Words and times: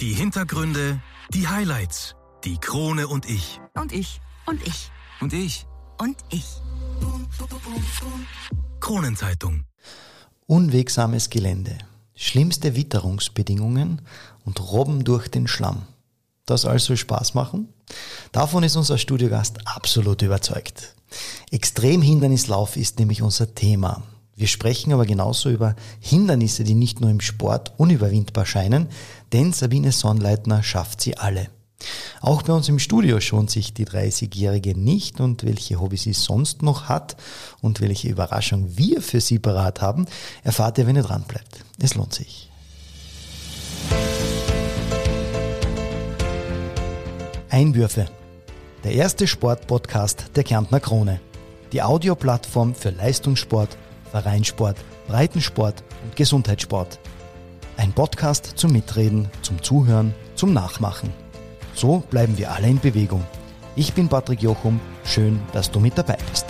Die 0.00 0.12
Hintergründe, 0.12 1.00
die 1.32 1.48
Highlights, 1.48 2.16
die 2.44 2.58
Krone 2.58 3.08
und 3.08 3.24
ich. 3.30 3.60
Und 3.72 3.92
ich. 3.92 4.20
Und 4.44 4.60
ich. 4.66 4.90
Und 5.22 5.32
ich. 5.32 5.66
Und 5.98 6.18
ich. 6.30 6.44
Kronenzeitung. 8.78 9.64
Unwegsames 10.46 11.30
Gelände, 11.30 11.78
schlimmste 12.14 12.76
Witterungsbedingungen 12.76 14.02
und 14.44 14.60
Robben 14.60 15.02
durch 15.02 15.28
den 15.28 15.48
Schlamm. 15.48 15.86
Das 16.44 16.66
alles 16.66 16.84
soll 16.84 16.98
Spaß 16.98 17.32
machen? 17.32 17.72
Davon 18.32 18.64
ist 18.64 18.76
unser 18.76 18.98
Studiogast 18.98 19.66
absolut 19.66 20.20
überzeugt. 20.20 20.94
Extremhindernislauf 21.50 22.76
ist 22.76 22.98
nämlich 22.98 23.22
unser 23.22 23.54
Thema. 23.54 24.02
Wir 24.36 24.48
sprechen 24.48 24.92
aber 24.92 25.06
genauso 25.06 25.48
über 25.48 25.74
Hindernisse, 25.98 26.62
die 26.62 26.74
nicht 26.74 27.00
nur 27.00 27.08
im 27.08 27.22
Sport 27.22 27.72
unüberwindbar 27.78 28.44
scheinen, 28.44 28.88
denn 29.32 29.54
Sabine 29.54 29.92
Sonnleitner 29.92 30.62
schafft 30.62 31.00
sie 31.00 31.16
alle. 31.16 31.48
Auch 32.20 32.42
bei 32.42 32.52
uns 32.52 32.68
im 32.68 32.78
Studio 32.78 33.18
schont 33.20 33.50
sich 33.50 33.72
die 33.72 33.86
30-Jährige 33.86 34.78
nicht 34.78 35.20
und 35.20 35.44
welche 35.44 35.80
Hobby 35.80 35.96
sie 35.96 36.12
sonst 36.12 36.62
noch 36.62 36.88
hat 36.88 37.16
und 37.62 37.80
welche 37.80 38.08
Überraschung 38.08 38.76
wir 38.76 39.00
für 39.00 39.22
sie 39.22 39.38
parat 39.38 39.80
haben, 39.80 40.06
erfahrt 40.42 40.76
ihr, 40.78 40.86
wenn 40.86 40.96
ihr 40.96 41.02
dran 41.02 41.24
bleibt. 41.26 41.64
Es 41.78 41.94
lohnt 41.94 42.14
sich. 42.14 42.50
Einwürfe. 47.48 48.06
Der 48.84 48.92
erste 48.92 49.26
Sportpodcast 49.26 50.26
der 50.34 50.44
Kärntner 50.44 50.80
Krone. 50.80 51.20
Die 51.72 51.82
Audioplattform 51.82 52.74
für 52.74 52.90
Leistungssport, 52.90 53.76
Vereinssport, 54.22 54.78
Breitensport 55.08 55.84
und 56.02 56.16
Gesundheitssport. 56.16 56.98
Ein 57.76 57.92
Podcast 57.92 58.54
zum 58.56 58.72
Mitreden, 58.72 59.28
zum 59.42 59.62
Zuhören, 59.62 60.14
zum 60.36 60.54
Nachmachen. 60.54 61.12
So 61.74 62.02
bleiben 62.08 62.38
wir 62.38 62.50
alle 62.50 62.68
in 62.68 62.80
Bewegung. 62.80 63.22
Ich 63.74 63.92
bin 63.92 64.08
Patrick 64.08 64.40
Jochum. 64.40 64.80
Schön, 65.04 65.38
dass 65.52 65.70
du 65.70 65.80
mit 65.80 65.98
dabei 65.98 66.16
bist. 66.30 66.46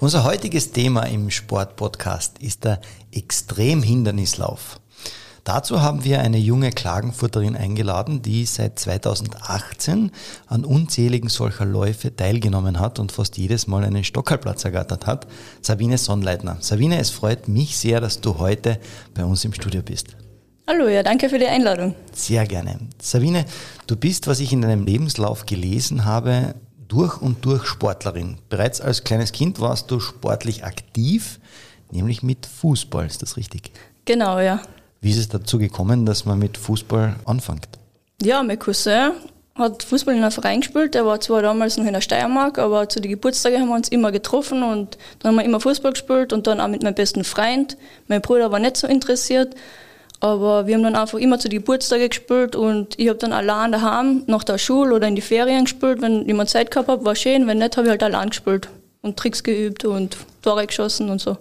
Unser 0.00 0.24
heutiges 0.24 0.72
Thema 0.72 1.04
im 1.04 1.30
Sportpodcast 1.30 2.40
ist 2.40 2.64
der 2.64 2.80
Extremhindernislauf. 3.12 4.80
Dazu 5.44 5.82
haben 5.82 6.04
wir 6.04 6.22
eine 6.22 6.38
junge 6.38 6.70
Klagenfurterin 6.70 7.54
eingeladen, 7.54 8.22
die 8.22 8.46
seit 8.46 8.78
2018 8.78 10.10
an 10.46 10.64
unzähligen 10.64 11.28
solcher 11.28 11.66
Läufe 11.66 12.16
teilgenommen 12.16 12.80
hat 12.80 12.98
und 12.98 13.12
fast 13.12 13.36
jedes 13.36 13.66
Mal 13.66 13.84
einen 13.84 14.04
Stockerplatz 14.04 14.64
ergattert 14.64 15.06
hat. 15.06 15.26
Sabine 15.60 15.98
Sonnleitner. 15.98 16.56
Sabine, 16.60 16.98
es 16.98 17.10
freut 17.10 17.46
mich 17.46 17.76
sehr, 17.76 18.00
dass 18.00 18.22
du 18.22 18.38
heute 18.38 18.80
bei 19.12 19.22
uns 19.22 19.44
im 19.44 19.52
Studio 19.52 19.82
bist. 19.82 20.16
Hallo, 20.66 20.88
ja, 20.88 21.02
danke 21.02 21.28
für 21.28 21.38
die 21.38 21.46
Einladung. 21.46 21.94
Sehr 22.14 22.46
gerne. 22.46 22.78
Sabine, 22.98 23.44
du 23.86 23.96
bist, 23.96 24.26
was 24.26 24.40
ich 24.40 24.50
in 24.50 24.62
deinem 24.62 24.86
Lebenslauf 24.86 25.44
gelesen 25.44 26.06
habe, 26.06 26.54
durch 26.88 27.20
und 27.20 27.44
durch 27.44 27.66
Sportlerin. 27.66 28.38
Bereits 28.48 28.80
als 28.80 29.04
kleines 29.04 29.32
Kind 29.32 29.60
warst 29.60 29.90
du 29.90 30.00
sportlich 30.00 30.64
aktiv, 30.64 31.38
nämlich 31.90 32.22
mit 32.22 32.46
Fußball, 32.46 33.04
ist 33.04 33.20
das 33.20 33.36
richtig? 33.36 33.72
Genau, 34.06 34.40
ja. 34.40 34.62
Wie 35.04 35.10
ist 35.10 35.18
es 35.18 35.28
dazu 35.28 35.58
gekommen, 35.58 36.06
dass 36.06 36.24
man 36.24 36.38
mit 36.38 36.56
Fußball 36.56 37.16
anfängt? 37.26 37.68
Ja, 38.22 38.42
mein 38.42 38.58
Cousin 38.58 39.12
hat 39.54 39.82
Fußball 39.82 40.14
in 40.14 40.22
einem 40.22 40.32
Verein 40.32 40.60
gespielt. 40.60 40.94
Der 40.94 41.04
war 41.04 41.20
zwar 41.20 41.42
damals 41.42 41.76
noch 41.76 41.84
in 41.84 41.92
der 41.92 42.00
Steiermark, 42.00 42.58
aber 42.58 42.88
zu 42.88 43.00
den 43.00 43.10
Geburtstagen 43.10 43.60
haben 43.60 43.68
wir 43.68 43.74
uns 43.74 43.90
immer 43.90 44.12
getroffen 44.12 44.62
und 44.62 44.96
dann 45.18 45.32
haben 45.32 45.36
wir 45.36 45.44
immer 45.44 45.60
Fußball 45.60 45.92
gespielt 45.92 46.32
und 46.32 46.46
dann 46.46 46.58
auch 46.58 46.68
mit 46.68 46.82
meinem 46.82 46.94
besten 46.94 47.22
Freund. 47.22 47.76
Mein 48.08 48.22
Bruder 48.22 48.50
war 48.50 48.58
nicht 48.60 48.78
so 48.78 48.86
interessiert, 48.86 49.54
aber 50.20 50.66
wir 50.66 50.74
haben 50.74 50.84
dann 50.84 50.96
einfach 50.96 51.18
immer 51.18 51.38
zu 51.38 51.50
den 51.50 51.58
Geburtstagen 51.58 52.08
gespielt 52.08 52.56
und 52.56 52.98
ich 52.98 53.08
habe 53.10 53.18
dann 53.18 53.34
allein 53.34 53.72
daheim 53.72 54.22
nach 54.26 54.42
der 54.42 54.56
Schule 54.56 54.94
oder 54.94 55.06
in 55.06 55.16
die 55.16 55.20
Ferien 55.20 55.64
gespielt. 55.64 56.00
Wenn 56.00 56.26
jemand 56.26 56.48
Zeit 56.48 56.70
gehabt 56.70 56.88
hat, 56.88 57.04
war 57.04 57.14
schön. 57.14 57.46
Wenn 57.46 57.58
nicht, 57.58 57.76
habe 57.76 57.88
ich 57.88 57.90
halt 57.90 58.02
allein 58.02 58.30
gespielt 58.30 58.70
und 59.02 59.18
Tricks 59.18 59.42
geübt 59.42 59.84
und 59.84 60.16
Tore 60.40 60.66
geschossen 60.66 61.10
und 61.10 61.20
so. 61.20 61.36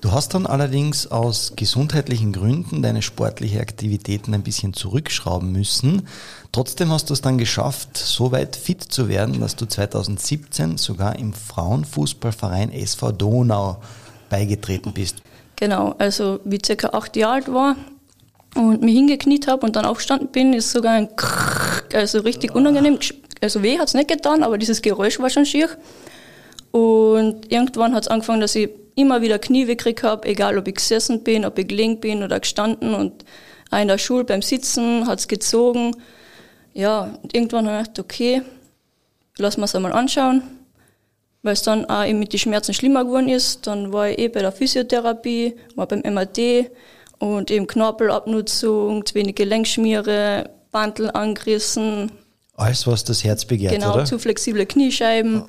Du 0.00 0.12
hast 0.12 0.32
dann 0.32 0.46
allerdings 0.46 1.06
aus 1.08 1.52
gesundheitlichen 1.56 2.32
Gründen 2.32 2.80
deine 2.80 3.02
sportliche 3.02 3.60
Aktivitäten 3.60 4.32
ein 4.32 4.42
bisschen 4.42 4.72
zurückschrauben 4.72 5.52
müssen. 5.52 6.08
Trotzdem 6.52 6.90
hast 6.90 7.10
du 7.10 7.14
es 7.14 7.20
dann 7.20 7.36
geschafft, 7.36 7.98
so 7.98 8.32
weit 8.32 8.56
fit 8.56 8.82
zu 8.82 9.10
werden, 9.10 9.40
dass 9.40 9.56
du 9.56 9.66
2017 9.66 10.78
sogar 10.78 11.18
im 11.18 11.34
Frauenfußballverein 11.34 12.72
SV 12.72 13.12
Donau 13.12 13.76
beigetreten 14.30 14.94
bist. 14.94 15.16
Genau, 15.56 15.94
also 15.98 16.40
wie 16.44 16.58
circa 16.64 16.88
acht 16.88 17.14
Jahre 17.16 17.34
alt 17.34 17.52
war 17.52 17.76
und 18.54 18.80
mich 18.80 18.94
hingekniet 18.94 19.48
habe 19.48 19.66
und 19.66 19.76
dann 19.76 19.84
aufgestanden 19.84 20.28
bin, 20.28 20.54
ist 20.54 20.70
sogar 20.70 20.94
ein 20.94 21.14
Krrrr, 21.14 21.82
also 21.92 22.20
richtig 22.20 22.54
unangenehm. 22.54 22.98
Also 23.42 23.62
weh 23.62 23.78
hat 23.78 23.88
es 23.88 23.94
nicht 23.94 24.08
getan, 24.08 24.42
aber 24.42 24.56
dieses 24.56 24.80
Geräusch 24.80 25.18
war 25.20 25.28
schon 25.28 25.44
schier. 25.44 25.68
Und 26.70 27.52
irgendwann 27.52 27.94
hat 27.94 28.04
es 28.04 28.08
angefangen, 28.08 28.40
dass 28.40 28.54
ich 28.54 28.70
immer 29.00 29.22
wieder 29.22 29.38
Knie 29.38 29.64
gekriegt 29.64 30.02
habe, 30.02 30.28
egal 30.28 30.58
ob 30.58 30.68
ich 30.68 30.76
gesessen 30.76 31.22
bin, 31.22 31.44
ob 31.44 31.58
ich 31.58 31.68
gelegen 31.68 32.00
bin 32.00 32.22
oder 32.22 32.40
gestanden. 32.40 32.94
Und 32.94 33.24
auch 33.70 33.80
in 33.80 33.88
der 33.88 33.98
Schule 33.98 34.24
beim 34.24 34.42
Sitzen 34.42 35.06
hat 35.06 35.20
es 35.20 35.28
gezogen. 35.28 35.96
Ja, 36.72 37.18
und 37.22 37.34
irgendwann 37.34 37.68
habe 37.68 37.82
ich 37.82 37.88
gedacht, 37.88 37.98
okay, 38.00 38.42
lass 39.38 39.56
mal 39.56 39.64
es 39.64 39.74
einmal 39.74 39.92
anschauen. 39.92 40.42
Weil 41.42 41.54
es 41.54 41.62
dann 41.62 41.86
auch 41.86 42.04
eben 42.04 42.18
mit 42.18 42.32
den 42.32 42.38
Schmerzen 42.38 42.74
schlimmer 42.74 43.04
geworden 43.04 43.28
ist. 43.28 43.66
Dann 43.66 43.92
war 43.92 44.10
ich 44.10 44.18
eh 44.18 44.28
bei 44.28 44.40
der 44.40 44.52
Physiotherapie, 44.52 45.56
war 45.74 45.86
beim 45.86 46.00
MRT 46.00 46.70
und 47.18 47.50
eben 47.50 47.66
Knorpelabnutzung, 47.66 49.06
zu 49.06 49.14
wenig 49.14 49.36
Gelenkschmiere, 49.36 50.50
Bandel 50.70 51.10
angerissen. 51.10 52.12
Alles, 52.56 52.86
was 52.86 53.04
das 53.04 53.24
Herz 53.24 53.44
begehrt, 53.44 53.74
genau, 53.74 53.94
oder? 53.94 54.04
zu 54.04 54.18
flexible 54.18 54.66
Kniescheiben. 54.66 55.44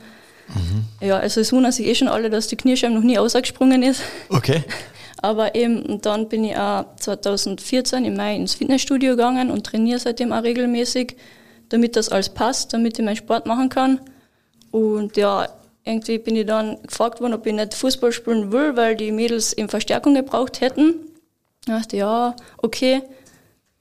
Mhm. 0.56 1.08
Ja, 1.08 1.18
also 1.18 1.42
es 1.42 1.52
wundern 1.52 1.72
sich 1.72 1.88
eh 1.88 1.96
schon 1.96 2.08
alle, 2.08 2.30
dass 2.30 2.48
die 2.48 2.56
Kniescheibe 2.56 2.94
noch 2.94 3.04
nie 3.04 3.18
ausgesprungen 3.18 3.84
ist. 3.84 4.02
Okay. 4.30 4.64
Aber 5.22 5.54
eben, 5.54 5.84
und 5.84 6.06
dann 6.06 6.30
bin 6.30 6.44
ich 6.44 6.58
auch 6.58 6.86
2014 6.96 8.06
im 8.06 8.16
Mai 8.16 8.36
ins 8.36 8.56
Fitnessstudio 8.56 9.12
gegangen 9.12 9.52
und 9.52 9.66
trainiere 9.66 10.00
seitdem 10.00 10.34
auch 10.34 10.44
regelmäßig, 10.44 11.16
damit 11.70 11.96
das 11.96 12.10
alles 12.10 12.30
passt, 12.30 12.74
damit 12.74 12.98
ich 12.98 13.06
meinen 13.06 13.16
Sport 13.16 13.46
machen 13.46 13.70
kann. 13.70 14.02
Und 14.72 15.18
ja, 15.18 15.48
irgendwie 15.84 16.18
bin 16.18 16.36
ich 16.36 16.46
dann 16.46 16.82
gefragt 16.82 17.22
worden, 17.22 17.34
ob 17.34 17.46
ich 17.46 17.54
nicht 17.54 17.76
Fußball 17.76 18.12
spielen 18.12 18.52
will, 18.52 18.76
weil 18.76 18.96
die 18.96 19.12
Mädels 19.12 19.54
eben 19.54 19.70
Verstärkung 19.70 20.16
gebraucht 20.16 20.60
hätten. 20.60 20.96
Ich 21.66 21.72
dachte, 21.72 21.98
ja, 21.98 22.36
okay. 22.58 23.04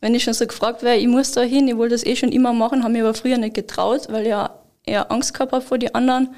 Wenn 0.02 0.14
ich 0.14 0.24
schon 0.24 0.32
so 0.34 0.46
gefragt 0.46 0.82
wäre, 0.82 0.96
ich 0.96 1.06
muss 1.06 1.32
da 1.32 1.42
hin, 1.42 1.68
ich 1.68 1.76
wollte 1.76 1.94
das 1.94 2.06
eh 2.06 2.16
schon 2.16 2.32
immer 2.32 2.54
machen, 2.54 2.82
habe 2.82 2.92
mich 2.92 3.02
aber 3.02 3.12
früher 3.12 3.36
nicht 3.36 3.54
getraut, 3.54 4.08
weil 4.08 4.22
ich 4.22 4.28
ja 4.28 4.54
eher 4.86 5.10
Angst 5.10 5.34
gehabt 5.34 5.52
habe 5.52 5.64
vor 5.64 5.76
den 5.78 5.94
anderen. 5.94 6.34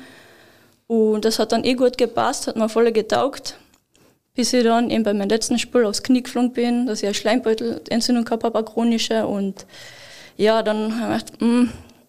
Und 0.92 1.25
das 1.25 1.38
hat 1.38 1.53
dann 1.53 1.64
eh 1.64 1.72
gut 1.72 1.97
gepasst, 1.97 2.48
hat 2.48 2.56
mir 2.56 2.69
voll 2.69 2.92
getaugt. 2.92 3.56
Bis 4.34 4.53
ich 4.53 4.62
dann 4.62 4.91
eben 4.91 5.04
bei 5.04 5.14
meinem 5.14 5.30
letzten 5.30 5.58
Spiel 5.58 5.86
aufs 5.86 6.03
Knie 6.03 6.22
geflogen 6.22 6.53
bin, 6.53 6.84
dass 6.84 6.98
ich 6.98 7.06
eine 7.06 7.14
Schleimbeutelentzündung 7.14 8.26
gehabt 8.26 8.44
habe, 8.44 8.58
eine 8.58 8.66
chronische. 8.66 9.26
Und 9.26 9.64
ja, 10.36 10.62
dann 10.62 11.00
habe 11.00 11.16
ich 11.16 11.25
gedacht, 11.25 11.41
mh, 11.41 11.69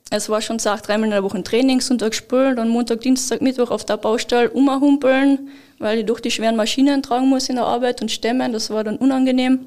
es 0.10 0.28
war 0.28 0.42
schon 0.42 0.58
gesagt, 0.58 0.90
dreimal 0.90 1.06
in 1.06 1.12
der 1.12 1.24
Woche 1.24 1.42
Trainingssonntag 1.42 2.12
gespielt, 2.12 2.58
dann 2.58 2.68
Montag, 2.68 3.00
Dienstag, 3.00 3.42
Mittwoch 3.42 3.72
auf 3.72 3.86
der 3.86 3.96
Baustelle 3.96 4.50
umhumpeln, 4.50 5.48
weil 5.80 6.00
ich 6.00 6.06
durch 6.06 6.20
die 6.20 6.32
schweren 6.32 6.58
Maschinen 6.58 7.02
tragen 7.02 7.30
muss 7.30 7.48
in 7.48 7.56
der 7.56 7.66
Arbeit 7.66 8.02
und 8.02 8.12
stemmen, 8.12 8.52
das 8.52 8.70
war 8.70 8.84
dann 8.84 8.98
unangenehm. 8.98 9.60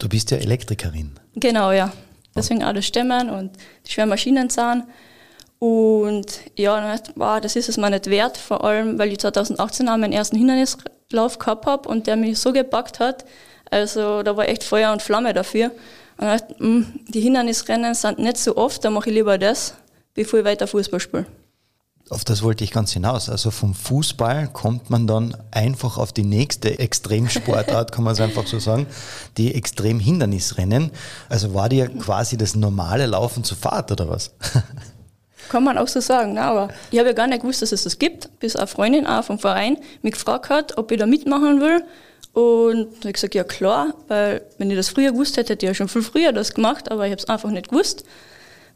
Du 0.00 0.08
bist 0.08 0.32
ja 0.32 0.38
Elektrikerin. 0.38 1.12
Genau, 1.36 1.70
ja. 1.70 1.92
Deswegen 2.34 2.64
auch 2.64 2.72
das 2.72 2.86
Stemmen 2.86 3.30
und 3.30 3.52
die 3.86 3.92
schweren 3.92 4.08
Maschinen 4.08 4.50
zahlen. 4.50 4.82
Und 5.64 6.26
ja, 6.56 6.94
wow, 7.14 7.40
das 7.40 7.56
ist 7.56 7.70
es 7.70 7.78
mir 7.78 7.88
nicht 7.88 8.10
wert, 8.10 8.36
vor 8.36 8.62
allem, 8.64 8.98
weil 8.98 9.10
ich 9.10 9.18
2018 9.18 9.88
auch 9.88 9.96
meinen 9.96 10.12
ersten 10.12 10.36
Hindernislauf 10.36 11.38
gehabt 11.38 11.64
habe 11.64 11.88
und 11.88 12.06
der 12.06 12.16
mich 12.16 12.38
so 12.38 12.52
gepackt 12.52 13.00
hat. 13.00 13.24
Also 13.70 14.22
da 14.22 14.36
war 14.36 14.46
echt 14.46 14.62
Feuer 14.62 14.92
und 14.92 15.00
Flamme 15.00 15.32
dafür. 15.32 15.70
Und 16.18 16.26
ich 16.26 16.40
dachte, 16.40 16.54
mh, 16.58 16.86
die 17.08 17.20
Hindernisrennen 17.22 17.94
sind 17.94 18.18
nicht 18.18 18.36
so 18.36 18.58
oft, 18.58 18.84
da 18.84 18.90
mache 18.90 19.08
ich 19.08 19.14
lieber 19.14 19.38
das, 19.38 19.72
bevor 20.12 20.40
ich 20.40 20.44
weiter 20.44 20.66
Fußball 20.66 21.00
spiele. 21.00 21.24
Auf 22.10 22.24
das 22.24 22.42
wollte 22.42 22.62
ich 22.62 22.70
ganz 22.70 22.92
hinaus. 22.92 23.30
Also 23.30 23.50
vom 23.50 23.72
Fußball 23.74 24.48
kommt 24.48 24.90
man 24.90 25.06
dann 25.06 25.34
einfach 25.50 25.96
auf 25.96 26.12
die 26.12 26.24
nächste 26.24 26.78
Extremsportart, 26.78 27.90
kann 27.90 28.04
man 28.04 28.12
es 28.12 28.20
einfach 28.20 28.46
so 28.46 28.58
sagen, 28.58 28.86
die 29.38 29.54
Extremhindernisrennen. 29.54 30.90
Also 31.30 31.54
war 31.54 31.70
dir 31.70 31.88
quasi 31.88 32.36
das 32.36 32.54
normale 32.54 33.06
Laufen 33.06 33.44
zu 33.44 33.54
Fahrt 33.54 33.90
oder 33.90 34.10
was? 34.10 34.32
Kann 35.48 35.64
man 35.64 35.78
auch 35.78 35.88
so 35.88 36.00
sagen, 36.00 36.34
ne? 36.34 36.42
aber 36.42 36.68
ich 36.90 36.98
habe 36.98 37.08
ja 37.08 37.14
gar 37.14 37.26
nicht 37.26 37.42
gewusst, 37.42 37.62
dass 37.62 37.72
es 37.72 37.84
das 37.84 37.98
gibt, 37.98 38.28
bis 38.40 38.56
eine 38.56 38.66
Freundin 38.66 39.06
auch 39.06 39.24
vom 39.24 39.38
Verein 39.38 39.76
mich 40.02 40.14
gefragt 40.14 40.50
hat, 40.50 40.78
ob 40.78 40.90
ich 40.90 40.98
da 40.98 41.06
mitmachen 41.06 41.60
will. 41.60 41.84
Und 42.32 42.86
da 42.92 42.98
habe 43.00 43.08
ich 43.08 43.14
gesagt, 43.14 43.34
ja 43.34 43.44
klar, 43.44 43.94
weil 44.08 44.42
wenn 44.58 44.70
ich 44.70 44.76
das 44.76 44.88
früher 44.88 45.12
gewusst 45.12 45.36
hätte, 45.36 45.52
hätte 45.52 45.66
ich 45.66 45.70
ja 45.70 45.74
schon 45.74 45.88
viel 45.88 46.02
früher 46.02 46.32
das 46.32 46.54
gemacht, 46.54 46.90
aber 46.90 47.06
ich 47.06 47.12
habe 47.12 47.22
es 47.22 47.28
einfach 47.28 47.50
nicht 47.50 47.68
gewusst. 47.68 48.04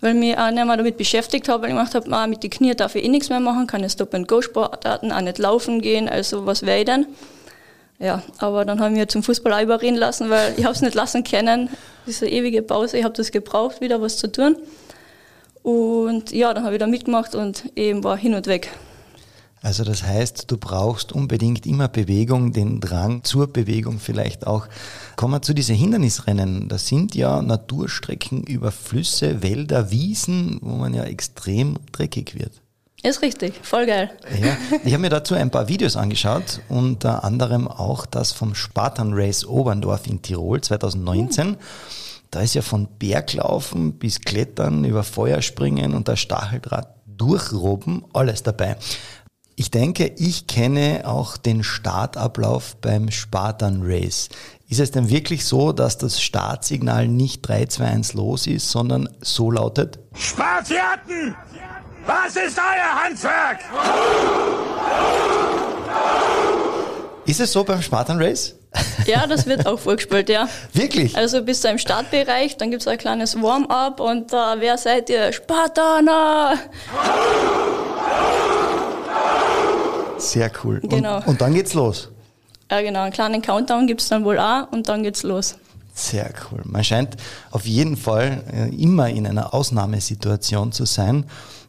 weil 0.01 0.15
ich 0.15 0.21
mich 0.21 0.39
auch 0.39 0.51
nicht 0.51 0.65
mehr 0.65 0.77
damit 0.77 0.97
beschäftigt 0.97 1.49
habe, 1.49 1.63
weil 1.63 1.71
ich 1.71 1.77
gemacht 1.77 1.95
habe, 1.95 2.11
ah, 2.13 2.27
mit 2.27 2.43
den 2.43 2.51
Knie 2.51 2.75
darf 2.75 2.95
ich 2.95 3.05
eh 3.05 3.09
nichts 3.09 3.31
mehr 3.31 3.41
machen, 3.41 3.67
keine 3.67 3.91
Stop-and-Go-Sportarten, 3.91 5.11
auch 5.11 5.21
nicht 5.21 5.39
laufen 5.39 5.81
gehen, 5.81 6.09
also 6.09 6.47
was 6.47 6.65
wäre 6.65 6.79
ich 6.79 6.85
denn? 6.85 7.07
Ja, 7.99 8.23
aber 8.39 8.65
dann 8.65 8.79
haben 8.79 8.95
wir 8.95 9.09
zum 9.09 9.25
Fußball 9.25 9.53
auch 9.53 9.61
überreden 9.61 9.97
lassen, 9.97 10.31
weil 10.31 10.55
ich 10.57 10.65
habe 10.65 10.75
es 10.75 10.83
nicht 10.83 10.95
lassen 10.95 11.25
können, 11.25 11.69
diese 12.07 12.29
ewige 12.29 12.63
Pause, 12.63 12.99
ich 12.99 13.05
habe 13.05 13.15
das 13.15 13.33
gebraucht, 13.33 13.81
wieder 13.81 14.01
was 14.01 14.19
zu 14.19 14.31
tun. 14.31 14.57
Und 15.63 16.33
ja, 16.33 16.55
dann 16.55 16.65
habe 16.65 16.75
ich 16.75 16.81
da 16.81 16.87
mitgemacht 16.87 17.35
und 17.35 17.71
eben 17.77 18.05
war 18.05 18.17
hin 18.17 18.35
und 18.35 18.47
weg. 18.47 18.71
Also 19.61 19.83
das 19.83 20.05
heißt, 20.05 20.51
du 20.51 20.57
brauchst 20.57 21.13
unbedingt 21.13 21.67
immer 21.67 21.89
Bewegung, 21.89 22.53
den 22.53 22.81
Drang 22.81 23.25
zur 23.25 23.53
Bewegung 23.53 23.99
vielleicht 23.99 24.47
auch. 24.47 24.69
Kommen 25.17 25.35
wir 25.35 25.43
zu 25.43 25.53
diesen 25.53 25.75
Hindernisrennen. 25.75 26.69
Das 26.69 26.87
sind 26.87 27.15
ja 27.15 27.43
Naturstrecken 27.43 28.45
über 28.45 28.71
Flüsse, 28.71 29.43
Wälder, 29.43 29.91
Wiesen, 29.91 30.59
wo 30.63 30.77
man 30.77 30.95
ja 30.95 31.05
extrem 31.05 31.77
dreckig 31.91 32.39
wird. 32.39 32.53
Ist 33.03 33.23
richtig, 33.23 33.55
voll 33.63 33.87
geil. 33.87 34.11
Ja, 34.41 34.57
ich 34.85 34.93
habe 34.93 35.03
mir 35.03 35.09
dazu 35.09 35.35
ein 35.35 35.51
paar 35.51 35.69
Videos 35.69 35.97
angeschaut, 35.97 36.61
unter 36.69 37.23
anderem 37.23 37.69
auch 37.69 38.07
das 38.07 38.33
vom 38.33 38.57
Spartan 38.57 39.13
Race 39.13 39.45
Oberndorf 39.45 40.07
in 40.09 40.21
Tirol 40.21 40.61
2019. 40.61 41.57
Da 42.31 42.41
ist 42.41 42.55
ja 42.55 42.63
von 42.63 42.89
Berglaufen 42.99 43.95
bis 43.95 44.21
Klettern 44.21 44.85
über 44.85 45.03
Feuerspringen 45.03 45.95
und 45.95 46.09
das 46.09 46.21
Stacheldraht 46.21 46.95
durchroben, 47.07 48.05
alles 48.13 48.43
dabei. 48.43 48.77
Ich 49.57 49.71
denke, 49.71 50.13
ich 50.19 50.47
kenne 50.47 51.03
auch 51.05 51.37
den 51.37 51.65
Startablauf 51.65 52.77
beim 52.77 53.11
Spartan 53.11 53.81
Race. 53.83 54.29
Ist 54.69 54.79
es 54.79 54.91
denn 54.91 55.09
wirklich 55.09 55.47
so, 55.47 55.73
dass 55.73 55.99
das 55.99 56.21
Startsignal 56.21 57.09
nicht 57.09 57.41
3, 57.49 57.67
2, 57.67 57.85
1 57.85 58.15
los 58.15 58.47
ist, 58.47 58.71
sondern 58.71 59.09
so 59.21 59.51
lautet? 59.51 59.99
Spartiaten! 60.15 61.35
Was 62.07 62.37
ist 62.37 62.59
euer 62.59 63.05
Handwerk? 63.05 63.59
Ist 67.27 67.41
es 67.41 67.53
so 67.53 67.65
beim 67.65 67.83
Spartan 67.83 68.23
Race? 68.23 68.58
Ja, 69.07 69.27
das 69.27 69.47
wird 69.47 69.67
auch 69.67 69.79
vorgespielt, 69.79 70.29
ja. 70.29 70.49
Wirklich? 70.73 71.17
Also 71.17 71.43
bis 71.43 71.63
zum 71.63 71.79
Startbereich, 71.79 72.57
dann 72.57 72.71
gibt 72.71 72.83
es 72.83 72.89
ein 72.89 72.99
kleines 72.99 73.41
Warm-up 73.41 74.01
und 74.01 74.33
da, 74.33 74.55
uh, 74.55 74.57
wer 74.61 74.77
seid 74.77 75.09
ihr? 75.09 75.33
Spartaner! 75.33 76.55
Sehr 80.19 80.51
cool. 80.63 80.81
Genau. 80.83 81.19
Und, 81.19 81.29
und 81.29 81.41
dann 81.41 81.55
geht's 81.55 81.75
los. 81.75 82.11
Ja, 82.71 82.83
genau. 82.83 83.03
Einen 83.03 83.13
kleinen 83.13 83.41
Countdown 83.41 83.87
gibt 83.87 84.03
es 84.03 84.09
dann 84.09 84.25
wohl 84.25 84.39
auch 84.39 84.71
und 84.73 84.89
dann 84.89 85.03
geht's 85.03 85.23
los. 85.23 85.57
Sehr 85.95 86.31
cool. 86.51 86.61
Man 86.65 86.85
scheint 86.85 87.17
auf 87.51 87.67
jeden 87.67 87.97
Fall 87.97 88.45
äh, 88.53 88.69
immer 88.83 89.09
in 89.09 89.27
einer 89.27 89.55
Ausnahmesituation 89.55 90.73
zu 90.73 90.85
sein. 90.85 91.25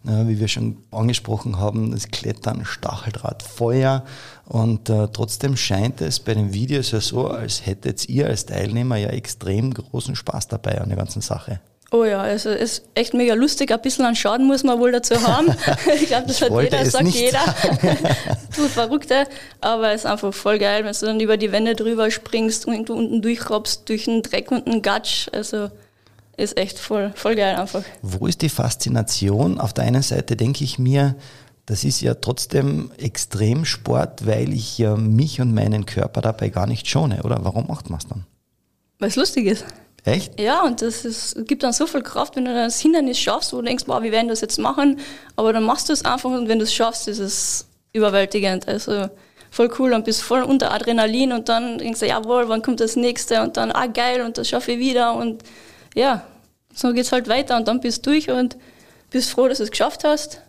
Äh, 0.06 0.28
wie 0.28 0.40
wir 0.40 0.48
schon 0.48 0.78
angesprochen 0.92 1.60
haben, 1.60 1.92
das 1.92 2.08
Klettern, 2.08 2.64
Stacheldraht, 2.64 3.44
Feuer. 3.44 4.06
Und 4.50 4.90
äh, 4.90 5.08
trotzdem 5.14 5.56
scheint 5.56 6.02
es 6.02 6.20
bei 6.20 6.34
den 6.34 6.54
Videos 6.54 6.90
ja 6.90 7.00
so, 7.00 7.28
als 7.28 7.68
hättet 7.68 8.10
ihr 8.10 8.26
als 8.26 8.48
Teilnehmer 8.48 8.98
ja 8.98 9.10
extrem 9.10 9.72
großen 9.72 10.16
Spaß 10.16 10.48
dabei 10.48 10.82
an 10.82 10.90
der 10.90 10.98
ganzen 10.98 11.22
Sache. 11.22 11.62
Oh 11.92 12.04
ja, 12.04 12.22
also 12.22 12.50
es 12.50 12.80
ist 12.80 12.84
echt 12.96 13.14
mega 13.14 13.36
lustig. 13.36 13.72
Ein 13.72 13.82
bisschen 13.82 14.06
an 14.06 14.16
Schaden 14.16 14.48
muss 14.48 14.64
man 14.64 14.80
wohl 14.80 14.92
dazu 14.92 15.16
haben. 15.22 15.48
ich 15.96 16.08
glaube, 16.08 16.28
das 16.28 16.42
hat 16.42 16.52
jeder, 16.52 16.86
sagt 16.86 17.08
jeder. 17.10 17.40
du 18.56 18.68
Verrückte. 18.68 19.28
Aber 19.62 19.92
es 19.92 20.02
ist 20.02 20.06
einfach 20.06 20.34
voll 20.34 20.58
geil, 20.58 20.84
wenn 20.84 20.94
du 20.94 21.06
dann 21.06 21.20
über 21.20 21.38
die 21.38 21.52
Wände 21.52 21.76
drüber 21.76 22.10
springst 22.10 22.66
und 22.66 22.90
du 22.90 22.96
unten 22.96 23.22
durchrobbst 23.22 23.88
durch 23.88 24.06
den 24.06 24.24
Dreck 24.24 24.52
und 24.52 24.68
den 24.68 24.82
Gatsch. 24.82 25.30
Also 25.32 25.70
ist 26.38 26.58
echt 26.58 26.80
voll, 26.80 27.12
voll 27.16 27.36
geil 27.36 27.56
einfach. 27.56 27.84
Wo 28.02 28.26
ist 28.26 28.42
die 28.42 28.50
Faszination? 28.50 29.60
Auf 29.60 29.74
der 29.74 29.84
einen 29.84 30.02
Seite 30.02 30.36
denke 30.36 30.64
ich 30.64 30.80
mir, 30.80 31.16
das 31.70 31.84
ist 31.84 32.02
ja 32.02 32.16
trotzdem 32.16 32.90
Extremsport, 32.98 34.26
weil 34.26 34.54
ich 34.54 34.80
ja 34.80 34.96
mich 34.96 35.40
und 35.40 35.54
meinen 35.54 35.86
Körper 35.86 36.22
dabei 36.22 36.50
gar 36.50 36.66
nicht 36.66 36.88
schone, 36.88 37.22
oder? 37.22 37.38
Warum 37.44 37.68
macht 37.68 37.92
man 37.92 38.00
es 38.00 38.08
dann? 38.08 38.26
Weil 38.98 39.10
es 39.10 39.16
lustig 39.16 39.46
ist. 39.46 39.66
Echt? 40.04 40.40
Ja, 40.40 40.64
und 40.64 40.82
das 40.82 41.06
ist, 41.06 41.46
gibt 41.48 41.62
dann 41.62 41.72
so 41.72 41.86
viel 41.86 42.02
Kraft, 42.02 42.36
wenn 42.36 42.46
du 42.46 42.54
das 42.56 42.80
Hindernis 42.80 43.20
schaffst, 43.20 43.54
wo 43.54 43.58
du 43.58 43.68
denkst, 43.68 43.86
boah, 43.86 44.02
wie 44.02 44.12
werden 44.12 44.30
das 44.30 44.42
jetzt 44.42 44.58
machen? 44.58 45.00
Aber 45.36 45.54
dann 45.54 45.64
machst 45.64 45.90
du 45.90 45.94
es 45.94 46.04
einfach 46.04 46.32
und 46.32 46.48
wenn 46.48 46.58
du 46.58 46.64
es 46.64 46.74
schaffst, 46.74 47.08
ist 47.08 47.20
es 47.20 47.68
überwältigend. 47.94 48.68
Also 48.68 49.08
voll 49.52 49.70
cool 49.78 49.94
und 49.94 50.06
bist 50.06 50.24
voll 50.24 50.42
unter 50.42 50.72
Adrenalin 50.72 51.34
und 51.34 51.50
dann 51.50 51.78
denkst 51.78 52.00
du, 52.00 52.08
jawohl, 52.08 52.50
wann 52.50 52.64
kommt 52.64 52.80
das 52.80 52.96
nächste? 52.96 53.44
Und 53.44 53.58
dann, 53.58 53.72
ah 53.72 53.86
geil, 53.86 54.22
und 54.22 54.40
das 54.40 54.50
schaffe 54.50 54.72
ich 54.72 54.80
wieder. 54.80 55.14
Und 55.14 55.44
ja, 55.94 56.24
so 56.74 56.94
geht 56.94 57.06
es 57.06 57.12
halt 57.12 57.28
weiter 57.28 57.58
und 57.58 57.68
dann 57.68 57.80
bist 57.80 58.08
du 58.08 58.10
durch 58.10 58.32
und 58.32 58.58
bist 59.12 59.30
froh, 59.30 59.48
dass 59.48 59.60
du 59.60 59.66
es 59.66 59.72
geschafft 59.72 60.04
hast. 60.04 60.42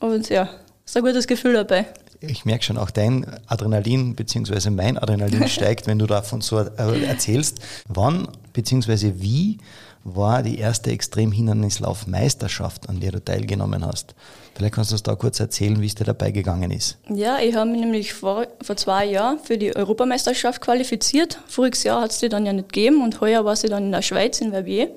Und 0.00 0.28
ja, 0.28 0.48
ist 0.84 0.96
ein 0.96 1.02
gutes 1.02 1.26
Gefühl 1.26 1.54
dabei 1.54 1.86
ich 2.20 2.44
merke 2.44 2.64
schon, 2.64 2.78
auch 2.78 2.90
dein 2.90 3.26
Adrenalin 3.46 4.14
bzw. 4.14 4.70
mein 4.70 4.98
Adrenalin 4.98 5.48
steigt, 5.48 5.86
wenn 5.86 5.98
du 5.98 6.06
davon 6.06 6.40
so 6.40 6.58
äh, 6.58 7.04
erzählst. 7.04 7.58
Wann 7.88 8.28
bzw. 8.52 9.14
wie 9.16 9.58
war 10.04 10.42
die 10.42 10.58
erste 10.58 10.90
Extremhindernislaufmeisterschaft, 10.92 12.88
an 12.88 13.00
der 13.00 13.12
du 13.12 13.24
teilgenommen 13.24 13.84
hast? 13.84 14.14
Vielleicht 14.54 14.74
kannst 14.74 14.90
du 14.90 14.94
uns 14.94 15.02
da 15.02 15.14
kurz 15.16 15.40
erzählen, 15.40 15.80
wie 15.80 15.86
es 15.86 15.96
dir 15.96 16.04
dabei 16.04 16.30
gegangen 16.30 16.70
ist. 16.70 16.96
Ja, 17.08 17.38
ich 17.40 17.54
habe 17.54 17.70
mich 17.70 17.80
nämlich 17.80 18.14
vor, 18.14 18.46
vor 18.62 18.76
zwei 18.76 19.04
Jahren 19.04 19.38
für 19.40 19.58
die 19.58 19.74
Europameisterschaft 19.74 20.60
qualifiziert. 20.60 21.38
Voriges 21.48 21.82
Jahr 21.82 22.02
hat 22.02 22.12
es 22.12 22.18
die 22.18 22.28
dann 22.28 22.46
ja 22.46 22.52
nicht 22.52 22.72
gegeben 22.72 23.02
und 23.02 23.20
heuer 23.20 23.44
war 23.44 23.56
sie 23.56 23.68
dann 23.68 23.86
in 23.86 23.92
der 23.92 24.02
Schweiz, 24.02 24.40
in 24.40 24.52
Verbier. 24.52 24.90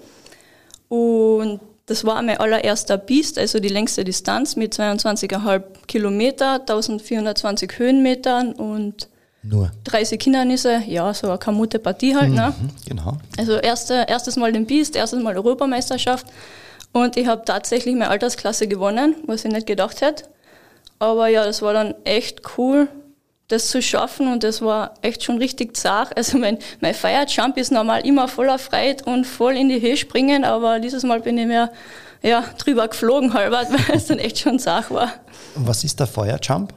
Und 0.88 1.60
das 1.90 2.06
war 2.06 2.22
mein 2.22 2.38
allererster 2.38 2.98
Biest, 2.98 3.40
also 3.40 3.60
die 3.60 3.70
längste 3.70 4.04
Distanz 4.04 4.56
mit 4.56 4.74
22,5 4.74 5.64
Kilometer, 5.88 6.54
1420 6.62 7.80
Höhenmetern 7.80 8.54
und 8.54 9.08
nur 9.42 9.72
30 9.86 10.22
Hindernisse. 10.22 10.84
Ja, 10.86 11.14
so 11.14 11.28
eine 11.28 11.38
kamute 11.38 11.80
Partie 11.80 12.16
halt. 12.16 12.32
Ne? 12.32 12.54
Mhm, 12.60 12.70
genau. 12.88 13.18
Also 13.38 13.54
erste, 13.54 14.06
erstes 14.08 14.36
Mal 14.36 14.52
den 14.52 14.66
Biest, 14.66 14.96
erstes 14.96 15.22
Mal 15.22 15.36
Europameisterschaft. 15.36 16.28
Und 16.92 17.18
ich 17.18 17.28
habe 17.28 17.44
tatsächlich 17.46 17.96
meine 17.96 18.10
Altersklasse 18.10 18.68
gewonnen, 18.68 19.16
was 19.26 19.46
ich 19.46 19.52
nicht 19.52 19.68
gedacht 19.68 20.02
hätte. 20.02 20.26
Aber 21.00 21.28
ja, 21.28 21.46
das 21.46 21.62
war 21.62 21.74
dann 21.74 21.96
echt 22.04 22.42
cool, 22.58 22.88
das 23.50 23.68
zu 23.68 23.82
schaffen 23.82 24.32
und 24.32 24.44
das 24.44 24.62
war 24.62 24.94
echt 25.02 25.24
schon 25.24 25.38
richtig 25.38 25.76
zart. 25.76 26.16
Also 26.16 26.38
mein, 26.38 26.58
mein 26.80 26.94
Feierjump 26.94 27.58
ist 27.58 27.72
normal 27.72 28.06
immer 28.06 28.28
voller 28.28 28.60
Freude 28.60 29.04
und 29.06 29.26
voll 29.26 29.58
in 29.58 29.70
die 29.70 29.82
Höhe 29.82 29.98
springen, 29.98 30.46
aber 30.46 30.80
dieses 30.80 31.04
Mal 31.04 31.20
bin 31.20 31.38
ich 31.38 31.48
mehr 31.48 31.72
ja, 32.22 32.44
drüber 32.58 32.88
geflogen 32.88 33.34
halber, 33.34 33.64
weil 33.70 33.98
es 33.98 34.06
dann 34.06 34.20
echt 34.20 34.40
schon 34.40 34.60
zart 34.60 34.92
war. 34.92 35.12
Was 35.56 35.84
ist 35.84 36.00
der 36.00 36.08
Feuerjump? 36.08 36.74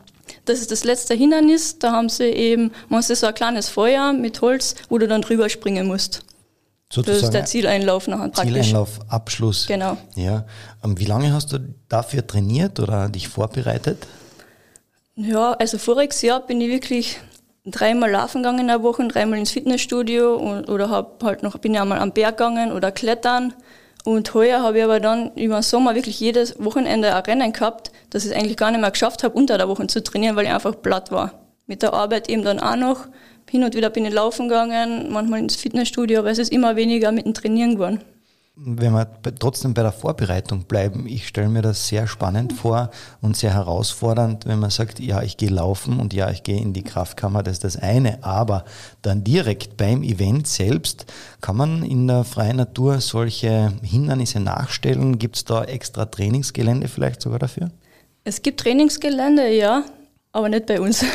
Das 0.46 0.60
ist 0.60 0.70
das 0.70 0.82
letzte 0.84 1.14
Hindernis. 1.14 1.78
Da 1.78 1.92
haben 1.92 2.08
sie 2.08 2.24
eben, 2.24 2.72
man 2.88 3.00
ist 3.00 3.14
so 3.14 3.26
ein 3.26 3.34
kleines 3.34 3.69
Feuer 3.69 4.12
mit 4.12 4.41
Holz, 4.41 4.74
wo 4.88 4.98
du 4.98 5.06
dann 5.06 5.22
drüber 5.22 5.48
springen 5.48 5.86
musst. 5.86 6.24
Sozusagen 6.91 7.20
das 7.20 7.24
ist 7.24 7.34
der 7.34 7.44
Zieleinlauf 7.44 8.08
nachher 8.08 8.29
praktisch. 8.29 8.52
Zieleinlauf, 8.52 9.00
Abschluss. 9.08 9.67
Genau. 9.67 9.96
Ja. 10.14 10.44
Ähm, 10.84 10.98
wie 10.98 11.05
lange 11.05 11.32
hast 11.32 11.52
du 11.52 11.58
dafür 11.88 12.26
trainiert 12.26 12.81
oder 12.81 13.08
dich 13.08 13.29
vorbereitet? 13.29 14.06
Ja, 15.14 15.52
also 15.52 15.76
voriges 15.76 16.22
Jahr 16.22 16.40
bin 16.40 16.60
ich 16.62 16.70
wirklich 16.70 17.20
dreimal 17.66 18.10
laufen 18.10 18.42
gegangen 18.42 18.60
in 18.60 18.66
der 18.69 18.82
Woche, 18.82 19.06
dreimal 19.06 19.38
ins 19.38 19.50
Fitnessstudio 19.50 20.36
und, 20.36 20.70
oder 20.70 20.88
hab 20.88 21.22
halt 21.22 21.42
noch, 21.42 21.58
bin 21.58 21.74
ich 21.74 21.81
einmal 21.81 21.98
am 21.98 22.12
Berg 22.12 22.38
gegangen 22.38 22.72
oder 22.72 22.90
klettern. 22.92 23.52
Und 24.04 24.32
heuer 24.34 24.62
habe 24.62 24.78
ich 24.78 24.84
aber 24.84 25.00
dann 25.00 25.32
über 25.36 25.56
den 25.56 25.62
Sommer 25.62 25.94
wirklich 25.94 26.19
jedes 26.19 26.58
Wochenende 26.64 27.14
ein 27.14 27.22
Rennen 27.24 27.52
gehabt, 27.52 27.92
dass 28.10 28.24
ich 28.24 28.31
es 28.31 28.36
eigentlich 28.36 28.56
gar 28.56 28.70
nicht 28.70 28.81
mehr 28.81 28.90
geschafft 28.90 29.22
habe, 29.22 29.36
unter 29.36 29.58
der 29.58 29.69
Woche 29.69 29.86
zu 29.86 30.02
trainieren, 30.02 30.34
weil 30.34 30.46
ich 30.46 30.52
einfach 30.52 30.81
platt 30.81 31.12
war. 31.12 31.34
Mit 31.66 31.82
der 31.82 31.92
Arbeit 31.92 32.28
eben 32.31 32.42
dann 32.42 32.58
auch 32.58 32.76
noch. 32.76 33.06
Hin 33.50 33.64
und 33.64 33.74
wieder 33.74 33.90
bin 33.90 34.06
ich 34.06 34.14
laufen 34.14 34.48
gegangen, 34.48 35.12
manchmal 35.12 35.40
ins 35.40 35.56
Fitnessstudio, 35.56 36.20
aber 36.20 36.31
es 36.31 36.38
ist 36.38 36.50
immer 36.50 36.74
weniger 36.74 37.12
mit 37.12 37.26
dem 37.26 37.34
Trainieren 37.34 37.74
geworden 37.74 38.00
wenn 38.64 38.92
wir 38.92 39.08
trotzdem 39.38 39.74
bei 39.74 39.82
der 39.82 39.92
Vorbereitung 39.92 40.64
bleiben, 40.64 41.06
ich 41.06 41.26
stelle 41.26 41.48
mir 41.48 41.62
das 41.62 41.88
sehr 41.88 42.06
spannend 42.06 42.52
vor 42.52 42.90
und 43.20 43.36
sehr 43.36 43.52
herausfordernd, 43.52 44.46
wenn 44.46 44.60
man 44.60 44.70
sagt, 44.70 45.00
ja, 45.00 45.22
ich 45.22 45.36
gehe 45.36 45.50
laufen 45.50 45.98
und 45.98 46.14
ja, 46.14 46.31
ich 46.31 46.42
gehe 46.42 46.60
in 46.60 46.72
die 46.72 46.82
Kraftkammer, 46.82 47.42
das 47.42 47.54
ist 47.54 47.64
das 47.64 47.76
eine, 47.76 48.22
aber 48.22 48.64
dann 49.02 49.24
direkt 49.24 49.76
beim 49.76 50.02
Event 50.02 50.46
selbst, 50.46 51.06
kann 51.40 51.56
man 51.56 51.82
in 51.82 52.06
der 52.06 52.24
freien 52.24 52.56
Natur 52.56 53.00
solche 53.00 53.72
Hindernisse 53.82 54.38
nachstellen? 54.38 55.19
Gibt 55.19 55.36
es 55.36 55.44
da 55.44 55.64
extra 55.64 56.06
Trainingsgelände 56.06 56.88
vielleicht 56.88 57.20
sogar 57.20 57.40
dafür? 57.40 57.70
Es 58.24 58.42
gibt 58.42 58.60
Trainingsgelände, 58.60 59.48
ja, 59.48 59.84
aber 60.31 60.48
nicht 60.48 60.66
bei 60.66 60.81
uns. 60.81 61.04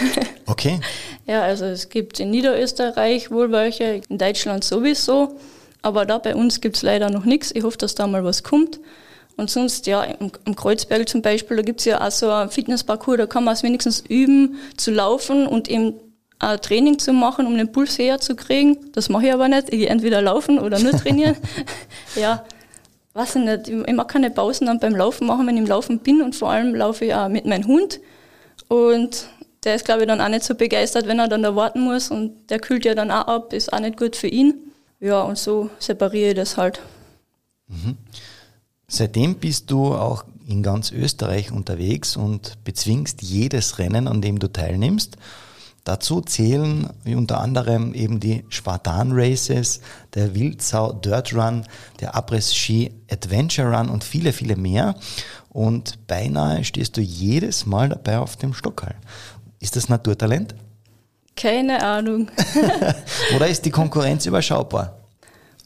Okay. 0.49 0.79
ja, 1.25 1.41
also 1.41 1.65
es 1.65 1.89
gibt 1.89 2.21
in 2.21 2.31
Niederösterreich 2.31 3.29
wohl 3.31 3.51
welche, 3.51 4.01
in 4.07 4.17
Deutschland 4.17 4.63
sowieso. 4.63 5.37
Aber 5.81 6.05
da 6.05 6.17
bei 6.17 6.35
uns 6.35 6.61
gibt 6.61 6.75
es 6.77 6.81
leider 6.81 7.09
noch 7.09 7.25
nichts. 7.25 7.51
Ich 7.53 7.63
hoffe, 7.63 7.77
dass 7.77 7.95
da 7.95 8.07
mal 8.07 8.23
was 8.23 8.43
kommt. 8.43 8.79
Und 9.35 9.51
sonst, 9.51 9.85
ja, 9.85 10.03
im, 10.03 10.31
im 10.45 10.55
Kreuzberg 10.55 11.07
zum 11.07 11.21
Beispiel, 11.21 11.57
da 11.57 11.63
gibt 11.63 11.79
es 11.79 11.85
ja 11.85 12.05
auch 12.05 12.11
so 12.11 12.29
ein 12.31 12.49
Fitnessparcours, 12.49 13.17
da 13.17 13.27
kann 13.27 13.43
man 13.43 13.53
es 13.53 13.61
wenigstens 13.61 14.03
üben, 14.07 14.57
zu 14.77 14.91
laufen 14.91 15.45
und 15.45 15.69
eben 15.69 15.93
ein 16.39 16.59
Training 16.59 16.97
zu 16.97 17.13
machen, 17.13 17.45
um 17.45 17.55
den 17.55 17.71
Puls 17.71 17.97
höher 17.99 18.19
zu 18.19 18.35
kriegen. 18.35 18.91
Das 18.93 19.09
mache 19.09 19.27
ich 19.27 19.33
aber 19.33 19.47
nicht. 19.47 19.69
Ich 19.69 19.79
gehe 19.79 19.89
entweder 19.89 20.21
laufen 20.21 20.59
oder 20.59 20.79
nur 20.79 20.91
trainieren. 20.91 21.37
ja, 22.15 22.43
weiß 23.13 23.35
ich 23.35 23.43
nicht, 23.43 23.67
ich 23.67 23.93
mag 23.93 24.07
keine 24.07 24.29
Pausen 24.29 24.67
dann 24.67 24.79
beim 24.79 24.95
Laufen 24.95 25.27
machen, 25.27 25.47
wenn 25.47 25.55
ich 25.55 25.63
im 25.63 25.67
Laufen 25.67 25.99
bin 25.99 26.21
und 26.21 26.35
vor 26.35 26.49
allem 26.51 26.75
laufe 26.75 27.05
ich 27.05 27.13
auch 27.13 27.29
mit 27.29 27.45
meinem 27.45 27.67
Hund 27.67 27.99
und 28.67 29.27
der 29.63 29.75
ist, 29.75 29.85
glaube 29.85 30.01
ich, 30.01 30.07
dann 30.07 30.21
auch 30.21 30.29
nicht 30.29 30.43
so 30.43 30.55
begeistert, 30.55 31.07
wenn 31.07 31.19
er 31.19 31.27
dann 31.27 31.43
da 31.43 31.55
warten 31.55 31.81
muss 31.81 32.11
und 32.11 32.49
der 32.49 32.59
kühlt 32.59 32.85
ja 32.85 32.93
dann 32.93 33.11
auch 33.11 33.27
ab, 33.27 33.53
ist 33.53 33.73
auch 33.73 33.79
nicht 33.79 33.97
gut 33.97 34.15
für 34.15 34.27
ihn. 34.27 34.66
Ja, 34.99 35.21
und 35.21 35.37
so 35.37 35.69
separiere 35.79 36.29
ich 36.29 36.35
das 36.35 36.57
halt. 36.57 36.81
Mhm. 37.67 37.97
Seitdem 38.87 39.35
bist 39.35 39.69
du 39.69 39.93
auch 39.93 40.23
in 40.47 40.63
ganz 40.63 40.91
Österreich 40.91 41.51
unterwegs 41.51 42.15
und 42.15 42.63
bezwingst 42.63 43.21
jedes 43.21 43.79
Rennen, 43.79 44.07
an 44.07 44.21
dem 44.21 44.39
du 44.39 44.47
teilnimmst. 44.47 45.17
Dazu 45.83 46.21
zählen 46.21 46.89
unter 47.05 47.39
anderem 47.39 47.93
eben 47.93 48.19
die 48.19 48.43
Spartan 48.49 49.11
Races, 49.13 49.79
der 50.15 50.35
Wildsau 50.35 50.93
Dirt 50.93 51.33
Run, 51.33 51.65
der 52.01 52.15
Abriss 52.15 52.53
Ski 52.53 52.91
Adventure 53.09 53.73
Run 53.73 53.89
und 53.89 54.03
viele, 54.03 54.33
viele 54.33 54.55
mehr. 54.55 54.95
Und 55.49 56.07
beinahe 56.07 56.63
stehst 56.63 56.97
du 56.97 57.01
jedes 57.01 57.65
Mal 57.65 57.89
dabei 57.89 58.19
auf 58.19 58.35
dem 58.35 58.53
Stockhall. 58.53 58.95
Ist 59.59 59.75
das 59.75 59.87
Naturtalent? 59.87 60.55
Keine 61.37 61.81
Ahnung. 61.83 62.29
Oder 63.35 63.47
ist 63.47 63.63
die 63.63 63.71
Konkurrenz 63.71 64.25
überschaubar? 64.25 64.97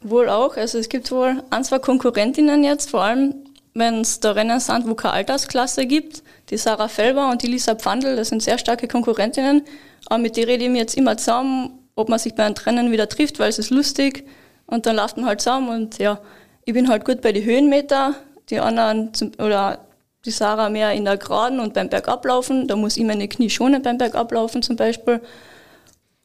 Wohl 0.04 0.30
auch. 0.30 0.58
Also 0.58 0.78
es 0.78 0.90
gibt 0.90 1.12
wohl 1.12 1.42
ein, 1.50 1.64
zwei 1.64 1.80
Konkurrentinnen 1.80 2.64
jetzt, 2.64 2.92
vor 2.92 3.04
allem 3.04 3.34
wenn 3.74 4.02
es 4.02 4.20
da 4.20 4.32
Rennen 4.32 4.60
sind, 4.60 4.88
wo 4.88 4.96
keine 4.96 5.14
Altersklasse 5.14 5.86
gibt. 5.86 6.24
Die 6.50 6.58
Sarah 6.58 6.90
Felber 6.90 7.30
und 7.30 7.42
die 7.42 7.48
Lisa 7.48 7.76
Pfandl, 7.76 8.18
das 8.18 8.28
sind 8.30 8.44
sehr 8.44 8.58
starke 8.58 8.88
Konkurrentinnen. 8.88 9.64
Aber 10.08 10.18
mit 10.18 10.36
denen 10.36 10.50
rede 10.50 10.66
ich 10.66 10.70
mir 10.70 10.80
jetzt 10.80 10.98
immer 10.98 11.16
zusammen, 11.16 11.80
ob 11.96 12.10
man 12.10 12.20
sich 12.20 12.36
bei 12.36 12.44
einem 12.44 12.56
Rennen 12.56 12.92
wieder 12.92 13.08
trifft, 13.08 13.40
weil 13.40 13.50
es 13.50 13.60
ist 13.60 13.70
lustig. 13.70 14.28
Und 14.66 14.86
dann 14.86 14.98
laufen 14.98 15.22
wir 15.22 15.28
halt 15.28 15.42
zusammen 15.42 15.70
und 15.70 16.00
ja, 16.00 16.20
ich 16.66 16.74
bin 16.74 16.90
halt 16.90 17.06
gut 17.06 17.22
bei 17.22 17.32
den 17.32 17.46
Höhenmeter. 17.46 18.16
Die 18.50 18.60
anderen, 18.60 19.12
oder 19.38 19.80
die 20.26 20.32
Sarah 20.32 20.70
mehr 20.70 20.92
in 20.92 21.06
der 21.06 21.16
Geraden 21.16 21.62
und 21.62 21.74
beim 21.74 21.88
Bergablaufen. 21.88 22.68
Da 22.68 22.76
muss 22.76 22.98
ich 22.98 23.06
meine 23.06 23.30
Knie 23.30 23.50
schonen 23.50 23.82
beim 23.82 23.98
Bergablaufen 23.98 24.62
zum 24.62 24.76
Beispiel. 24.76 25.22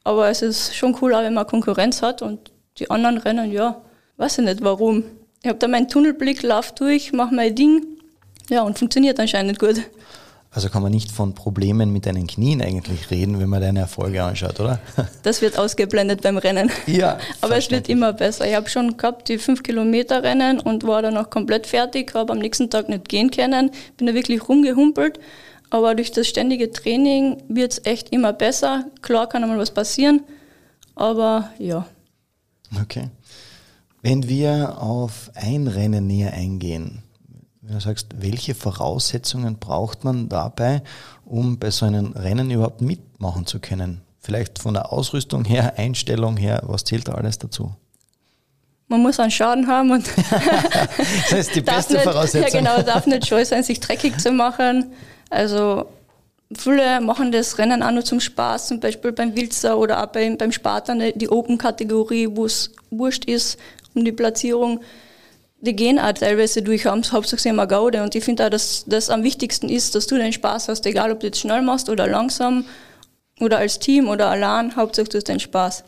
Aber 0.07 0.29
es 0.29 0.41
ist 0.41 0.73
schon 0.73 0.95
cool, 1.01 1.13
auch 1.13 1.19
wenn 1.19 1.33
man 1.33 1.45
Konkurrenz 1.45 2.01
hat 2.01 2.21
und 2.21 2.53
die 2.77 2.89
anderen 2.89 3.17
rennen, 3.17 3.51
ja, 3.51 3.81
weiß 4.15 4.37
ich 4.37 4.45
nicht 4.45 4.63
warum. 4.63 5.03
Ich 5.43 5.49
habe 5.49 5.59
da 5.59 5.67
meinen 5.67 5.89
Tunnelblick, 5.89 6.43
lauf 6.43 6.73
durch, 6.73 7.11
mache 7.11 7.35
mein 7.35 7.53
Ding, 7.53 7.85
ja, 8.49 8.61
und 8.61 8.79
funktioniert 8.79 9.19
anscheinend 9.19 9.59
gut. 9.59 9.81
Also 10.49 10.69
kann 10.69 10.81
man 10.81 10.93
nicht 10.93 11.11
von 11.11 11.35
Problemen 11.35 11.91
mit 11.91 12.05
deinen 12.05 12.25
Knien 12.25 12.61
eigentlich 12.61 13.11
reden, 13.11 13.41
wenn 13.41 13.49
man 13.49 13.59
deine 13.59 13.81
Erfolge 13.81 14.23
anschaut, 14.23 14.61
oder? 14.61 14.79
Das 15.23 15.41
wird 15.41 15.59
ausgeblendet 15.59 16.21
beim 16.21 16.37
Rennen. 16.37 16.71
Ja. 16.85 17.19
Aber 17.41 17.57
es 17.57 17.69
wird 17.69 17.89
immer 17.89 18.13
besser. 18.13 18.47
Ich 18.47 18.55
habe 18.55 18.69
schon 18.69 18.95
gehabt 18.95 19.27
die 19.27 19.37
5 19.39 19.61
Kilometer 19.61 20.23
Rennen 20.23 20.61
und 20.61 20.87
war 20.87 21.01
dann 21.01 21.15
noch 21.15 21.29
komplett 21.29 21.67
fertig, 21.67 22.13
habe 22.15 22.31
am 22.31 22.39
nächsten 22.39 22.69
Tag 22.69 22.87
nicht 22.87 23.09
gehen 23.09 23.29
können, 23.29 23.71
bin 23.97 24.07
da 24.07 24.13
wirklich 24.13 24.47
rumgehumpelt. 24.47 25.19
Aber 25.69 25.95
durch 25.95 26.11
das 26.11 26.27
ständige 26.27 26.71
Training 26.71 27.43
wird 27.49 27.73
es 27.73 27.85
echt 27.85 28.09
immer 28.09 28.33
besser. 28.33 28.85
Klar 29.01 29.27
kann 29.27 29.43
einmal 29.43 29.57
was 29.57 29.71
passieren, 29.71 30.23
aber 30.95 31.51
ja. 31.59 31.85
Okay. 32.81 33.09
Wenn 34.01 34.29
wir 34.29 34.81
auf 34.81 35.31
ein 35.35 35.67
Rennen 35.67 36.07
näher 36.07 36.33
eingehen, 36.33 37.03
wenn 37.61 37.75
du 37.75 37.81
sagst, 37.81 38.07
welche 38.19 38.55
Voraussetzungen 38.55 39.57
braucht 39.57 40.05
man 40.05 40.29
dabei, 40.29 40.81
um 41.25 41.59
bei 41.59 41.71
so 41.71 41.85
einem 41.85 42.13
Rennen 42.13 42.49
überhaupt 42.49 42.81
mitmachen 42.81 43.45
zu 43.45 43.59
können? 43.59 44.01
Vielleicht 44.19 44.59
von 44.59 44.73
der 44.73 44.93
Ausrüstung 44.93 45.43
her, 45.43 45.77
Einstellung 45.77 46.37
her, 46.37 46.61
was 46.65 46.85
zählt 46.85 47.07
da 47.07 47.13
alles 47.13 47.39
dazu? 47.39 47.75
Man 48.87 49.01
muss 49.01 49.19
einen 49.19 49.31
Schaden 49.31 49.67
haben 49.67 49.91
und 49.91 50.07
das 51.29 51.39
ist 51.39 51.55
die 51.55 51.61
beste 51.61 51.93
nicht, 51.93 52.03
Voraussetzung. 52.03 52.63
Ja 52.63 52.73
genau, 52.75 52.81
darf 52.81 53.05
nicht 53.05 53.27
scheu 53.27 53.43
sein, 53.43 53.63
sich 53.63 53.81
dreckig 53.81 54.17
zu 54.19 54.31
machen. 54.31 54.93
Also 55.29 55.85
viele 56.53 57.01
machen 57.01 57.31
das 57.31 57.57
Rennen 57.57 57.83
auch 57.83 57.91
nur 57.91 58.05
zum 58.05 58.19
Spaß, 58.19 58.67
zum 58.67 58.79
Beispiel 58.79 59.11
beim 59.11 59.35
Wilzer 59.35 59.77
oder 59.77 60.03
auch 60.03 60.07
beim, 60.07 60.37
beim 60.37 60.51
Spartan, 60.51 61.01
die 61.15 61.29
Open-Kategorie, 61.29 62.29
wo 62.31 62.45
es 62.45 62.71
wurscht 62.89 63.25
ist 63.25 63.57
um 63.93 64.05
die 64.05 64.11
Platzierung 64.11 64.81
die 65.59 65.75
gehen 65.75 65.99
auch 65.99 66.13
teilweise 66.13 66.61
durch, 66.61 66.85
hauptsächlich 66.85 67.45
immer 67.45 67.67
Gaude. 67.67 68.03
Und 68.03 68.15
ich 68.15 68.23
finde 68.23 68.45
auch, 68.45 68.49
dass 68.49 68.85
das 68.87 69.09
am 69.09 69.23
wichtigsten 69.23 69.69
ist, 69.69 69.95
dass 69.95 70.07
du 70.07 70.15
den 70.15 70.33
Spaß 70.33 70.67
hast, 70.67 70.85
egal 70.85 71.11
ob 71.11 71.19
du 71.19 71.27
jetzt 71.27 71.39
schnell 71.39 71.61
machst 71.61 71.89
oder 71.89 72.07
langsam 72.07 72.65
oder 73.39 73.57
als 73.57 73.79
Team 73.79 74.07
oder 74.07 74.29
allein, 74.29 74.75
hauptsächlich 74.75 75.09
du 75.09 75.17
hast 75.17 75.27
den 75.27 75.39
Spaß. 75.39 75.83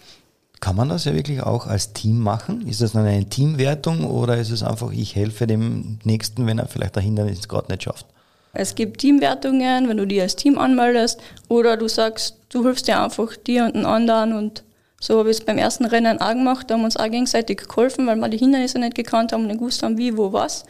Kann 0.59 0.75
man 0.75 0.89
das 0.89 1.05
ja 1.05 1.13
wirklich 1.13 1.41
auch 1.41 1.67
als 1.67 1.93
Team 1.93 2.19
machen? 2.19 2.67
Ist 2.67 2.81
das 2.81 2.91
dann 2.91 3.05
eine 3.05 3.29
Teamwertung 3.29 4.05
oder 4.05 4.37
ist 4.37 4.51
es 4.51 4.61
einfach, 4.61 4.91
ich 4.91 5.15
helfe 5.15 5.47
dem 5.47 5.99
Nächsten, 6.03 6.45
wenn 6.47 6.59
er 6.59 6.67
vielleicht 6.67 6.97
ein 6.97 7.03
Hindernis 7.03 7.47
gerade 7.47 7.71
nicht 7.71 7.83
schafft? 7.83 8.05
Es 8.53 8.75
gibt 8.75 8.99
Teamwertungen, 8.99 9.87
wenn 9.87 9.97
du 9.97 10.07
die 10.07 10.21
als 10.21 10.35
Team 10.35 10.57
anmeldest, 10.57 11.21
oder 11.47 11.77
du 11.77 11.87
sagst, 11.87 12.37
du 12.49 12.63
hilfst 12.63 12.87
dir 12.87 13.01
einfach 13.01 13.35
dir 13.35 13.65
und 13.65 13.75
den 13.75 13.85
anderen 13.85 14.33
und 14.33 14.63
so 15.01 15.19
habe 15.19 15.29
ich 15.29 15.37
es 15.37 15.45
beim 15.45 15.57
ersten 15.57 15.85
Rennen 15.85 16.19
auch 16.19 16.33
gemacht. 16.33 16.69
Da 16.69 16.73
haben 16.73 16.81
wir 16.81 16.85
uns 16.85 16.97
auch 16.97 17.09
gegenseitig 17.09 17.67
geholfen, 17.67 18.05
weil 18.05 18.17
wir 18.17 18.27
die 18.27 18.37
Hindernisse 18.37 18.79
nicht 18.79 18.95
gekannt 18.95 19.31
haben 19.31 19.43
und 19.43 19.47
nicht 19.47 19.59
gewusst 19.59 19.81
haben, 19.81 19.97
wie, 19.97 20.17
wo, 20.17 20.33
was. 20.33 20.65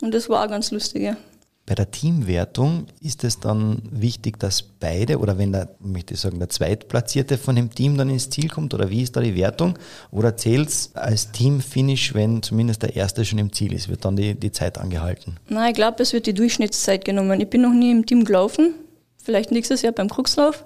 Und 0.00 0.12
das 0.12 0.28
war 0.28 0.44
auch 0.44 0.48
ganz 0.48 0.72
lustig. 0.72 1.02
Ja. 1.02 1.16
Bei 1.70 1.76
der 1.76 1.92
Teamwertung 1.92 2.88
ist 3.00 3.22
es 3.22 3.38
dann 3.38 3.82
wichtig, 3.92 4.40
dass 4.40 4.60
beide 4.60 5.20
oder 5.20 5.38
wenn 5.38 5.52
der, 5.52 5.68
möchte 5.78 6.14
ich 6.14 6.20
sagen, 6.20 6.40
der 6.40 6.48
Zweitplatzierte 6.48 7.38
von 7.38 7.54
dem 7.54 7.72
Team 7.72 7.96
dann 7.96 8.10
ins 8.10 8.28
Ziel 8.28 8.48
kommt 8.48 8.74
oder 8.74 8.90
wie 8.90 9.02
ist 9.02 9.14
da 9.14 9.20
die 9.20 9.36
Wertung? 9.36 9.78
Oder 10.10 10.36
zählt 10.36 10.68
es 10.68 10.90
als 10.96 11.30
Teamfinish, 11.30 12.12
wenn 12.12 12.42
zumindest 12.42 12.82
der 12.82 12.96
Erste 12.96 13.24
schon 13.24 13.38
im 13.38 13.52
Ziel 13.52 13.72
ist? 13.72 13.88
Wird 13.88 14.04
dann 14.04 14.16
die, 14.16 14.34
die 14.34 14.50
Zeit 14.50 14.78
angehalten? 14.78 15.36
Nein, 15.48 15.68
ich 15.70 15.76
glaube, 15.76 16.02
es 16.02 16.12
wird 16.12 16.26
die 16.26 16.34
Durchschnittszeit 16.34 17.04
genommen. 17.04 17.40
Ich 17.40 17.48
bin 17.48 17.60
noch 17.60 17.72
nie 17.72 17.92
im 17.92 18.04
Team 18.04 18.24
gelaufen, 18.24 18.74
vielleicht 19.22 19.52
nächstes 19.52 19.82
Jahr 19.82 19.92
beim 19.92 20.08
Kruxlauf, 20.08 20.64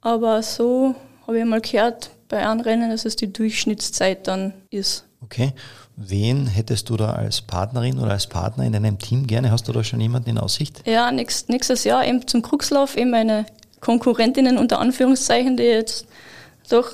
aber 0.00 0.42
so 0.42 0.96
habe 1.28 1.38
ich 1.38 1.44
mal 1.44 1.60
gehört, 1.60 2.10
bei 2.28 2.44
einem 2.44 2.62
Rennen, 2.62 2.90
dass 2.90 3.04
es 3.04 3.14
die 3.14 3.32
Durchschnittszeit 3.32 4.26
dann 4.26 4.54
ist. 4.70 5.04
Okay. 5.26 5.52
Wen 5.96 6.46
hättest 6.46 6.88
du 6.90 6.96
da 6.96 7.12
als 7.12 7.40
Partnerin 7.40 7.98
oder 7.98 8.12
als 8.12 8.26
Partner 8.26 8.64
in 8.64 8.72
deinem 8.72 8.98
Team 8.98 9.26
gerne? 9.26 9.50
Hast 9.50 9.66
du 9.66 9.72
da 9.72 9.82
schon 9.82 10.00
jemanden 10.00 10.30
in 10.30 10.38
Aussicht? 10.38 10.82
Ja, 10.86 11.10
nächst, 11.10 11.48
nächstes 11.48 11.84
Jahr 11.84 12.06
eben 12.06 12.26
zum 12.26 12.42
Kruxlauf 12.42 12.96
eben 12.96 13.10
meine 13.10 13.46
Konkurrentinnen 13.80 14.58
unter 14.58 14.78
Anführungszeichen, 14.78 15.56
die 15.56 15.64
jetzt 15.64 16.06
doch 16.68 16.90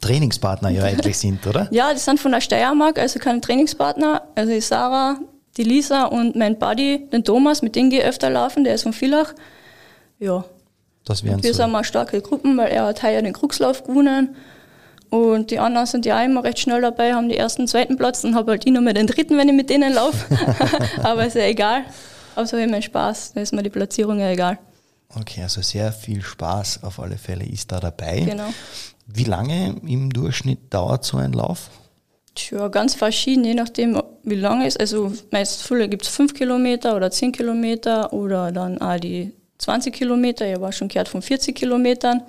Trainingspartner 0.00 0.70
ja 0.70 0.82
eigentlich 0.84 1.18
sind, 1.18 1.46
oder? 1.46 1.68
Ja, 1.70 1.92
die 1.92 1.98
sind 1.98 2.20
von 2.20 2.32
der 2.32 2.40
Steiermark, 2.40 2.98
also 2.98 3.18
keine 3.18 3.40
Trainingspartner. 3.40 4.22
Also 4.34 4.52
die 4.52 4.60
Sarah, 4.60 5.18
die 5.56 5.64
Lisa 5.64 6.04
und 6.04 6.36
mein 6.36 6.58
Buddy, 6.58 7.08
den 7.10 7.24
Thomas, 7.24 7.62
mit 7.62 7.74
dem 7.74 7.90
gehe 7.90 8.00
ich 8.00 8.06
öfter 8.06 8.30
laufen, 8.30 8.64
der 8.64 8.74
ist 8.74 8.82
von 8.82 8.92
Villach. 8.92 9.34
Ja. 10.18 10.44
Das 11.04 11.24
wären 11.24 11.42
wir 11.42 11.52
so. 11.52 11.62
sind 11.62 11.72
mal 11.72 11.84
starke 11.84 12.20
Gruppen, 12.20 12.56
weil 12.56 12.70
er 12.70 12.84
hat 12.84 13.02
heuer 13.02 13.22
den 13.22 13.32
Kruxlauf 13.32 13.82
gewonnen. 13.84 14.36
Und 15.12 15.50
die 15.50 15.58
anderen 15.58 15.86
sind 15.86 16.06
ja 16.06 16.24
immer 16.24 16.42
recht 16.42 16.58
schnell 16.58 16.80
dabei, 16.80 17.12
haben 17.12 17.28
die 17.28 17.36
ersten, 17.36 17.68
zweiten 17.68 17.98
Platz 17.98 18.24
und 18.24 18.34
habe 18.34 18.52
halt 18.52 18.64
ich 18.64 18.72
nur 18.72 18.80
mehr 18.80 18.94
den 18.94 19.06
dritten, 19.06 19.36
wenn 19.36 19.46
ich 19.46 19.54
mit 19.54 19.68
denen 19.68 19.92
laufe. 19.92 20.24
Aber 21.02 21.26
ist 21.26 21.36
ja 21.36 21.42
egal. 21.42 21.84
Aber 22.34 22.46
so 22.46 22.52
habe 22.56 22.64
ich 22.64 22.70
meinen 22.70 22.80
Spaß, 22.80 23.34
da 23.34 23.42
ist 23.42 23.52
mir 23.52 23.62
die 23.62 23.68
Platzierung 23.68 24.18
ja 24.20 24.30
egal. 24.30 24.58
Okay, 25.14 25.42
also 25.42 25.60
sehr 25.60 25.92
viel 25.92 26.22
Spaß 26.22 26.82
auf 26.84 26.98
alle 26.98 27.18
Fälle 27.18 27.44
ist 27.44 27.70
da 27.70 27.78
dabei. 27.78 28.20
Genau. 28.20 28.54
Wie 29.06 29.24
lange 29.24 29.76
im 29.86 30.10
Durchschnitt 30.10 30.72
dauert 30.72 31.04
so 31.04 31.18
ein 31.18 31.34
Lauf? 31.34 31.68
Tja, 32.34 32.68
ganz 32.68 32.94
verschieden, 32.94 33.44
je 33.44 33.52
nachdem, 33.52 34.02
wie 34.22 34.36
lange 34.36 34.66
es 34.66 34.76
ist. 34.76 34.80
Also 34.80 35.12
meist 35.30 35.62
früher 35.62 35.88
gibt 35.88 36.04
es 36.04 36.08
5 36.08 36.32
Kilometer 36.32 36.96
oder 36.96 37.10
10 37.10 37.32
Kilometer 37.32 38.14
oder 38.14 38.50
dann 38.50 38.80
auch 38.80 38.98
die 38.98 39.34
20 39.58 39.92
Kilometer. 39.92 40.50
Ich 40.50 40.58
war 40.58 40.72
schon 40.72 40.88
gehört 40.88 41.08
von 41.08 41.20
40 41.20 41.54
Kilometern. 41.54 42.22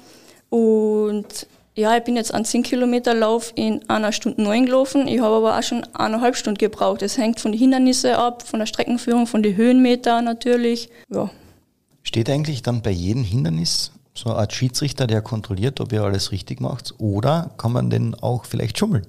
Und 0.50 1.48
ja, 1.75 1.98
ich 1.98 2.03
bin 2.03 2.15
jetzt 2.15 2.34
an 2.34 2.46
10 2.46 2.63
Kilometer 2.63 3.13
Lauf 3.13 3.51
in 3.56 3.88
einer 3.89 4.12
Stunde 4.12 4.42
neun 4.42 4.65
gelaufen. 4.65 5.08
Ich 5.08 5.20
habe 5.22 5.36
aber 5.36 5.58
auch 5.58 5.63
schon 5.63 5.84
eineinhalb 5.94 6.36
Stunden 6.36 6.60
gebraucht. 6.60 7.01
Es 7.01 7.18
hängt 7.18 7.39
von 7.39 7.51
den 7.51 7.60
Hindernissen 7.60 8.12
ab, 8.12 8.44
von 8.44 8.60
der 8.60 8.68
Streckenführung, 8.68 9.25
von 9.25 9.42
den 9.42 9.56
Höhenmetern 9.56 10.24
natürlich. 10.24 10.89
Ja. 11.10 11.32
Steht 12.03 12.30
eigentlich 12.30 12.62
dann 12.62 12.82
bei 12.82 12.92
jedem 12.92 13.24
Hindernis 13.24 13.92
so 14.13 14.30
eine 14.30 14.39
Art 14.39 14.53
Schiedsrichter, 14.53 15.08
der 15.08 15.22
kontrolliert, 15.22 15.82
ob 15.82 15.92
ihr 15.92 16.03
alles 16.03 16.32
richtig 16.32 16.62
macht? 16.62 16.94
Oder 17.00 17.51
kann 17.58 17.72
man 17.72 17.89
denn 17.89 18.13
auch 18.15 18.46
vielleicht 18.46 18.77
schummeln? 18.77 19.08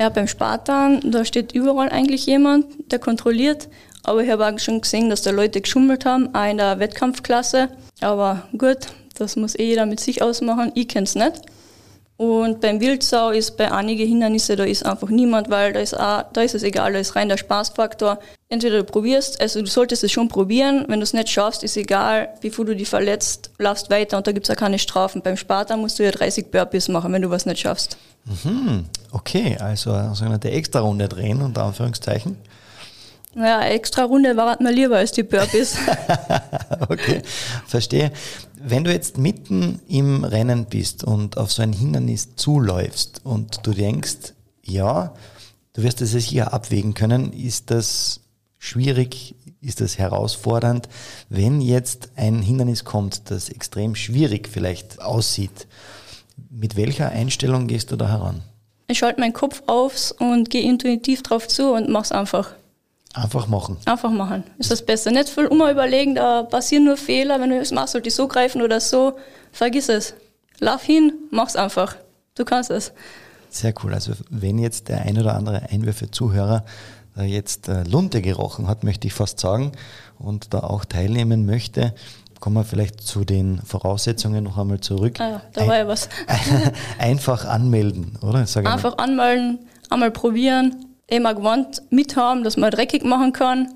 Ja, 0.00 0.08
beim 0.08 0.26
Spartan, 0.26 1.00
da 1.12 1.24
steht 1.24 1.52
überall 1.52 1.90
eigentlich 1.90 2.26
jemand, 2.26 2.64
der 2.90 2.98
kontrolliert. 2.98 3.68
Aber 4.02 4.24
ich 4.24 4.30
habe 4.30 4.46
auch 4.46 4.58
schon 4.58 4.80
gesehen, 4.80 5.10
dass 5.10 5.22
da 5.22 5.30
Leute 5.30 5.60
geschummelt 5.60 6.06
haben, 6.06 6.34
auch 6.34 6.50
in 6.50 6.56
der 6.56 6.78
Wettkampfklasse. 6.78 7.68
Aber 8.00 8.48
gut, 8.56 8.78
das 9.14 9.36
muss 9.36 9.58
eh 9.58 9.64
jeder 9.64 9.86
mit 9.86 10.00
sich 10.00 10.22
ausmachen. 10.22 10.72
Ich 10.74 10.88
kenne 10.88 11.04
es 11.04 11.14
nicht. 11.14 11.42
Und 12.20 12.60
beim 12.60 12.82
Wildsau 12.82 13.30
ist 13.30 13.56
bei 13.56 13.72
einigen 13.72 14.06
Hindernissen, 14.06 14.54
da 14.58 14.64
ist 14.64 14.84
einfach 14.84 15.08
niemand, 15.08 15.48
weil 15.48 15.72
da 15.72 15.80
ist, 15.80 15.98
auch, 15.98 16.24
da 16.34 16.42
ist 16.42 16.54
es 16.54 16.62
egal, 16.62 16.92
da 16.92 16.98
ist 16.98 17.16
rein 17.16 17.30
der 17.30 17.38
Spaßfaktor. 17.38 18.18
entweder 18.50 18.76
du 18.76 18.84
probierst, 18.84 19.40
also 19.40 19.62
du 19.62 19.66
solltest 19.66 20.04
es 20.04 20.12
schon 20.12 20.28
probieren, 20.28 20.84
wenn 20.88 21.00
du 21.00 21.04
es 21.04 21.14
nicht 21.14 21.30
schaffst, 21.30 21.62
ist 21.62 21.78
egal, 21.78 22.28
wie 22.42 22.50
viel 22.50 22.66
du 22.66 22.76
dich 22.76 22.90
verletzt, 22.90 23.50
laufst 23.56 23.88
weiter 23.88 24.18
und 24.18 24.26
da 24.26 24.32
gibt 24.32 24.46
es 24.46 24.54
auch 24.54 24.60
keine 24.60 24.78
Strafen. 24.78 25.22
Beim 25.22 25.38
Spartan 25.38 25.80
musst 25.80 25.98
du 25.98 26.02
ja 26.02 26.10
30 26.10 26.50
Burpees 26.50 26.88
machen, 26.88 27.10
wenn 27.14 27.22
du 27.22 27.30
was 27.30 27.46
nicht 27.46 27.60
schaffst. 27.60 27.96
Mhm. 28.26 28.84
Okay, 29.12 29.56
also 29.58 29.92
eine 29.92 30.14
sogenannte 30.14 30.50
Extra-Runde 30.50 31.08
drehen, 31.08 31.40
unter 31.40 31.62
Anführungszeichen. 31.64 32.36
Naja, 33.34 33.62
extra 33.68 34.04
Runde 34.04 34.36
war 34.36 34.60
mir 34.60 34.72
lieber 34.72 34.96
als 34.96 35.12
die 35.12 35.22
Burpees. 35.22 35.76
okay, 36.88 37.22
verstehe. 37.66 38.10
Wenn 38.58 38.84
du 38.84 38.92
jetzt 38.92 39.18
mitten 39.18 39.80
im 39.88 40.24
Rennen 40.24 40.66
bist 40.66 41.04
und 41.04 41.36
auf 41.36 41.52
so 41.52 41.62
ein 41.62 41.72
Hindernis 41.72 42.34
zuläufst 42.36 43.20
und 43.24 43.66
du 43.66 43.72
denkst, 43.72 44.34
ja, 44.62 45.14
du 45.72 45.82
wirst 45.82 46.00
es 46.02 46.10
sicher 46.10 46.52
abwägen 46.52 46.94
können, 46.94 47.32
ist 47.32 47.70
das 47.70 48.20
schwierig, 48.58 49.36
ist 49.60 49.80
das 49.80 49.96
herausfordernd, 49.96 50.88
wenn 51.28 51.60
jetzt 51.60 52.10
ein 52.16 52.42
Hindernis 52.42 52.84
kommt, 52.84 53.30
das 53.30 53.48
extrem 53.48 53.94
schwierig 53.94 54.48
vielleicht 54.48 55.00
aussieht. 55.00 55.68
Mit 56.50 56.76
welcher 56.76 57.10
Einstellung 57.10 57.68
gehst 57.68 57.92
du 57.92 57.96
da 57.96 58.08
heran? 58.08 58.42
Ich 58.88 58.98
schalte 58.98 59.20
meinen 59.20 59.32
Kopf 59.32 59.62
auf 59.66 60.12
und 60.18 60.50
gehe 60.50 60.62
intuitiv 60.62 61.22
drauf 61.22 61.46
zu 61.46 61.72
und 61.72 61.88
mach's 61.88 62.10
einfach. 62.10 62.54
Einfach 63.14 63.48
machen. 63.48 63.76
Einfach 63.86 64.10
machen. 64.10 64.44
Ist 64.58 64.70
das 64.70 64.84
Beste. 64.84 65.10
Nicht 65.10 65.28
viel 65.28 65.46
immer 65.46 65.70
überlegen, 65.70 66.14
da 66.14 66.44
passieren 66.44 66.84
nur 66.84 66.96
Fehler. 66.96 67.40
Wenn 67.40 67.50
du 67.50 67.58
es 67.58 67.72
machst, 67.72 67.92
sollte 67.92 68.08
ich 68.08 68.14
so 68.14 68.28
greifen 68.28 68.62
oder 68.62 68.80
so. 68.80 69.18
Vergiss 69.52 69.88
es. 69.88 70.14
Lauf 70.60 70.82
hin, 70.82 71.12
mach's 71.30 71.56
einfach. 71.56 71.96
Du 72.36 72.44
kannst 72.44 72.70
es. 72.70 72.92
Sehr 73.48 73.74
cool. 73.82 73.94
Also 73.94 74.12
wenn 74.28 74.58
jetzt 74.58 74.88
der 74.88 75.02
ein 75.02 75.18
oder 75.18 75.34
andere 75.34 75.62
Einwürfe-Zuhörer 75.70 76.64
jetzt 77.16 77.68
äh, 77.68 77.82
Lunte 77.82 78.22
gerochen 78.22 78.68
hat, 78.68 78.84
möchte 78.84 79.06
ich 79.06 79.12
fast 79.12 79.40
sagen, 79.40 79.72
und 80.18 80.54
da 80.54 80.60
auch 80.60 80.84
teilnehmen 80.84 81.46
möchte, 81.46 81.94
kommen 82.38 82.56
wir 82.56 82.64
vielleicht 82.64 83.00
zu 83.00 83.24
den 83.24 83.60
Voraussetzungen 83.62 84.44
noch 84.44 84.58
einmal 84.58 84.80
zurück. 84.80 85.20
Ah, 85.20 85.42
da 85.52 85.66
war 85.66 85.76
ja 85.76 85.88
was. 85.88 86.08
Einfach 86.98 87.44
anmelden, 87.44 88.18
oder? 88.22 88.46
Einfach 88.64 88.98
anmelden, 88.98 89.58
einmal 89.90 90.10
probieren, 90.10 90.86
immer 91.10 91.34
Gewand 91.34 91.82
mithaben, 91.90 92.44
dass 92.44 92.56
man 92.56 92.70
dreckig 92.70 93.04
machen 93.04 93.32
kann. 93.32 93.68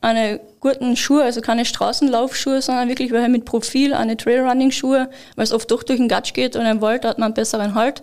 Eine 0.00 0.40
guten 0.60 0.96
Schuhe, 0.96 1.22
also 1.24 1.40
keine 1.40 1.64
Straßenlaufschuhe, 1.64 2.62
sondern 2.62 2.88
wirklich 2.88 3.10
welche 3.10 3.28
mit 3.28 3.44
Profil, 3.44 3.92
eine 3.92 4.16
Trailrunning-Schuhe, 4.16 5.10
weil 5.36 5.44
es 5.44 5.52
oft 5.52 5.70
doch 5.70 5.82
durch 5.82 5.98
den 5.98 6.08
Gatsch 6.08 6.32
geht 6.32 6.56
und 6.56 6.64
im 6.64 6.80
Wald 6.80 7.04
hat 7.04 7.18
man 7.18 7.26
einen 7.26 7.34
besseren 7.34 7.74
Halt. 7.74 8.02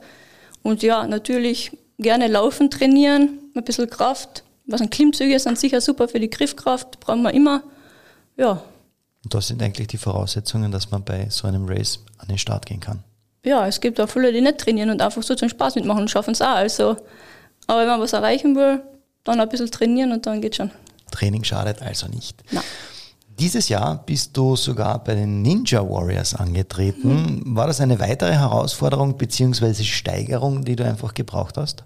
Und 0.62 0.84
ja, 0.84 1.08
natürlich 1.08 1.72
gerne 1.98 2.28
laufen 2.28 2.70
trainieren, 2.70 3.40
ein 3.56 3.64
bisschen 3.64 3.90
Kraft. 3.90 4.44
Was 4.68 4.82
ein 4.82 4.90
Klimmzüge 4.90 5.40
sind 5.40 5.58
sicher 5.58 5.82
super 5.82 6.08
für 6.08 6.20
die 6.20 6.30
Griffkraft, 6.30 7.00
brauchen 7.00 7.24
wir 7.24 7.34
immer. 7.34 7.64
Ja. 8.36 8.62
Und 9.24 9.34
das 9.34 9.48
sind 9.48 9.62
eigentlich 9.64 9.88
die 9.88 9.98
Voraussetzungen, 9.98 10.72
dass 10.72 10.92
man 10.92 11.04
bei 11.04 11.28
so 11.30 11.48
einem 11.48 11.68
Race 11.68 12.00
an 12.18 12.28
den 12.28 12.38
Start 12.38 12.66
gehen 12.66 12.80
kann. 12.80 13.04
Ja, 13.44 13.66
es 13.66 13.80
gibt 13.80 14.00
auch 14.02 14.10
viele, 14.10 14.34
die 14.34 14.42
nicht 14.42 14.58
trainieren 14.58 14.90
und 14.90 15.02
einfach 15.02 15.24
so 15.24 15.34
zum 15.34 15.50
Spaß 15.50 15.76
mitmachen 15.76 16.02
und 16.02 16.12
schaffen 16.12 16.32
es 16.32 16.42
auch. 16.42 16.56
Also 16.56 16.98
aber 17.68 17.82
wenn 17.82 17.88
man 17.88 18.02
was 18.02 18.14
erreichen 18.14 18.56
will, 18.56 18.82
dann 19.24 19.40
ein 19.40 19.50
bisschen 19.50 19.70
trainieren 19.70 20.12
und 20.12 20.26
dann 20.26 20.42
geht 20.42 20.56
schon. 20.56 20.72
Training 21.12 21.44
schadet 21.44 21.82
also 21.82 22.08
nicht. 22.08 22.44
Nein. 22.52 22.64
Dieses 23.40 23.70
Jahr 23.70 24.04
bist 24.04 24.36
du 24.36 24.56
sogar 24.56 25.04
bei 25.04 25.14
den 25.14 25.44
Ninja 25.44 25.88
Warriors 25.88 26.34
angetreten. 26.34 27.42
Mhm. 27.44 27.56
War 27.56 27.68
das 27.68 27.80
eine 27.82 28.00
weitere 28.00 28.34
Herausforderung 28.34 29.16
bzw. 29.16 29.84
Steigerung, 29.84 30.66
die 30.66 30.76
du 30.76 30.84
einfach 30.84 31.14
gebraucht 31.14 31.58
hast? 31.58 31.84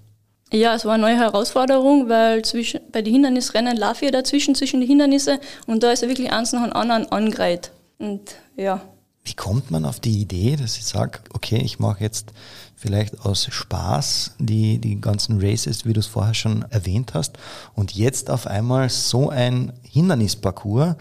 Ja, 0.53 0.75
es 0.75 0.85
war 0.85 0.93
eine 0.93 1.03
neue 1.03 1.17
Herausforderung, 1.17 2.07
weil 2.09 2.41
zwischen, 2.43 2.81
bei 2.91 3.01
den 3.01 3.13
Hindernisrennen 3.13 3.75
laufe 3.77 4.05
ich 4.05 4.11
dazwischen, 4.11 4.55
zwischen 4.55 4.81
die 4.81 4.87
Hindernisse 4.87 5.39
und 5.65 5.83
da 5.83 5.91
ist 5.91 6.03
ja 6.03 6.09
wirklich 6.09 6.31
eins 6.31 6.51
nach 6.53 6.63
dem 6.63 6.73
anderen 6.73 7.09
angereiht. 7.11 7.71
Und 7.99 8.35
ja. 8.55 8.81
Wie 9.23 9.33
kommt 9.33 9.71
man 9.71 9.85
auf 9.85 9.99
die 9.99 10.21
Idee, 10.21 10.55
dass 10.55 10.77
ich 10.77 10.85
sage, 10.85 11.19
okay, 11.33 11.61
ich 11.63 11.79
mache 11.79 12.03
jetzt 12.03 12.33
vielleicht 12.81 13.23
aus 13.25 13.47
Spaß 13.49 14.35
die, 14.39 14.79
die 14.79 14.99
ganzen 14.99 15.39
Races, 15.39 15.85
wie 15.85 15.93
du 15.93 15.99
es 15.99 16.07
vorher 16.07 16.33
schon 16.33 16.65
erwähnt 16.69 17.13
hast, 17.13 17.37
und 17.75 17.93
jetzt 17.93 18.31
auf 18.31 18.47
einmal 18.47 18.89
so 18.89 19.29
ein 19.29 19.73
Hindernisparcours 19.83 20.95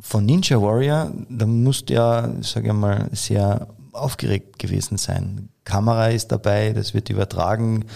von 0.00 0.26
Ninja 0.26 0.60
Warrior, 0.60 1.10
da 1.30 1.46
musst 1.46 1.88
du 1.88 1.94
ja, 1.94 2.30
sage 2.42 2.68
ich 2.68 2.74
mal, 2.74 3.08
sehr 3.12 3.68
aufgeregt 3.92 4.58
gewesen 4.58 4.98
sein. 4.98 5.48
Kamera 5.64 6.08
ist 6.08 6.28
dabei, 6.28 6.72
das 6.72 6.92
wird 6.92 7.10
übertragen, 7.10 7.86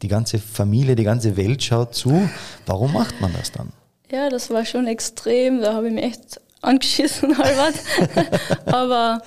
die 0.00 0.08
ganze 0.08 0.38
Familie, 0.38 0.96
die 0.96 1.04
ganze 1.04 1.36
Welt 1.36 1.62
schaut 1.62 1.94
zu. 1.94 2.28
Warum 2.66 2.94
macht 2.94 3.20
man 3.20 3.32
das 3.34 3.52
dann? 3.52 3.72
Ja, 4.10 4.28
das 4.28 4.50
war 4.50 4.64
schon 4.64 4.86
extrem, 4.86 5.60
da 5.60 5.74
habe 5.74 5.88
ich 5.88 5.94
mich 5.94 6.04
echt 6.04 6.40
angeschissen 6.62 7.36
halbert. 7.38 7.74
Aber 8.66 9.22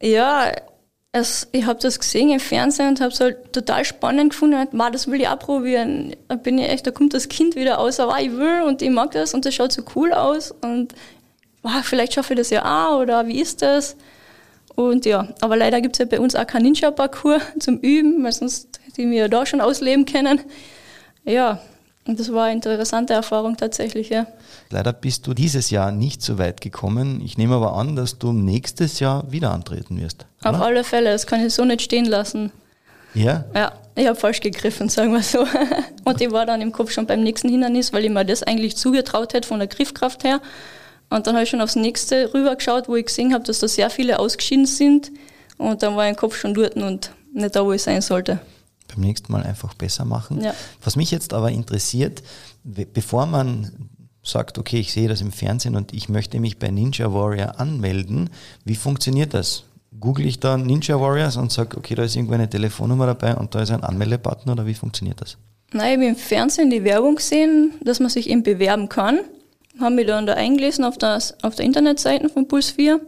ja, 0.00 0.52
es, 1.12 1.46
ich 1.52 1.66
habe 1.66 1.78
das 1.78 2.00
gesehen 2.00 2.30
im 2.30 2.40
Fernsehen 2.40 2.88
und 2.88 3.00
habe 3.00 3.12
es 3.12 3.20
halt 3.20 3.52
total 3.52 3.84
spannend 3.84 4.30
gefunden. 4.30 4.66
Und, 4.72 4.94
das 4.94 5.06
will 5.06 5.20
ich 5.20 5.28
auch 5.28 5.38
probieren. 5.38 6.16
Da 6.28 6.36
bin 6.36 6.58
ich 6.58 6.68
echt, 6.68 6.86
da 6.86 6.90
kommt 6.90 7.12
das 7.12 7.28
Kind 7.28 7.54
wieder 7.54 7.78
aus, 7.78 8.00
aber 8.00 8.18
ich 8.20 8.32
will 8.32 8.62
und 8.62 8.80
ich 8.80 8.90
mag 8.90 9.10
das 9.10 9.34
und 9.34 9.44
das 9.44 9.54
schaut 9.54 9.72
so 9.72 9.82
cool 9.94 10.12
aus 10.12 10.52
und 10.62 10.94
wow, 11.62 11.82
vielleicht 11.82 12.14
schaffe 12.14 12.32
ich 12.32 12.38
das 12.38 12.50
ja 12.50 12.64
auch 12.64 13.00
oder 13.00 13.26
wie 13.26 13.40
ist 13.40 13.60
das? 13.60 13.96
Und 14.74 15.04
ja, 15.04 15.28
aber 15.42 15.56
leider 15.56 15.82
gibt 15.82 15.96
es 15.96 15.98
ja 15.98 16.06
bei 16.06 16.18
uns 16.18 16.34
auch 16.34 16.46
keinen 16.46 16.62
Ninja-Parcours 16.62 17.42
zum 17.60 17.78
Üben, 17.78 18.24
weil 18.24 18.32
sonst 18.32 18.80
hätte 18.84 19.02
ich 19.02 19.06
mir 19.06 19.20
ja 19.20 19.28
da 19.28 19.44
schon 19.44 19.60
ausleben 19.60 20.06
können. 20.06 20.40
Ja, 21.24 21.60
und 22.06 22.18
das 22.18 22.32
war 22.32 22.46
eine 22.46 22.54
interessante 22.54 23.12
Erfahrung 23.12 23.56
tatsächlich, 23.56 24.08
ja. 24.08 24.26
Leider 24.70 24.92
bist 24.92 25.26
du 25.26 25.34
dieses 25.34 25.70
Jahr 25.70 25.92
nicht 25.92 26.20
so 26.20 26.36
weit 26.36 26.60
gekommen. 26.60 27.22
Ich 27.24 27.38
nehme 27.38 27.54
aber 27.54 27.74
an, 27.74 27.94
dass 27.94 28.18
du 28.18 28.32
nächstes 28.32 28.98
Jahr 28.98 29.30
wieder 29.30 29.52
antreten 29.52 30.00
wirst. 30.00 30.26
Auf 30.42 30.56
oder? 30.56 30.64
alle 30.64 30.84
Fälle, 30.84 31.12
das 31.12 31.26
kann 31.26 31.44
ich 31.44 31.54
so 31.54 31.64
nicht 31.64 31.82
stehen 31.82 32.06
lassen. 32.06 32.50
Ja? 33.14 33.44
Ja, 33.54 33.72
ich 33.94 34.06
habe 34.08 34.18
falsch 34.18 34.40
gegriffen, 34.40 34.88
sagen 34.88 35.12
wir 35.12 35.22
so. 35.22 35.46
Und 36.04 36.20
ich 36.20 36.32
war 36.32 36.44
dann 36.44 36.60
im 36.60 36.72
Kopf 36.72 36.90
schon 36.90 37.06
beim 37.06 37.22
nächsten 37.22 37.48
Hindernis, 37.48 37.92
weil 37.92 38.04
ich 38.04 38.10
mir 38.10 38.24
das 38.24 38.42
eigentlich 38.42 38.76
zugetraut 38.76 39.32
hätte 39.32 39.46
von 39.46 39.60
der 39.60 39.68
Griffkraft 39.68 40.24
her. 40.24 40.40
Und 41.08 41.26
dann 41.26 41.34
habe 41.34 41.44
ich 41.44 41.50
schon 41.50 41.60
aufs 41.60 41.76
nächste 41.76 42.34
rübergeschaut, 42.34 42.88
wo 42.88 42.96
ich 42.96 43.06
gesehen 43.06 43.32
habe, 43.32 43.44
dass 43.44 43.60
da 43.60 43.68
sehr 43.68 43.90
viele 43.90 44.18
ausgeschieden 44.18 44.66
sind. 44.66 45.12
Und 45.56 45.84
dann 45.84 45.94
war 45.94 46.06
ich 46.06 46.10
im 46.10 46.16
Kopf 46.16 46.36
schon 46.36 46.54
dort 46.54 46.74
und 46.74 47.12
nicht 47.32 47.54
da, 47.54 47.64
wo 47.64 47.72
ich 47.72 47.82
sein 47.82 48.00
sollte 48.00 48.40
beim 48.94 49.04
nächsten 49.04 49.32
Mal 49.32 49.42
einfach 49.42 49.74
besser 49.74 50.04
machen. 50.04 50.40
Ja. 50.42 50.54
Was 50.82 50.96
mich 50.96 51.10
jetzt 51.10 51.34
aber 51.34 51.50
interessiert, 51.50 52.22
bevor 52.64 53.26
man 53.26 53.70
sagt, 54.22 54.58
okay, 54.58 54.78
ich 54.78 54.92
sehe 54.92 55.08
das 55.08 55.20
im 55.20 55.32
Fernsehen 55.32 55.76
und 55.76 55.92
ich 55.92 56.08
möchte 56.08 56.38
mich 56.38 56.58
bei 56.58 56.70
Ninja 56.70 57.12
Warrior 57.12 57.58
anmelden, 57.58 58.30
wie 58.64 58.76
funktioniert 58.76 59.34
das? 59.34 59.64
Google 59.98 60.26
ich 60.26 60.40
da 60.40 60.56
Ninja 60.56 61.00
Warriors 61.00 61.36
und 61.36 61.52
sage, 61.52 61.76
okay, 61.76 61.94
da 61.94 62.04
ist 62.04 62.16
irgendwo 62.16 62.34
eine 62.34 62.48
Telefonnummer 62.48 63.06
dabei 63.06 63.36
und 63.36 63.54
da 63.54 63.62
ist 63.62 63.70
ein 63.70 63.82
Anmeldebutton 63.82 64.52
oder 64.52 64.66
wie 64.66 64.74
funktioniert 64.74 65.20
das? 65.20 65.36
Nein, 65.72 65.90
ich 65.90 65.96
habe 65.96 66.06
im 66.06 66.16
Fernsehen 66.16 66.70
die 66.70 66.84
Werbung 66.84 67.16
gesehen, 67.16 67.72
dass 67.82 68.00
man 68.00 68.10
sich 68.10 68.28
eben 68.30 68.42
bewerben 68.42 68.88
kann. 68.88 69.20
Haben 69.80 69.96
mich 69.96 70.06
dann 70.06 70.26
da 70.26 70.34
eingelesen 70.34 70.84
auf, 70.84 70.98
das, 70.98 71.42
auf 71.42 71.54
der 71.54 71.64
Internetseite 71.64 72.28
von 72.28 72.46
Puls 72.46 72.70
4 72.70 73.00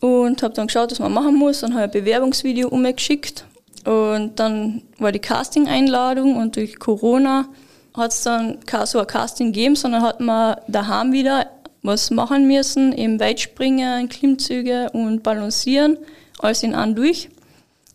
und 0.00 0.42
habe 0.42 0.54
dann 0.54 0.68
geschaut, 0.68 0.90
was 0.92 1.00
man 1.00 1.12
machen 1.12 1.36
muss. 1.36 1.60
Dann 1.60 1.74
habe 1.74 1.86
ich 1.86 1.94
ein 1.94 2.04
Bewerbungsvideo 2.04 2.68
umgeschickt 2.68 3.44
und 3.86 4.38
dann 4.38 4.82
war 4.98 5.12
die 5.12 5.18
Casting-Einladung 5.18 6.36
und 6.36 6.56
durch 6.56 6.78
Corona 6.78 7.48
hat 7.94 8.12
es 8.12 8.22
dann 8.22 8.64
kein 8.64 8.86
so 8.86 9.00
ein 9.00 9.06
Casting 9.06 9.52
gegeben, 9.52 9.76
sondern 9.76 10.02
hat 10.02 10.20
man 10.20 10.56
daheim 10.68 11.12
wieder 11.12 11.46
was 11.82 12.10
machen 12.10 12.46
müssen, 12.46 12.92
eben 12.92 13.20
Weitspringen, 13.20 14.08
Klimmzüge 14.08 14.90
und 14.92 15.22
Balancieren, 15.22 15.96
alles 16.38 16.62
in 16.62 16.74
an 16.74 16.94
durch 16.94 17.28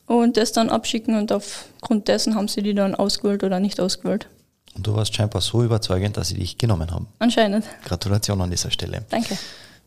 und 0.08 0.38
das 0.38 0.52
dann 0.52 0.70
abschicken 0.70 1.18
und 1.18 1.32
aufgrund 1.32 2.08
dessen 2.08 2.36
haben 2.36 2.48
sie 2.48 2.62
die 2.62 2.74
dann 2.74 2.96
ausgewählt 2.96 3.44
oder 3.44 3.60
nicht 3.60 3.80
ausgewählt. 3.80 4.28
Und 4.76 4.88
du 4.88 4.96
warst 4.96 5.16
scheinbar 5.16 5.42
so 5.42 5.64
überzeugend, 5.64 6.18
dass 6.18 6.30
sie 6.30 6.36
dich 6.36 6.58
genommen 6.58 6.92
haben. 6.92 7.08
Anscheinend. 7.20 7.66
Gratulation 7.86 8.42
an 8.42 8.50
dieser 8.50 8.72
Stelle. 8.72 9.04
Danke. 9.10 9.38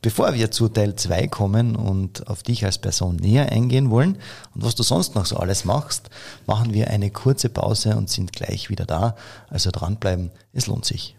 Bevor 0.02 0.34
wir 0.34 0.50
zu 0.50 0.68
Teil 0.68 0.94
2 0.94 1.26
kommen 1.28 1.74
und 1.74 2.28
auf 2.28 2.42
dich 2.42 2.64
als 2.64 2.78
Person 2.78 3.16
näher 3.16 3.50
eingehen 3.50 3.90
wollen 3.90 4.18
und 4.54 4.64
was 4.64 4.74
du 4.74 4.82
sonst 4.82 5.14
noch 5.14 5.26
so 5.26 5.36
alles 5.36 5.64
machst, 5.64 6.10
machen 6.46 6.72
wir 6.74 6.90
eine 6.90 7.10
kurze 7.10 7.48
Pause 7.48 7.96
und 7.96 8.08
sind 8.08 8.32
gleich 8.32 8.70
wieder 8.70 8.84
da. 8.84 9.16
Also 9.48 9.70
dranbleiben, 9.72 10.30
es 10.52 10.66
lohnt 10.66 10.84
sich. 10.84 11.16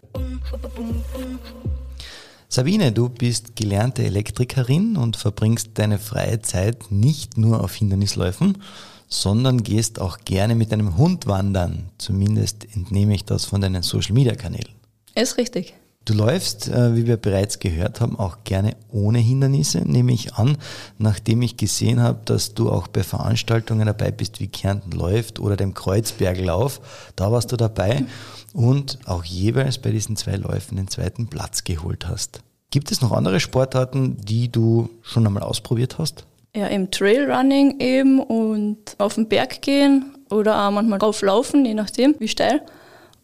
Sabine, 2.48 2.92
du 2.92 3.10
bist 3.10 3.56
gelernte 3.56 4.04
Elektrikerin 4.04 4.96
und 4.96 5.16
verbringst 5.16 5.72
deine 5.74 5.98
freie 5.98 6.40
Zeit 6.40 6.90
nicht 6.90 7.36
nur 7.36 7.62
auf 7.62 7.74
Hindernisläufen, 7.74 8.62
sondern 9.08 9.62
gehst 9.62 10.00
auch 10.00 10.18
gerne 10.24 10.54
mit 10.54 10.72
deinem 10.72 10.96
Hund 10.96 11.26
wandern. 11.26 11.90
Zumindest 11.98 12.64
entnehme 12.74 13.14
ich 13.14 13.24
das 13.24 13.44
von 13.44 13.60
deinen 13.60 13.82
Social-Media-Kanälen. 13.82 14.74
Ist 15.14 15.36
richtig. 15.36 15.74
Du 16.08 16.14
läufst, 16.14 16.68
äh, 16.68 16.96
wie 16.96 17.06
wir 17.06 17.18
bereits 17.18 17.58
gehört 17.58 18.00
haben, 18.00 18.18
auch 18.18 18.38
gerne 18.44 18.76
ohne 18.90 19.18
Hindernisse, 19.18 19.80
nehme 19.80 20.12
ich 20.12 20.36
an, 20.36 20.56
nachdem 20.96 21.42
ich 21.42 21.58
gesehen 21.58 22.00
habe, 22.00 22.20
dass 22.24 22.54
du 22.54 22.70
auch 22.70 22.88
bei 22.88 23.02
Veranstaltungen 23.02 23.84
dabei 23.84 24.10
bist, 24.10 24.40
wie 24.40 24.46
Kärnten 24.46 24.92
läuft 24.92 25.38
oder 25.38 25.54
dem 25.54 25.74
Kreuzberglauf. 25.74 26.80
Da 27.14 27.30
warst 27.30 27.52
du 27.52 27.58
dabei 27.58 28.06
und 28.54 28.98
auch 29.04 29.22
jeweils 29.22 29.76
bei 29.76 29.90
diesen 29.90 30.16
zwei 30.16 30.36
Läufen 30.36 30.78
den 30.78 30.88
zweiten 30.88 31.28
Platz 31.28 31.64
geholt 31.64 32.08
hast. 32.08 32.40
Gibt 32.70 32.90
es 32.90 33.02
noch 33.02 33.12
andere 33.12 33.38
Sportarten, 33.38 34.16
die 34.16 34.50
du 34.50 34.88
schon 35.02 35.26
einmal 35.26 35.42
ausprobiert 35.42 35.98
hast? 35.98 36.24
Ja, 36.56 36.68
im 36.68 36.90
Trailrunning 36.90 37.80
eben 37.80 38.20
und 38.20 38.96
auf 38.96 39.16
den 39.16 39.28
Berg 39.28 39.60
gehen 39.60 40.14
oder 40.30 40.66
auch 40.66 40.70
manchmal 40.70 41.00
drauflaufen, 41.00 41.66
je 41.66 41.74
nachdem, 41.74 42.14
wie 42.18 42.28
steil. 42.28 42.62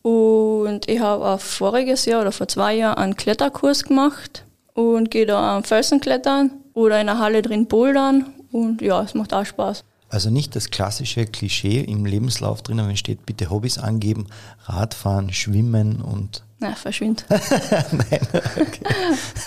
Und 0.05 0.87
ich 0.87 1.01
habe 1.01 1.25
auch 1.25 1.40
voriges 1.40 2.05
Jahr 2.05 2.21
oder 2.21 2.31
vor 2.31 2.47
zwei 2.47 2.75
Jahren 2.75 2.99
einen 2.99 3.17
Kletterkurs 3.17 3.85
gemacht 3.85 4.45
und 4.75 5.11
gehe 5.11 5.25
da 5.25 5.57
am 5.57 5.64
Felsen 5.64 5.99
klettern 5.99 6.51
oder 6.75 7.01
in 7.01 7.07
der 7.07 7.19
Halle 7.19 7.40
drin 7.40 7.67
bouldern 7.67 8.27
und 8.53 8.83
ja, 8.83 9.01
es 9.03 9.14
macht 9.14 9.33
auch 9.33 9.47
Spaß. 9.47 9.83
Also 10.11 10.29
nicht 10.29 10.55
das 10.55 10.69
klassische 10.69 11.25
Klischee 11.25 11.81
im 11.81 12.05
Lebenslauf 12.05 12.61
drinnen, 12.61 12.87
wenn 12.87 12.99
steht, 12.99 13.25
bitte 13.25 13.49
Hobbys 13.49 13.79
angeben, 13.79 14.27
Radfahren, 14.64 15.33
Schwimmen 15.33 16.03
und... 16.03 16.45
Na, 16.59 16.75
verschwind. 16.75 17.25
Nein, 17.31 18.21
okay. 18.61 18.81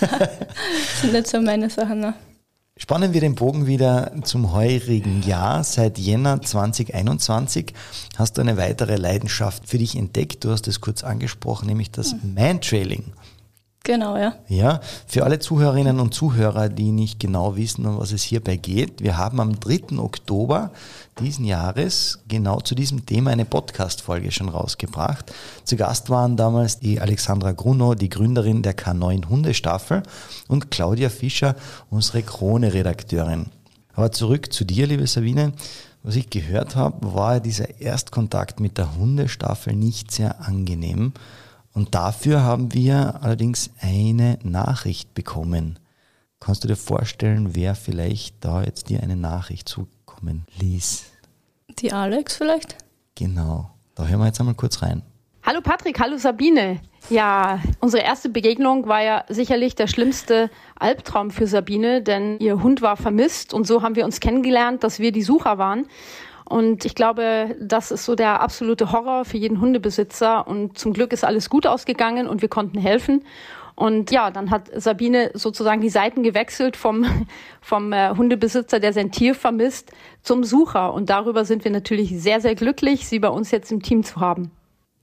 das 0.00 1.00
sind 1.02 1.12
nicht 1.12 1.28
so 1.28 1.40
meine 1.40 1.70
Sachen. 1.70 2.00
Ne? 2.00 2.14
Spannen 2.80 3.12
wir 3.12 3.20
den 3.20 3.34
Bogen 3.34 3.66
wieder 3.66 4.12
zum 4.22 4.52
heurigen 4.52 5.24
Jahr. 5.24 5.64
Seit 5.64 5.98
Jänner 5.98 6.40
2021 6.40 7.74
hast 8.16 8.38
du 8.38 8.40
eine 8.40 8.56
weitere 8.56 8.94
Leidenschaft 8.94 9.68
für 9.68 9.78
dich 9.78 9.96
entdeckt. 9.96 10.44
Du 10.44 10.50
hast 10.52 10.68
es 10.68 10.80
kurz 10.80 11.02
angesprochen, 11.02 11.66
nämlich 11.66 11.90
das 11.90 12.14
Mantrailing. 12.22 13.02
Genau, 13.88 14.18
ja. 14.18 14.34
Ja, 14.48 14.80
für 15.06 15.24
alle 15.24 15.38
Zuhörerinnen 15.38 15.98
und 15.98 16.12
Zuhörer, 16.12 16.68
die 16.68 16.92
nicht 16.92 17.18
genau 17.18 17.56
wissen, 17.56 17.86
um 17.86 17.98
was 17.98 18.12
es 18.12 18.22
hierbei 18.22 18.56
geht, 18.58 19.00
wir 19.00 19.16
haben 19.16 19.40
am 19.40 19.58
3. 19.58 19.96
Oktober 19.96 20.72
diesen 21.18 21.46
Jahres 21.46 22.18
genau 22.28 22.60
zu 22.60 22.74
diesem 22.74 23.06
Thema 23.06 23.30
eine 23.30 23.46
Podcast-Folge 23.46 24.30
schon 24.30 24.50
rausgebracht. 24.50 25.32
Zu 25.64 25.76
Gast 25.76 26.10
waren 26.10 26.36
damals 26.36 26.80
die 26.80 27.00
Alexandra 27.00 27.52
Grunow, 27.52 27.94
die 27.94 28.10
Gründerin 28.10 28.60
der 28.60 28.76
K9 28.76 29.26
Hundestaffel 29.30 30.02
und 30.48 30.70
Claudia 30.70 31.08
Fischer, 31.08 31.56
unsere 31.88 32.22
Krone-Redakteurin. 32.22 33.46
Aber 33.94 34.12
zurück 34.12 34.52
zu 34.52 34.66
dir, 34.66 34.86
liebe 34.86 35.06
Sabine. 35.06 35.54
Was 36.02 36.16
ich 36.16 36.28
gehört 36.28 36.76
habe, 36.76 37.14
war 37.14 37.40
dieser 37.40 37.80
Erstkontakt 37.80 38.60
mit 38.60 38.76
der 38.76 38.96
Hundestaffel 38.96 39.74
nicht 39.74 40.10
sehr 40.10 40.42
angenehm. 40.46 41.14
Und 41.78 41.94
dafür 41.94 42.42
haben 42.42 42.74
wir 42.74 43.20
allerdings 43.22 43.70
eine 43.80 44.40
Nachricht 44.42 45.14
bekommen. 45.14 45.78
Kannst 46.40 46.64
du 46.64 46.66
dir 46.66 46.74
vorstellen, 46.74 47.54
wer 47.54 47.76
vielleicht 47.76 48.44
da 48.44 48.64
jetzt 48.64 48.88
dir 48.88 49.00
eine 49.00 49.14
Nachricht 49.14 49.68
zukommen 49.68 50.44
ließ? 50.58 51.04
Die 51.78 51.92
Alex 51.92 52.34
vielleicht? 52.34 52.78
Genau. 53.14 53.70
Da 53.94 54.08
hören 54.08 54.18
wir 54.18 54.26
jetzt 54.26 54.40
einmal 54.40 54.56
kurz 54.56 54.82
rein. 54.82 55.02
Hallo 55.46 55.60
Patrick, 55.60 56.00
hallo 56.00 56.16
Sabine. 56.16 56.80
Ja, 57.10 57.60
unsere 57.78 58.02
erste 58.02 58.28
Begegnung 58.28 58.88
war 58.88 59.04
ja 59.04 59.24
sicherlich 59.28 59.76
der 59.76 59.86
schlimmste 59.86 60.50
Albtraum 60.80 61.30
für 61.30 61.46
Sabine, 61.46 62.02
denn 62.02 62.40
ihr 62.40 62.60
Hund 62.60 62.82
war 62.82 62.96
vermisst 62.96 63.54
und 63.54 63.68
so 63.68 63.82
haben 63.82 63.94
wir 63.94 64.04
uns 64.04 64.18
kennengelernt, 64.18 64.82
dass 64.82 64.98
wir 64.98 65.12
die 65.12 65.22
Sucher 65.22 65.58
waren. 65.58 65.86
Und 66.48 66.86
ich 66.86 66.94
glaube, 66.94 67.54
das 67.60 67.90
ist 67.90 68.06
so 68.06 68.14
der 68.14 68.40
absolute 68.40 68.90
Horror 68.90 69.26
für 69.26 69.36
jeden 69.36 69.60
Hundebesitzer. 69.60 70.46
Und 70.46 70.78
zum 70.78 70.94
Glück 70.94 71.12
ist 71.12 71.22
alles 71.22 71.50
gut 71.50 71.66
ausgegangen 71.66 72.26
und 72.26 72.40
wir 72.40 72.48
konnten 72.48 72.78
helfen. 72.78 73.22
Und 73.74 74.10
ja, 74.10 74.30
dann 74.30 74.50
hat 74.50 74.70
Sabine 74.74 75.30
sozusagen 75.34 75.82
die 75.82 75.90
Seiten 75.90 76.22
gewechselt 76.22 76.76
vom, 76.76 77.04
vom 77.60 77.92
äh, 77.92 78.16
Hundebesitzer, 78.16 78.80
der 78.80 78.94
sein 78.94 79.12
Tier 79.12 79.34
vermisst, 79.34 79.92
zum 80.22 80.42
Sucher. 80.42 80.94
Und 80.94 81.10
darüber 81.10 81.44
sind 81.44 81.64
wir 81.64 81.70
natürlich 81.70 82.18
sehr, 82.18 82.40
sehr 82.40 82.54
glücklich, 82.54 83.06
sie 83.06 83.18
bei 83.18 83.28
uns 83.28 83.50
jetzt 83.50 83.70
im 83.70 83.82
Team 83.82 84.02
zu 84.02 84.16
haben. 84.16 84.50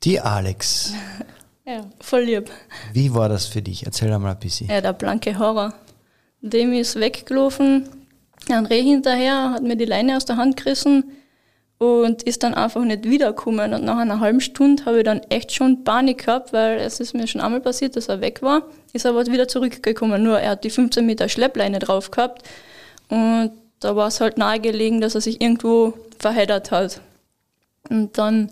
Die 0.03 0.19
Alex. 0.19 0.95
Ja, 1.63 1.81
voll 1.99 2.21
lieb. 2.21 2.49
Wie 2.91 3.13
war 3.13 3.29
das 3.29 3.45
für 3.45 3.61
dich? 3.61 3.85
Erzähl 3.85 4.17
mal 4.17 4.31
ein 4.31 4.39
bisschen. 4.39 4.67
Ja, 4.67 4.81
der 4.81 4.93
blanke 4.93 5.37
Horror. 5.37 5.75
Dem 6.41 6.73
ist 6.73 6.99
weggelaufen, 6.99 7.87
ein 8.49 8.65
Reh 8.65 8.81
hinterher, 8.81 9.51
hat 9.51 9.63
mir 9.63 9.75
die 9.75 9.85
Leine 9.85 10.17
aus 10.17 10.25
der 10.25 10.37
Hand 10.37 10.57
gerissen 10.57 11.11
und 11.77 12.23
ist 12.23 12.43
dann 12.43 12.53
einfach 12.53 12.83
nicht 12.83 13.03
wiedergekommen. 13.03 13.73
Und 13.73 13.83
nach 13.83 13.97
einer 13.97 14.19
halben 14.19 14.41
Stunde 14.41 14.85
habe 14.85 14.99
ich 14.99 15.03
dann 15.03 15.21
echt 15.29 15.51
schon 15.51 15.83
Panik 15.83 16.25
gehabt, 16.25 16.53
weil 16.53 16.77
es 16.79 16.99
ist 16.99 17.13
mir 17.13 17.27
schon 17.27 17.41
einmal 17.41 17.61
passiert, 17.61 17.95
dass 17.95 18.07
er 18.07 18.21
weg 18.21 18.41
war, 18.41 18.63
ist 18.93 19.05
aber 19.05 19.25
wieder 19.27 19.47
zurückgekommen. 19.47 20.23
Nur 20.23 20.39
er 20.39 20.51
hat 20.51 20.63
die 20.63 20.69
15 20.69 21.05
Meter 21.05 21.27
Schleppleine 21.29 21.79
drauf 21.79 22.11
gehabt 22.11 22.43
und 23.09 23.51
da 23.79 23.95
war 23.95 24.07
es 24.07 24.21
halt 24.21 24.37
nahegelegen, 24.37 25.01
dass 25.01 25.15
er 25.15 25.21
sich 25.21 25.41
irgendwo 25.41 25.93
verheddert 26.17 26.71
hat. 26.71 27.01
Und 27.89 28.17
dann 28.17 28.49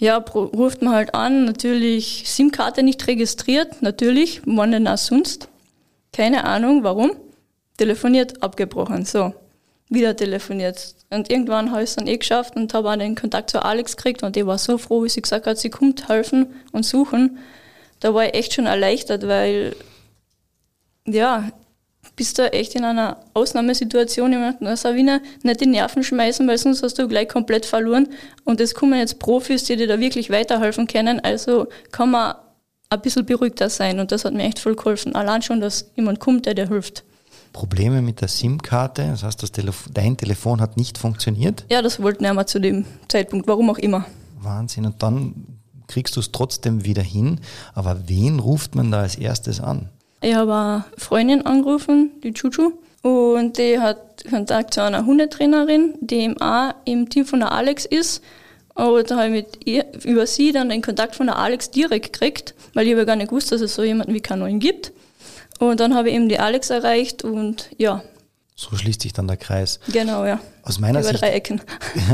ja, 0.00 0.16
ruft 0.16 0.82
man 0.82 0.94
halt 0.94 1.14
an, 1.14 1.44
natürlich 1.44 2.24
SIM-Karte 2.26 2.82
nicht 2.82 3.06
registriert, 3.06 3.82
natürlich, 3.82 4.40
wann 4.46 4.72
denn 4.72 4.88
auch 4.88 4.98
sonst. 4.98 5.48
Keine 6.12 6.44
Ahnung, 6.44 6.82
warum. 6.82 7.12
Telefoniert, 7.76 8.42
abgebrochen, 8.42 9.04
so. 9.04 9.34
Wieder 9.90 10.16
telefoniert, 10.16 10.94
und 11.10 11.28
irgendwann 11.28 11.72
habe 11.72 11.82
ich 11.82 11.90
es 11.90 11.96
dann 11.96 12.06
eh 12.06 12.16
geschafft 12.16 12.54
und 12.54 12.72
habe 12.72 12.88
auch 12.88 12.96
den 12.96 13.16
Kontakt 13.16 13.50
zu 13.50 13.64
Alex 13.64 13.96
gekriegt 13.96 14.22
und 14.22 14.36
die 14.36 14.46
war 14.46 14.58
so 14.58 14.78
froh, 14.78 15.02
wie 15.02 15.08
sie 15.08 15.20
gesagt 15.20 15.46
hat, 15.46 15.58
sie 15.58 15.68
kommt 15.68 16.08
helfen 16.08 16.54
und 16.70 16.86
suchen. 16.86 17.38
Da 17.98 18.14
war 18.14 18.26
ich 18.26 18.34
echt 18.34 18.54
schon 18.54 18.66
erleichtert, 18.66 19.26
weil 19.26 19.74
ja, 21.06 21.50
bist 22.14 22.38
du 22.38 22.52
echt 22.52 22.76
in 22.76 22.84
einer 22.84 23.16
Ausnahmesituation. 23.34 24.32
Ich 24.32 24.60
meine, 24.60 24.76
Sabine, 24.76 25.20
nicht 25.42 25.60
die 25.60 25.66
Nerven 25.66 26.04
schmeißen, 26.04 26.46
weil 26.46 26.58
sonst 26.58 26.82
hast 26.82 26.98
du 26.98 27.08
gleich 27.08 27.28
komplett 27.28 27.66
verloren. 27.66 28.08
Und 28.44 28.60
es 28.60 28.74
kommen 28.74 28.98
jetzt 28.98 29.18
Profis, 29.18 29.64
die 29.64 29.76
dir 29.76 29.88
da 29.88 29.98
wirklich 29.98 30.30
weiterhelfen 30.30 30.86
können. 30.86 31.20
Also 31.20 31.66
kann 31.90 32.10
man 32.10 32.34
ein 32.88 33.00
bisschen 33.00 33.26
beruhigter 33.26 33.68
sein. 33.68 33.98
Und 33.98 34.12
das 34.12 34.24
hat 34.24 34.34
mir 34.34 34.44
echt 34.44 34.58
voll 34.60 34.76
geholfen. 34.76 35.14
Allein 35.14 35.42
schon, 35.42 35.60
dass 35.60 35.90
jemand 35.96 36.20
kommt, 36.20 36.46
der 36.46 36.54
dir 36.54 36.68
hilft. 36.68 37.04
Probleme 37.52 38.02
mit 38.02 38.20
der 38.20 38.28
SIM-Karte. 38.28 39.06
Das 39.08 39.22
heißt, 39.22 39.42
das 39.42 39.52
Telef 39.52 39.88
dein 39.92 40.16
Telefon 40.16 40.60
hat 40.60 40.76
nicht 40.76 40.98
funktioniert. 40.98 41.64
Ja, 41.70 41.82
das 41.82 42.02
wollten 42.02 42.24
wir 42.24 42.46
zu 42.46 42.60
dem 42.60 42.84
Zeitpunkt, 43.08 43.48
warum 43.48 43.70
auch 43.70 43.78
immer. 43.78 44.06
Wahnsinn. 44.40 44.86
Und 44.86 45.02
dann 45.02 45.34
kriegst 45.88 46.16
du 46.16 46.20
es 46.20 46.32
trotzdem 46.32 46.84
wieder 46.84 47.02
hin. 47.02 47.40
Aber 47.74 48.08
wen 48.08 48.38
ruft 48.38 48.74
man 48.74 48.90
da 48.90 49.00
als 49.00 49.16
erstes 49.16 49.60
an? 49.60 49.88
Ich 50.22 50.34
habe 50.34 50.54
eine 50.54 50.84
Freundin 50.96 51.44
angerufen, 51.46 52.10
die 52.22 52.32
Chuchu. 52.32 52.72
Und 53.02 53.56
die 53.58 53.78
hat 53.78 54.24
Kontakt 54.28 54.74
zu 54.74 54.82
einer 54.82 55.06
Hundetrainerin, 55.06 55.94
die 56.00 56.24
im, 56.24 56.40
auch 56.40 56.74
im 56.84 57.08
Team 57.08 57.24
von 57.24 57.40
der 57.40 57.52
Alex 57.52 57.86
ist. 57.86 58.22
Und 58.74 59.10
da 59.10 59.16
habe 59.16 59.26
ich 59.26 59.32
mit 59.32 59.66
ihr, 59.66 59.86
über 60.04 60.26
sie 60.26 60.52
dann 60.52 60.68
den 60.68 60.82
Kontakt 60.82 61.16
von 61.16 61.26
der 61.26 61.36
Alex 61.36 61.70
direkt 61.70 62.12
gekriegt, 62.12 62.54
weil 62.74 62.86
ich 62.86 62.94
aber 62.94 63.04
gar 63.04 63.16
nicht 63.16 63.28
gewusst, 63.28 63.52
dass 63.52 63.60
es 63.60 63.74
so 63.74 63.82
jemanden 63.82 64.14
wie 64.14 64.20
Kanon 64.20 64.58
gibt. 64.58 64.92
Und 65.60 65.78
dann 65.78 65.94
habe 65.94 66.08
ich 66.08 66.14
eben 66.14 66.28
die 66.30 66.38
Alex 66.38 66.70
erreicht 66.70 67.22
und 67.22 67.70
ja. 67.76 68.02
So 68.56 68.74
schließt 68.76 69.02
sich 69.02 69.12
dann 69.12 69.28
der 69.28 69.36
Kreis. 69.36 69.78
Genau, 69.92 70.24
ja. 70.24 70.40
Aus 70.62 70.80
meiner 70.80 71.00
Über 71.00 71.10
Sicht, 71.10 71.22
drei 71.22 71.30
Ecken. 71.32 71.60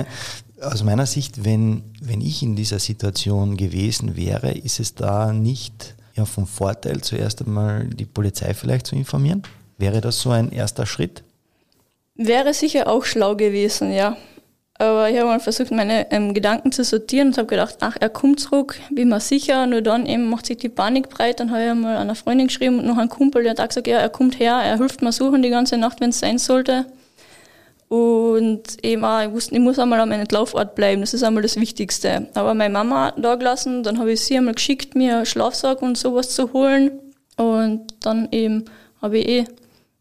aus 0.61 0.83
meiner 0.83 1.07
Sicht, 1.07 1.45
wenn, 1.45 1.85
wenn 2.01 2.21
ich 2.21 2.43
in 2.43 2.57
dieser 2.57 2.81
Situation 2.81 3.57
gewesen 3.57 4.17
wäre, 4.17 4.51
ist 4.51 4.81
es 4.81 4.97
da 4.97 5.33
nicht 5.33 5.95
ja, 6.17 6.25
vom 6.25 6.47
Vorteil, 6.47 7.03
zuerst 7.03 7.41
einmal 7.43 7.85
die 7.85 8.05
Polizei 8.05 8.53
vielleicht 8.53 8.89
zu 8.89 8.97
informieren? 8.97 9.45
Wäre 9.79 10.01
das 10.01 10.21
so 10.21 10.31
ein 10.31 10.51
erster 10.51 10.85
Schritt? 10.85 11.23
Wäre 12.17 12.53
sicher 12.53 12.89
auch 12.89 13.05
schlau 13.05 13.37
gewesen, 13.37 13.93
ja. 13.93 14.17
Aber 14.79 15.09
ich 15.09 15.17
habe 15.17 15.29
mal 15.29 15.41
versucht, 15.41 15.71
meine 15.71 16.11
ähm, 16.11 16.35
Gedanken 16.35 16.71
zu 16.71 16.85
sortieren 16.85 17.29
und 17.29 17.39
habe 17.39 17.47
gedacht, 17.47 17.77
ach, 17.81 17.97
er 17.99 18.11
kommt 18.11 18.41
zurück, 18.41 18.79
bin 18.91 19.09
mir 19.09 19.21
sicher. 19.21 19.67
Nur 19.67 19.81
dann 19.81 20.05
eben 20.05 20.29
macht 20.29 20.47
sich 20.47 20.59
die 20.59 20.69
Panik 20.69 21.09
breit. 21.09 21.41
Dann 21.41 21.51
habe 21.51 21.65
ich 21.65 21.75
mal 21.75 21.97
einer 21.97 22.15
Freundin 22.15 22.49
geschrieben 22.49 22.79
und 22.79 22.87
noch 22.87 22.99
einen 22.99 23.09
Kumpel, 23.09 23.43
der 23.43 23.55
hat 23.55 23.69
gesagt, 23.69 23.87
ja, 23.87 23.99
er 23.99 24.11
kommt 24.11 24.39
her, 24.39 24.55
er 24.63 24.77
hilft 24.77 25.01
mir 25.01 25.13
suchen 25.13 25.43
die 25.43 25.51
ganze 25.51 25.79
Nacht, 25.79 26.01
wenn 26.01 26.11
es 26.11 26.21
sein 26.21 26.39
sollte. 26.39 26.85
Und 27.89 28.85
eben 28.85 29.05
auch, 29.05 29.23
ich 29.23 29.31
wusste, 29.31 29.55
ich 29.55 29.61
muss 29.61 29.79
einmal 29.79 30.01
an 30.01 30.09
meinem 30.09 30.27
Laufort 30.31 30.75
bleiben, 30.75 31.01
das 31.01 31.15
ist 31.15 31.23
einmal 31.23 31.43
das 31.43 31.57
Wichtigste. 31.57 32.27
Aber 32.35 32.53
meine 32.53 32.73
Mama 32.73 33.13
da 33.17 33.37
gelassen, 33.37 33.83
dann 33.83 33.99
habe 33.99 34.13
ich 34.13 34.23
sie 34.23 34.37
einmal 34.37 34.55
geschickt, 34.55 34.95
mir 34.95 35.25
Schlafsack 35.25 35.81
und 35.83 35.97
sowas 35.97 36.31
zu 36.31 36.53
holen. 36.53 36.91
Und 37.37 37.95
dann 38.01 38.29
eben 38.33 38.65
habe 39.01 39.19
ich 39.19 39.29
eh 39.29 39.45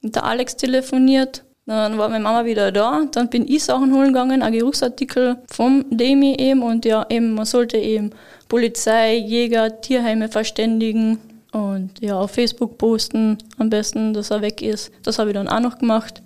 mit 0.01 0.15
der 0.15 0.25
Alex 0.25 0.57
telefoniert 0.57 1.44
dann 1.65 1.97
war 1.97 2.09
meine 2.09 2.23
Mama 2.23 2.45
wieder 2.45 2.71
da. 2.71 3.05
Dann 3.11 3.29
bin 3.29 3.47
ich 3.47 3.63
Sachen 3.63 3.93
holen 3.93 4.09
gegangen, 4.09 4.43
ein 4.43 4.53
Geruchsartikel 4.53 5.37
vom 5.47 5.85
Demi 5.89 6.35
eben. 6.35 6.61
Und 6.61 6.85
ja, 6.85 7.05
eben, 7.09 7.33
man 7.33 7.45
sollte 7.45 7.77
eben 7.77 8.11
Polizei, 8.47 9.15
Jäger, 9.15 9.81
Tierheime 9.81 10.29
verständigen 10.29 11.19
und 11.51 12.01
ja, 12.01 12.19
auf 12.19 12.31
Facebook 12.31 12.77
posten, 12.77 13.37
am 13.57 13.69
besten, 13.69 14.13
dass 14.13 14.29
er 14.29 14.41
weg 14.41 14.61
ist. 14.61 14.91
Das 15.03 15.17
habe 15.17 15.29
ich 15.29 15.33
dann 15.33 15.47
auch 15.47 15.61
noch 15.61 15.77
gemacht. 15.79 16.21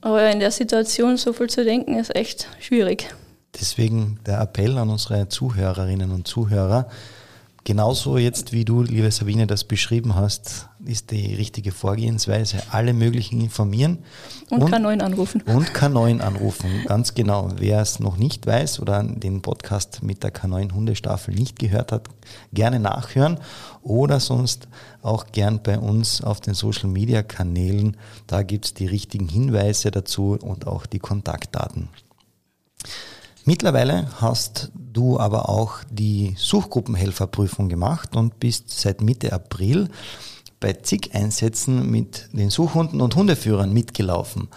Aber 0.00 0.30
in 0.30 0.40
der 0.40 0.50
Situation 0.52 1.16
so 1.18 1.32
viel 1.32 1.50
zu 1.50 1.64
denken, 1.64 1.98
ist 1.98 2.14
echt 2.14 2.48
schwierig. 2.60 3.12
Deswegen 3.60 4.20
der 4.24 4.40
Appell 4.40 4.78
an 4.78 4.88
unsere 4.88 5.28
Zuhörerinnen 5.28 6.12
und 6.12 6.26
Zuhörer, 6.26 6.88
genauso 7.64 8.16
jetzt, 8.16 8.52
wie 8.52 8.64
du, 8.64 8.82
liebe 8.82 9.10
Sabine, 9.10 9.46
das 9.46 9.64
beschrieben 9.64 10.14
hast, 10.14 10.69
ist 10.84 11.10
die 11.10 11.34
richtige 11.34 11.72
Vorgehensweise. 11.72 12.62
Alle 12.70 12.92
möglichen 12.92 13.40
informieren. 13.40 13.98
Und, 14.50 14.62
und 14.62 14.74
K9 14.74 15.00
anrufen. 15.00 15.42
Und 15.42 15.72
K9 15.72 16.20
anrufen, 16.20 16.70
ganz 16.86 17.14
genau. 17.14 17.48
Wer 17.56 17.80
es 17.80 18.00
noch 18.00 18.16
nicht 18.16 18.46
weiß 18.46 18.80
oder 18.80 19.02
den 19.02 19.42
Podcast 19.42 20.02
mit 20.02 20.22
der 20.22 20.32
K9 20.32 20.72
Hundestaffel 20.72 21.34
nicht 21.34 21.58
gehört 21.58 21.92
hat, 21.92 22.08
gerne 22.52 22.80
nachhören 22.80 23.38
oder 23.82 24.20
sonst 24.20 24.68
auch 25.02 25.26
gern 25.32 25.62
bei 25.62 25.78
uns 25.78 26.22
auf 26.22 26.40
den 26.40 26.54
Social 26.54 26.88
Media 26.88 27.22
Kanälen. 27.22 27.96
Da 28.26 28.42
gibt 28.42 28.66
es 28.66 28.74
die 28.74 28.86
richtigen 28.86 29.28
Hinweise 29.28 29.90
dazu 29.90 30.38
und 30.40 30.66
auch 30.66 30.86
die 30.86 30.98
Kontaktdaten. 30.98 31.88
Mittlerweile 33.44 34.06
hast 34.20 34.70
du 34.74 35.18
aber 35.18 35.48
auch 35.48 35.78
die 35.90 36.34
Suchgruppenhelferprüfung 36.36 37.68
gemacht 37.68 38.14
und 38.14 38.38
bist 38.38 38.70
seit 38.70 39.00
Mitte 39.00 39.32
April 39.32 39.88
bei 40.60 40.74
zig 40.74 41.10
Einsätzen 41.14 41.90
mit 41.90 42.28
den 42.32 42.50
Suchhunden 42.50 43.00
und 43.00 43.16
Hundeführern 43.16 43.72
mitgelaufen. 43.72 44.48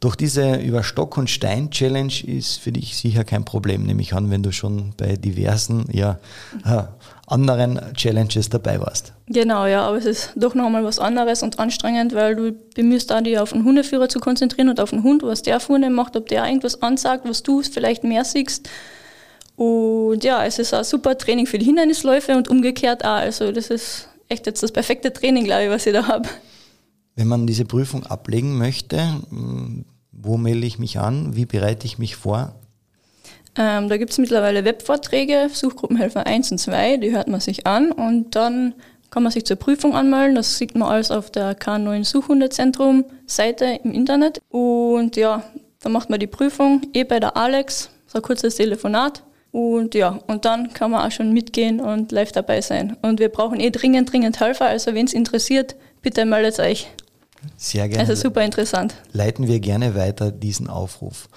Durch 0.00 0.16
diese 0.16 0.56
Über 0.56 0.82
Stock 0.82 1.18
und 1.18 1.28
Stein 1.28 1.70
Challenge 1.70 2.24
ist 2.26 2.58
für 2.58 2.72
dich 2.72 2.96
sicher 2.96 3.22
kein 3.22 3.44
Problem, 3.44 3.84
nehme 3.84 4.00
ich 4.00 4.14
an, 4.14 4.30
wenn 4.30 4.42
du 4.42 4.50
schon 4.50 4.94
bei 4.96 5.16
diversen 5.16 5.84
ja, 5.92 6.18
äh, 6.64 6.84
anderen 7.26 7.78
Challenges 7.94 8.48
dabei 8.48 8.80
warst. 8.80 9.12
Genau, 9.26 9.66
ja, 9.66 9.86
aber 9.86 9.98
es 9.98 10.06
ist 10.06 10.32
doch 10.36 10.54
nochmal 10.54 10.84
was 10.84 10.98
anderes 10.98 11.42
und 11.42 11.58
anstrengend, 11.58 12.14
weil 12.14 12.34
du 12.34 12.52
bemühst 12.74 13.10
da, 13.10 13.20
dich 13.20 13.38
auf 13.38 13.52
den 13.52 13.62
Hundeführer 13.64 14.08
zu 14.08 14.20
konzentrieren 14.20 14.70
und 14.70 14.80
auf 14.80 14.88
den 14.88 15.02
Hund, 15.02 15.22
was 15.22 15.42
der 15.42 15.60
vorne 15.60 15.90
macht, 15.90 16.16
ob 16.16 16.28
der 16.28 16.46
irgendwas 16.46 16.80
ansagt, 16.80 17.28
was 17.28 17.42
du 17.42 17.62
vielleicht 17.62 18.02
mehr 18.02 18.24
siehst. 18.24 18.70
Und 19.56 20.24
ja, 20.24 20.46
es 20.46 20.58
ist 20.58 20.72
ein 20.72 20.84
super 20.84 21.18
Training 21.18 21.46
für 21.46 21.58
die 21.58 21.66
Hindernisläufe 21.66 22.34
und 22.34 22.48
umgekehrt 22.48 23.04
auch. 23.04 23.18
Also 23.18 23.52
das 23.52 23.68
ist 23.68 24.08
echt 24.30 24.46
jetzt 24.46 24.62
das 24.62 24.72
perfekte 24.72 25.12
Training, 25.12 25.44
glaube 25.44 25.64
ich, 25.64 25.70
was 25.70 25.86
ich 25.86 25.92
da 25.92 26.06
habe. 26.06 26.28
Wenn 27.16 27.28
man 27.28 27.46
diese 27.46 27.64
Prüfung 27.64 28.06
ablegen 28.06 28.56
möchte, 28.56 29.20
wo 30.12 30.36
melde 30.36 30.66
ich 30.66 30.78
mich 30.78 30.98
an? 30.98 31.36
Wie 31.36 31.44
bereite 31.44 31.86
ich 31.86 31.98
mich 31.98 32.16
vor? 32.16 32.54
Ähm, 33.56 33.88
da 33.88 33.96
gibt 33.96 34.12
es 34.12 34.18
mittlerweile 34.18 34.64
Webvorträge, 34.64 35.48
Suchgruppenhelfer 35.52 36.26
1 36.26 36.52
und 36.52 36.58
2, 36.58 36.98
die 36.98 37.10
hört 37.10 37.28
man 37.28 37.40
sich 37.40 37.66
an 37.66 37.90
und 37.90 38.36
dann 38.36 38.74
kann 39.10 39.24
man 39.24 39.32
sich 39.32 39.44
zur 39.44 39.56
Prüfung 39.56 39.94
anmelden. 39.94 40.36
Das 40.36 40.56
sieht 40.56 40.76
man 40.76 40.88
alles 40.88 41.10
auf 41.10 41.30
der 41.30 41.58
K9 41.58 42.04
Suchhundezentrum 42.04 43.04
Seite 43.26 43.80
im 43.82 43.92
Internet. 43.92 44.40
Und 44.48 45.16
ja, 45.16 45.42
dann 45.80 45.92
macht 45.92 46.10
man 46.10 46.20
die 46.20 46.28
Prüfung 46.28 46.82
eh 46.92 47.02
bei 47.02 47.18
der 47.18 47.36
Alex, 47.36 47.90
so 48.06 48.18
ein 48.18 48.22
kurzes 48.22 48.54
Telefonat. 48.54 49.24
Und 49.52 49.94
ja, 49.94 50.20
und 50.26 50.44
dann 50.44 50.72
kann 50.72 50.92
man 50.92 51.06
auch 51.06 51.10
schon 51.10 51.32
mitgehen 51.32 51.80
und 51.80 52.12
live 52.12 52.32
dabei 52.32 52.60
sein. 52.60 52.96
Und 53.02 53.18
wir 53.18 53.28
brauchen 53.28 53.58
eh 53.58 53.70
dringend, 53.70 54.12
dringend 54.12 54.38
Helfer. 54.38 54.66
Also 54.66 54.94
wenn 54.94 55.06
es 55.06 55.12
interessiert, 55.12 55.74
bitte 56.02 56.24
meldet 56.24 56.58
euch. 56.60 56.88
Sehr 57.56 57.88
gerne. 57.88 58.00
Also 58.00 58.14
super 58.14 58.44
interessant. 58.44 58.94
Leiten 59.12 59.48
wir 59.48 59.60
gerne 59.60 59.94
weiter 59.94 60.30
diesen 60.30 60.68
Aufruf. 60.68 61.28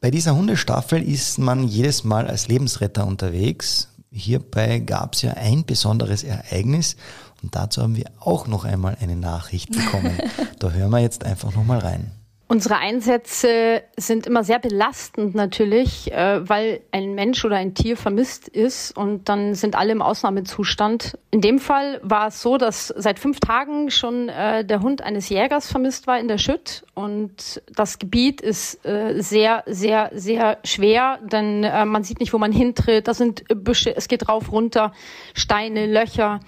Bei 0.00 0.10
dieser 0.10 0.34
Hundestaffel 0.36 1.02
ist 1.02 1.38
man 1.38 1.66
jedes 1.66 2.04
Mal 2.04 2.26
als 2.26 2.48
Lebensretter 2.48 3.06
unterwegs. 3.06 3.88
Hierbei 4.10 4.80
gab 4.80 5.14
es 5.14 5.22
ja 5.22 5.32
ein 5.32 5.64
besonderes 5.64 6.24
Ereignis 6.24 6.96
und 7.42 7.54
dazu 7.54 7.82
haben 7.82 7.96
wir 7.96 8.06
auch 8.20 8.46
noch 8.46 8.64
einmal 8.64 8.96
eine 9.00 9.16
Nachricht 9.16 9.70
bekommen. 9.70 10.18
da 10.58 10.70
hören 10.70 10.90
wir 10.90 11.00
jetzt 11.00 11.24
einfach 11.24 11.54
nochmal 11.54 11.78
rein. 11.78 12.10
Unsere 12.46 12.76
Einsätze 12.76 13.82
sind 13.96 14.26
immer 14.26 14.44
sehr 14.44 14.58
belastend 14.58 15.34
natürlich, 15.34 16.12
äh, 16.12 16.46
weil 16.46 16.82
ein 16.92 17.14
Mensch 17.14 17.42
oder 17.42 17.56
ein 17.56 17.74
Tier 17.74 17.96
vermisst 17.96 18.48
ist 18.48 18.94
und 18.94 19.30
dann 19.30 19.54
sind 19.54 19.76
alle 19.76 19.92
im 19.92 20.02
Ausnahmezustand. 20.02 21.18
In 21.30 21.40
dem 21.40 21.58
Fall 21.58 22.00
war 22.02 22.28
es 22.28 22.42
so, 22.42 22.58
dass 22.58 22.88
seit 22.88 23.18
fünf 23.18 23.40
Tagen 23.40 23.90
schon 23.90 24.28
äh, 24.28 24.62
der 24.62 24.80
Hund 24.80 25.00
eines 25.00 25.30
Jägers 25.30 25.70
vermisst 25.70 26.06
war 26.06 26.20
in 26.20 26.28
der 26.28 26.36
Schütt 26.36 26.84
und 26.92 27.62
das 27.74 27.98
Gebiet 27.98 28.42
ist 28.42 28.84
äh, 28.84 29.22
sehr, 29.22 29.62
sehr, 29.66 30.10
sehr 30.14 30.58
schwer, 30.64 31.20
denn 31.22 31.62
man 31.62 32.04
sieht 32.04 32.20
nicht, 32.20 32.34
wo 32.34 32.38
man 32.38 32.52
hintritt. 32.52 33.08
Da 33.08 33.14
sind 33.14 33.44
Büsche, 33.48 33.96
es 33.96 34.06
geht 34.06 34.28
rauf, 34.28 34.52
runter, 34.52 34.92
Steine, 35.32 35.86
Löcher 35.86 36.40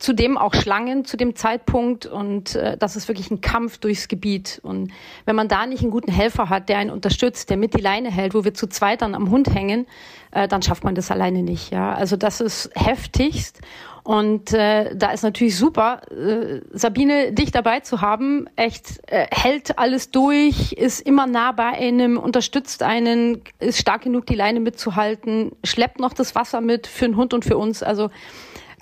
zudem 0.00 0.38
auch 0.38 0.54
Schlangen 0.54 1.04
zu 1.04 1.16
dem 1.16 1.36
Zeitpunkt 1.36 2.06
und 2.06 2.56
äh, 2.56 2.76
das 2.78 2.96
ist 2.96 3.06
wirklich 3.06 3.30
ein 3.30 3.42
Kampf 3.42 3.78
durchs 3.78 4.08
Gebiet. 4.08 4.58
Und 4.62 4.90
wenn 5.26 5.36
man 5.36 5.46
da 5.46 5.66
nicht 5.66 5.82
einen 5.82 5.90
guten 5.90 6.10
Helfer 6.10 6.48
hat, 6.48 6.70
der 6.70 6.78
einen 6.78 6.90
unterstützt, 6.90 7.50
der 7.50 7.58
mit 7.58 7.74
die 7.74 7.82
Leine 7.82 8.10
hält, 8.10 8.34
wo 8.34 8.42
wir 8.42 8.54
zu 8.54 8.66
zweit 8.66 9.02
dann 9.02 9.14
am 9.14 9.30
Hund 9.30 9.54
hängen, 9.54 9.86
äh, 10.30 10.48
dann 10.48 10.62
schafft 10.62 10.84
man 10.84 10.94
das 10.94 11.10
alleine 11.10 11.42
nicht. 11.42 11.70
Ja, 11.70 11.92
also 11.92 12.16
das 12.16 12.40
ist 12.40 12.70
heftigst. 12.74 13.60
Und 14.02 14.54
äh, 14.54 14.96
da 14.96 15.10
ist 15.10 15.22
natürlich 15.22 15.56
super, 15.56 16.00
äh, 16.10 16.62
Sabine, 16.72 17.32
dich 17.32 17.50
dabei 17.52 17.80
zu 17.80 18.00
haben. 18.00 18.48
Echt 18.56 19.02
äh, 19.06 19.26
hält 19.30 19.78
alles 19.78 20.10
durch, 20.10 20.72
ist 20.72 21.00
immer 21.00 21.26
nah 21.26 21.52
bei 21.52 21.66
einem, 21.66 22.16
unterstützt 22.16 22.82
einen, 22.82 23.42
ist 23.58 23.78
stark 23.78 24.02
genug, 24.02 24.24
die 24.24 24.34
Leine 24.34 24.60
mitzuhalten, 24.60 25.52
schleppt 25.62 26.00
noch 26.00 26.14
das 26.14 26.34
Wasser 26.34 26.62
mit 26.62 26.86
für 26.86 27.04
den 27.04 27.16
Hund 27.16 27.34
und 27.34 27.44
für 27.44 27.58
uns. 27.58 27.82
Also 27.82 28.08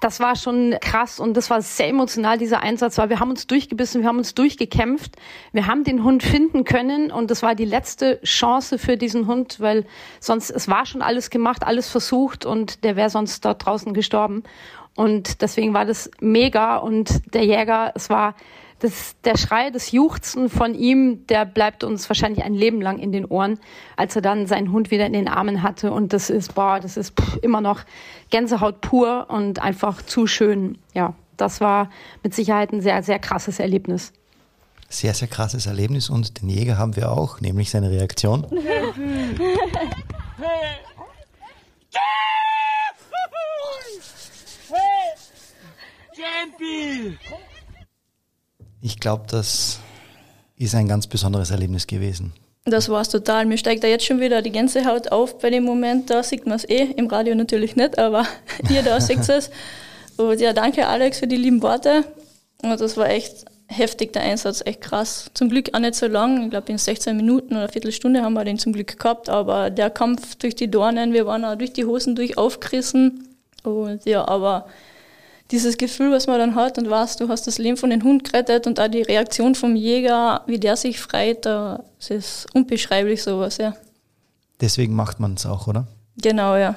das 0.01 0.21
war 0.21 0.37
schon 0.37 0.77
krass 0.81 1.21
und 1.21 1.37
das 1.37 1.51
war 1.51 1.61
sehr 1.63 1.89
emotional, 1.89 2.39
dieser 2.39 2.61
Einsatz, 2.61 2.99
weil 2.99 3.09
wir 3.09 3.21
haben 3.21 3.31
uns 3.31 3.47
durchgebissen, 3.47 4.03
wir 4.03 4.09
haben 4.09 4.19
uns 4.19 4.35
durchgekämpft. 4.35 5.17
Wir 5.53 5.67
haben 5.67 5.85
den 5.85 6.05
Hund 6.05 6.23
finden 6.23 6.65
können 6.65 7.11
und 7.11 7.31
das 7.31 7.43
war 7.43 7.55
die 7.55 7.65
letzte 7.65 8.21
Chance 8.23 8.79
für 8.79 8.97
diesen 8.97 9.27
Hund, 9.27 9.61
weil 9.61 9.87
sonst, 10.21 10.51
es 10.51 10.69
war 10.69 10.87
schon 10.87 11.03
alles 11.03 11.31
gemacht, 11.31 11.65
alles 11.65 11.89
versucht 11.89 12.47
und 12.47 12.85
der 12.85 12.97
wäre 12.97 13.11
sonst 13.11 13.45
dort 13.45 13.65
draußen 13.65 13.95
gestorben. 13.95 14.43
Und 14.95 15.43
deswegen 15.43 15.75
war 15.75 15.85
das 15.85 16.11
mega 16.21 16.77
und 16.79 17.35
der 17.35 17.45
Jäger, 17.45 17.93
es 17.95 18.11
war 18.11 18.35
das, 18.81 19.17
der 19.25 19.37
Schrei, 19.37 19.71
das 19.71 19.93
Juchzen 19.93 20.49
von 20.49 20.75
ihm, 20.75 21.27
der 21.27 21.45
bleibt 21.45 21.83
uns 21.85 22.09
wahrscheinlich 22.09 22.45
ein 22.45 22.55
Leben 22.55 22.81
lang 22.81 22.99
in 22.99 23.13
den 23.13 23.25
Ohren, 23.25 23.59
als 23.97 24.15
er 24.15 24.23
dann 24.23 24.47
seinen 24.47 24.73
Hund 24.73 24.91
wieder 24.91 25.07
in 25.07 25.13
den 25.13 25.29
Armen 25.29 25.63
hatte. 25.63 25.91
Und 25.93 26.13
das 26.13 26.31
ist, 26.31 26.55
boah, 26.55 26.79
das 26.81 26.97
ist 26.97 27.19
pff, 27.19 27.39
immer 27.43 27.61
noch 27.61 27.81
Gänsehaut 28.31 28.81
pur 28.81 29.27
und 29.29 29.61
einfach 29.61 30.03
zu 30.03 30.27
schön. 30.27 30.79
Ja, 30.95 31.15
das 31.37 31.61
war 31.61 31.91
mit 32.23 32.35
Sicherheit 32.35 32.73
ein 32.73 32.81
sehr, 32.81 33.03
sehr 33.03 33.19
krasses 33.19 33.59
Erlebnis. 33.59 34.13
Sehr, 34.89 35.13
sehr 35.13 35.29
krasses 35.29 35.67
Erlebnis 35.67 36.09
und 36.09 36.41
den 36.41 36.49
Jäger 36.49 36.79
haben 36.79 36.97
wir 36.97 37.13
auch, 37.13 37.41
nämlich 37.41 37.71
seine 37.71 37.91
Reaktion. 37.91 38.47
Champion! 46.15 47.19
Ich 48.81 49.01
glaube, 49.01 49.25
das 49.29 49.81
ist 50.57 50.75
ein 50.75 50.89
ganz 50.89 51.07
besonderes 51.07 51.51
Erlebnis 51.51 51.87
gewesen. 51.87 52.33
Das 52.65 52.89
war 52.89 53.01
es 53.01 53.09
total. 53.09 53.47
Mir 53.47 53.57
steigt 53.57 53.83
da 53.83 53.89
jetzt 53.89 54.05
schon 54.05 54.21
wieder 54.21 54.43
die 54.43 54.53
Gänsehaut 54.53 55.11
auf 55.11 55.39
bei 55.39 55.51
dem 55.51 55.65
Moment. 55.65 56.11
Da 56.11 56.23
sieht 56.23 56.47
man 56.47 56.57
es 56.57 56.69
eh, 56.69 56.93
im 56.97 57.07
Radio 57.07 57.35
natürlich 57.35 57.77
nicht, 57.77 57.99
aber 57.99 58.27
hier 58.69 58.83
da 58.83 59.01
sieht 59.01 59.29
es. 59.29 59.51
Und 60.17 60.41
ja, 60.41 60.53
danke 60.53 60.87
Alex 60.87 61.21
für 61.21 61.27
die 61.27 61.37
lieben 61.37 61.63
Worte. 61.63 62.05
Und 62.63 62.81
das 62.81 62.97
war 62.97 63.09
echt 63.09 63.45
heftig, 63.69 64.13
der 64.13 64.23
Einsatz, 64.23 64.63
echt 64.65 64.81
krass. 64.81 65.31
Zum 65.35 65.49
Glück 65.49 65.75
auch 65.75 65.79
nicht 65.79 65.95
so 65.95 66.07
lang. 66.07 66.45
Ich 66.45 66.51
glaube, 66.51 66.73
in 66.73 66.79
16 66.79 67.17
Minuten 67.17 67.57
oder 67.57 67.69
Viertelstunde 67.69 68.23
haben 68.23 68.35
wir 68.35 68.45
den 68.45 68.59
zum 68.59 68.73
Glück 68.73 68.99
gehabt. 68.99 69.29
Aber 69.29 69.71
der 69.71 69.91
Kampf 69.91 70.35
durch 70.37 70.55
die 70.55 70.71
Dornen, 70.71 71.13
wir 71.13 71.27
waren 71.27 71.45
auch 71.45 71.57
durch 71.57 71.73
die 71.73 71.85
Hosen 71.85 72.17
durch 72.17 72.37
aufgerissen. 72.37 73.29
Und 73.63 74.05
ja, 74.05 74.27
aber 74.27 74.67
dieses 75.51 75.79
Gefühl, 75.79 76.13
was 76.13 76.27
man 76.27 76.39
dann 76.39 76.55
hat 76.55 76.79
und 76.79 76.91
weiß, 76.91 77.17
du 77.17 77.29
hast 77.29 77.47
das 77.47 77.59
Leben 77.59 77.77
von 77.77 77.91
den 77.91 78.03
Hund 78.03 78.25
gerettet 78.25 78.67
und 78.67 78.79
auch 78.81 78.89
die 78.89 79.03
Reaktion 79.03 79.55
vom 79.55 79.77
Jäger, 79.77 80.43
wie 80.47 80.59
der 80.59 80.77
sich 80.77 81.01
freut, 81.01 81.47
das 81.47 81.81
ist 82.09 82.47
unbeschreiblich 82.55 83.23
sowas, 83.23 83.57
ja. 83.57 83.75
Deswegen 84.61 84.95
macht 84.95 85.21
man 85.21 85.35
es 85.35 85.47
auch, 85.47 85.67
oder? 85.67 85.87
Genau, 86.17 86.57
ja. 86.57 86.75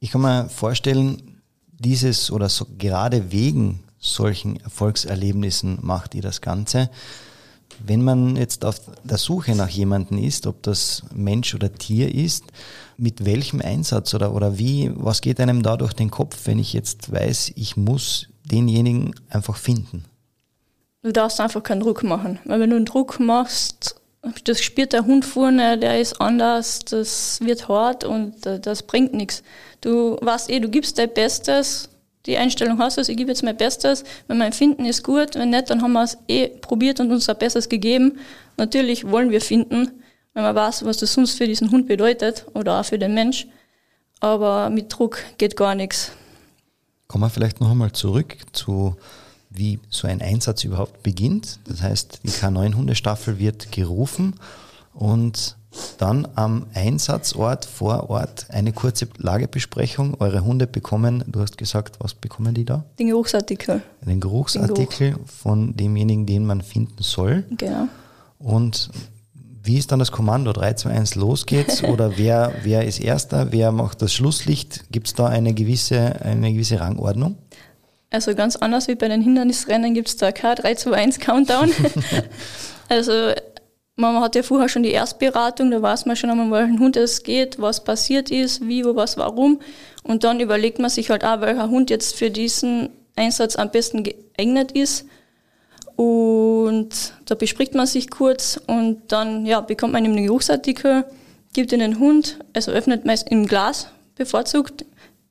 Ich 0.00 0.10
kann 0.10 0.22
mir 0.22 0.48
vorstellen, 0.48 1.40
dieses 1.70 2.30
oder 2.30 2.48
so, 2.48 2.66
gerade 2.78 3.30
wegen 3.32 3.80
solchen 3.98 4.56
Erfolgserlebnissen 4.60 5.78
macht 5.82 6.14
ihr 6.14 6.22
das 6.22 6.40
Ganze. 6.40 6.90
Wenn 7.84 8.02
man 8.02 8.36
jetzt 8.36 8.64
auf 8.64 8.80
der 9.04 9.18
Suche 9.18 9.54
nach 9.54 9.68
jemandem 9.68 10.18
ist, 10.18 10.46
ob 10.46 10.62
das 10.62 11.02
Mensch 11.14 11.54
oder 11.54 11.72
Tier 11.72 12.14
ist, 12.14 12.44
mit 12.96 13.24
welchem 13.24 13.60
Einsatz 13.60 14.14
oder, 14.14 14.34
oder 14.34 14.58
wie, 14.58 14.90
was 14.94 15.20
geht 15.20 15.40
einem 15.40 15.62
da 15.62 15.76
durch 15.76 15.92
den 15.92 16.10
Kopf, 16.10 16.46
wenn 16.46 16.58
ich 16.58 16.72
jetzt 16.72 17.12
weiß, 17.12 17.52
ich 17.56 17.76
muss 17.76 18.28
denjenigen 18.44 19.14
einfach 19.30 19.56
finden? 19.56 20.04
Du 21.02 21.12
darfst 21.12 21.40
einfach 21.40 21.62
keinen 21.62 21.80
Druck 21.80 22.02
machen. 22.04 22.38
Weil 22.44 22.60
wenn 22.60 22.70
du 22.70 22.76
einen 22.76 22.84
Druck 22.84 23.18
machst, 23.18 23.96
das 24.44 24.62
spürt 24.62 24.92
der 24.92 25.04
Hund 25.04 25.24
vorne, 25.24 25.78
der 25.78 26.00
ist 26.00 26.20
anders, 26.20 26.80
das 26.80 27.40
wird 27.40 27.68
hart 27.68 28.04
und 28.04 28.34
das 28.44 28.84
bringt 28.84 29.12
nichts. 29.12 29.42
Du 29.80 30.16
weißt 30.20 30.48
eh, 30.50 30.60
du 30.60 30.68
gibst 30.68 30.98
dein 30.98 31.12
Bestes, 31.12 31.88
die 32.26 32.36
Einstellung 32.36 32.78
hast, 32.78 32.98
also 32.98 33.10
ich 33.10 33.18
gebe 33.18 33.32
jetzt 33.32 33.42
mein 33.42 33.56
Bestes, 33.56 34.04
wenn 34.28 34.38
mein 34.38 34.52
Finden 34.52 34.84
ist 34.84 35.02
gut, 35.02 35.34
wenn 35.34 35.50
nicht, 35.50 35.70
dann 35.70 35.82
haben 35.82 35.92
wir 35.92 36.04
es 36.04 36.16
eh 36.28 36.48
probiert 36.48 37.00
und 37.00 37.10
uns 37.10 37.28
ein 37.28 37.36
Bestes 37.36 37.68
gegeben. 37.68 38.18
Natürlich 38.56 39.10
wollen 39.10 39.30
wir 39.30 39.40
finden, 39.40 40.01
wenn 40.34 40.42
man 40.42 40.54
weiß, 40.54 40.84
was 40.84 40.98
das 40.98 41.12
sonst 41.12 41.36
für 41.36 41.46
diesen 41.46 41.70
Hund 41.70 41.86
bedeutet 41.86 42.46
oder 42.54 42.80
auch 42.80 42.84
für 42.84 42.98
den 42.98 43.14
Mensch. 43.14 43.46
Aber 44.20 44.70
mit 44.70 44.92
Druck 44.96 45.18
geht 45.38 45.56
gar 45.56 45.74
nichts. 45.74 46.12
Kommen 47.08 47.24
wir 47.24 47.30
vielleicht 47.30 47.60
noch 47.60 47.70
einmal 47.70 47.92
zurück 47.92 48.36
zu, 48.52 48.96
wie 49.50 49.78
so 49.90 50.08
ein 50.08 50.22
Einsatz 50.22 50.64
überhaupt 50.64 51.02
beginnt. 51.02 51.58
Das 51.66 51.82
heißt, 51.82 52.20
die 52.22 52.30
K9-Hundestaffel 52.30 53.38
wird 53.38 53.72
gerufen 53.72 54.34
und 54.94 55.56
dann 55.98 56.28
am 56.34 56.66
Einsatzort 56.74 57.64
vor 57.64 58.10
Ort 58.10 58.46
eine 58.50 58.72
kurze 58.72 59.08
Lagebesprechung. 59.18 60.16
Eure 60.20 60.44
Hunde 60.44 60.66
bekommen, 60.66 61.24
du 61.26 61.40
hast 61.40 61.56
gesagt, 61.58 61.96
was 61.98 62.14
bekommen 62.14 62.54
die 62.54 62.64
da? 62.64 62.84
Den 62.98 63.08
Geruchsartikel. 63.08 63.82
Den 64.02 64.20
Geruchsartikel 64.20 65.16
von 65.26 65.74
demjenigen, 65.76 66.26
den 66.26 66.44
man 66.44 66.60
finden 66.60 67.02
soll. 67.02 67.44
Genau. 67.56 67.88
Und 68.38 68.90
wie 69.62 69.78
ist 69.78 69.92
dann 69.92 69.98
das 69.98 70.10
Kommando? 70.10 70.52
3, 70.52 70.74
2, 70.74 70.90
1, 70.90 71.14
los 71.14 71.46
geht's? 71.46 71.84
Oder 71.84 72.12
wer, 72.18 72.52
wer 72.62 72.86
ist 72.86 73.00
Erster? 73.00 73.52
Wer 73.52 73.72
macht 73.72 74.02
das 74.02 74.12
Schlusslicht? 74.12 74.90
Gibt 74.90 75.06
es 75.06 75.14
da 75.14 75.26
eine 75.26 75.54
gewisse, 75.54 76.20
eine 76.22 76.52
gewisse 76.52 76.80
Rangordnung? 76.80 77.36
Also 78.10 78.34
ganz 78.34 78.56
anders 78.56 78.88
wie 78.88 78.94
bei 78.94 79.08
den 79.08 79.22
Hindernisrennen 79.22 79.94
gibt 79.94 80.08
es 80.08 80.16
da 80.16 80.32
kein 80.32 80.56
3, 80.56 80.74
2, 80.74 80.92
1 80.92 81.18
Countdown. 81.20 81.72
also 82.88 83.12
man 83.96 84.20
hat 84.20 84.34
ja 84.34 84.42
vorher 84.42 84.68
schon 84.68 84.82
die 84.82 84.90
Erstberatung, 84.90 85.70
da 85.70 85.80
weiß 85.80 86.06
man 86.06 86.16
schon 86.16 86.30
einmal, 86.30 86.50
welchen 86.50 86.78
Hund 86.78 86.96
es 86.96 87.22
geht, 87.22 87.60
was 87.60 87.84
passiert 87.84 88.30
ist, 88.30 88.66
wie, 88.66 88.84
wo, 88.84 88.96
was, 88.96 89.16
warum. 89.16 89.60
Und 90.02 90.24
dann 90.24 90.40
überlegt 90.40 90.78
man 90.78 90.90
sich 90.90 91.10
halt 91.10 91.24
auch, 91.24 91.40
welcher 91.40 91.70
Hund 91.70 91.88
jetzt 91.88 92.16
für 92.16 92.30
diesen 92.30 92.90
Einsatz 93.16 93.56
am 93.56 93.70
besten 93.70 94.02
geeignet 94.02 94.72
ist. 94.72 95.06
Und 95.96 97.14
da 97.26 97.34
bespricht 97.34 97.74
man 97.74 97.86
sich 97.86 98.10
kurz 98.10 98.60
und 98.66 99.00
dann 99.08 99.46
ja, 99.46 99.60
bekommt 99.60 99.92
man 99.92 100.04
ihm 100.04 100.14
den 100.14 100.24
Geruchsartikel, 100.24 101.04
gibt 101.52 101.72
ihn 101.72 101.80
den 101.80 101.98
Hund, 101.98 102.38
also 102.52 102.70
öffnet 102.70 103.04
meist 103.04 103.28
im 103.30 103.46
Glas 103.46 103.88
bevorzugt, 104.14 104.84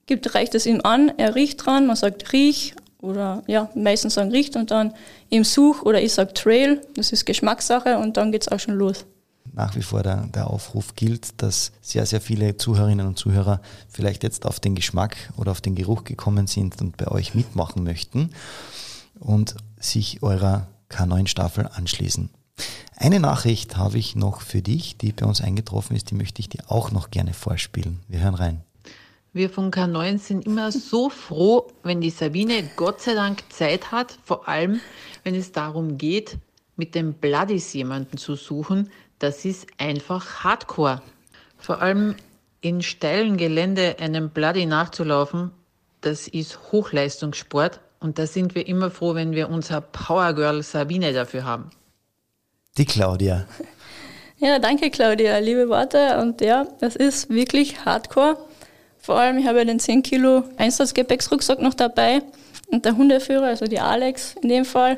gibt, 0.05 0.35
reicht 0.35 0.55
es 0.55 0.65
ihm 0.65 0.81
an, 0.83 1.11
er 1.17 1.35
riecht 1.35 1.65
dran, 1.65 1.87
man 1.87 1.95
sagt 1.95 2.33
riech 2.33 2.75
oder 2.99 3.43
ja, 3.47 3.69
meistens 3.75 4.15
sagen 4.15 4.31
riecht 4.31 4.55
und 4.55 4.71
dann 4.71 4.93
ihm 5.29 5.43
such 5.43 5.81
oder 5.83 6.01
ich 6.01 6.13
sage 6.13 6.33
Trail, 6.33 6.81
das 6.95 7.11
ist 7.11 7.25
Geschmackssache 7.25 7.97
und 7.97 8.17
dann 8.17 8.31
geht 8.31 8.43
es 8.43 8.47
auch 8.47 8.59
schon 8.59 8.75
los. 8.75 9.05
Nach 9.53 9.75
wie 9.75 9.81
vor 9.81 10.03
der, 10.03 10.27
der 10.27 10.47
Aufruf 10.47 10.95
gilt, 10.95 11.41
dass 11.41 11.71
sehr, 11.81 12.05
sehr 12.05 12.21
viele 12.21 12.55
Zuhörerinnen 12.55 13.05
und 13.05 13.17
Zuhörer 13.17 13.61
vielleicht 13.89 14.23
jetzt 14.23 14.45
auf 14.45 14.59
den 14.59 14.75
Geschmack 14.75 15.17
oder 15.35 15.51
auf 15.51 15.61
den 15.61 15.75
Geruch 15.75 16.03
gekommen 16.03 16.47
sind 16.47 16.79
und 16.81 16.95
bei 16.95 17.07
euch 17.07 17.33
mitmachen 17.33 17.83
möchten 17.83 18.29
und 19.19 19.55
sich 19.81 20.23
eurer 20.23 20.67
K9-Staffel 20.89 21.69
anschließen. 21.73 22.29
Eine 22.95 23.19
Nachricht 23.19 23.77
habe 23.77 23.97
ich 23.97 24.15
noch 24.15 24.41
für 24.41 24.61
dich, 24.61 24.97
die 24.97 25.11
bei 25.11 25.25
uns 25.25 25.41
eingetroffen 25.41 25.95
ist, 25.95 26.11
die 26.11 26.15
möchte 26.15 26.39
ich 26.39 26.49
dir 26.49 26.63
auch 26.67 26.91
noch 26.91 27.09
gerne 27.09 27.33
vorspielen. 27.33 27.99
Wir 28.07 28.19
hören 28.19 28.35
rein. 28.35 28.61
Wir 29.33 29.49
von 29.49 29.71
K9 29.71 30.19
sind 30.19 30.45
immer 30.45 30.71
so 30.71 31.09
froh, 31.09 31.71
wenn 31.83 32.01
die 32.01 32.09
Sabine 32.09 32.69
Gott 32.75 33.01
sei 33.01 33.13
Dank 33.13 33.43
Zeit 33.49 33.91
hat, 33.91 34.17
vor 34.23 34.47
allem 34.47 34.81
wenn 35.23 35.35
es 35.35 35.51
darum 35.51 35.97
geht, 35.97 36.37
mit 36.75 36.95
den 36.95 37.13
Bloodies 37.13 37.73
jemanden 37.73 38.17
zu 38.17 38.35
suchen. 38.35 38.89
Das 39.19 39.45
ist 39.45 39.67
einfach 39.77 40.43
Hardcore. 40.43 41.01
Vor 41.57 41.81
allem 41.81 42.15
in 42.59 42.81
steilen 42.81 43.37
Gelände 43.37 43.97
einem 43.99 44.29
Bloody 44.29 44.65
nachzulaufen, 44.65 45.51
das 46.01 46.27
ist 46.27 46.71
Hochleistungssport 46.71 47.79
und 48.01 48.19
da 48.19 48.27
sind 48.27 48.55
wir 48.55 48.67
immer 48.67 48.91
froh, 48.91 49.15
wenn 49.15 49.31
wir 49.31 49.49
unser 49.49 49.79
Powergirl 49.79 50.63
Sabine 50.63 51.13
dafür 51.13 51.45
haben. 51.45 51.69
Die 52.77 52.85
Claudia. 52.85 53.45
Ja, 54.39 54.57
danke 54.57 54.89
Claudia, 54.89 55.37
liebe 55.37 55.69
Worte. 55.69 56.17
Und 56.19 56.41
ja, 56.41 56.65
das 56.79 56.95
ist 56.95 57.29
wirklich 57.29 57.85
Hardcore. 57.85 58.37
Vor 58.97 59.19
allem, 59.19 59.37
ich 59.37 59.45
habe 59.45 59.59
ja 59.59 59.65
den 59.65 59.79
10 59.79 60.01
Kilo 60.01 60.43
Einsatzgepäcksrucksack 60.57 61.61
noch 61.61 61.75
dabei. 61.75 62.23
Und 62.71 62.85
der 62.85 62.97
Hundeführer, 62.97 63.45
also 63.45 63.65
die 63.65 63.79
Alex 63.79 64.35
in 64.41 64.49
dem 64.49 64.65
Fall, 64.65 64.97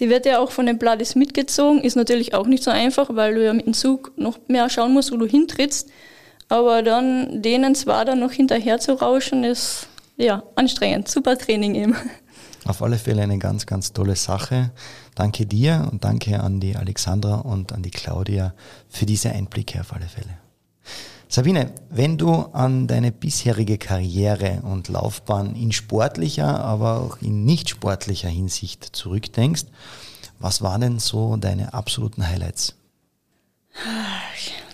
die 0.00 0.08
wird 0.08 0.26
ja 0.26 0.40
auch 0.40 0.50
von 0.50 0.66
den 0.66 0.78
Bloodies 0.78 1.14
mitgezogen. 1.14 1.80
Ist 1.82 1.94
natürlich 1.94 2.34
auch 2.34 2.46
nicht 2.48 2.64
so 2.64 2.72
einfach, 2.72 3.14
weil 3.14 3.36
du 3.36 3.44
ja 3.44 3.52
mit 3.52 3.66
dem 3.66 3.74
Zug 3.74 4.10
noch 4.16 4.40
mehr 4.48 4.68
schauen 4.68 4.92
musst, 4.92 5.12
wo 5.12 5.16
du 5.16 5.26
hintrittst. 5.26 5.88
Aber 6.48 6.82
dann 6.82 7.40
denen 7.40 7.76
zwar 7.76 8.04
dann 8.04 8.18
noch 8.18 8.32
hinterher 8.32 8.80
zu 8.80 8.94
rauschen, 8.94 9.44
ist 9.44 9.86
ja 10.16 10.42
anstrengend. 10.56 11.08
Super 11.08 11.38
Training 11.38 11.76
eben. 11.76 11.96
Auf 12.64 12.82
alle 12.82 12.98
Fälle 12.98 13.22
eine 13.22 13.38
ganz, 13.38 13.66
ganz 13.66 13.92
tolle 13.92 14.14
Sache. 14.16 14.70
Danke 15.14 15.46
dir 15.46 15.88
und 15.90 16.04
danke 16.04 16.40
an 16.40 16.60
die 16.60 16.76
Alexandra 16.76 17.36
und 17.36 17.72
an 17.72 17.82
die 17.82 17.90
Claudia 17.90 18.54
für 18.88 19.06
diese 19.06 19.30
Einblicke 19.30 19.80
auf 19.80 19.92
alle 19.92 20.06
Fälle. 20.06 20.38
Sabine, 21.28 21.72
wenn 21.88 22.18
du 22.18 22.30
an 22.52 22.86
deine 22.86 23.10
bisherige 23.10 23.78
Karriere 23.78 24.60
und 24.64 24.88
Laufbahn 24.88 25.56
in 25.56 25.72
sportlicher, 25.72 26.60
aber 26.60 27.00
auch 27.00 27.22
in 27.22 27.44
nicht 27.44 27.70
sportlicher 27.70 28.28
Hinsicht 28.28 28.94
zurückdenkst, 28.94 29.64
was 30.38 30.60
waren 30.60 30.82
denn 30.82 30.98
so 30.98 31.36
deine 31.36 31.72
absoluten 31.72 32.28
Highlights? 32.28 32.74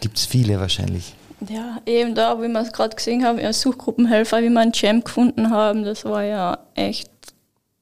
Gibt 0.00 0.18
es 0.18 0.26
viele 0.26 0.58
wahrscheinlich. 0.58 1.14
Ja, 1.48 1.80
eben 1.86 2.16
da, 2.16 2.42
wie 2.42 2.48
wir 2.48 2.60
es 2.60 2.72
gerade 2.72 2.96
gesehen 2.96 3.24
haben, 3.24 3.38
als 3.38 3.60
Suchgruppenhelfer, 3.60 4.42
wie 4.42 4.48
wir 4.48 4.60
einen 4.60 4.72
Champ 4.72 5.04
gefunden 5.04 5.50
haben, 5.50 5.84
das 5.84 6.04
war 6.04 6.24
ja 6.24 6.58
echt 6.74 7.10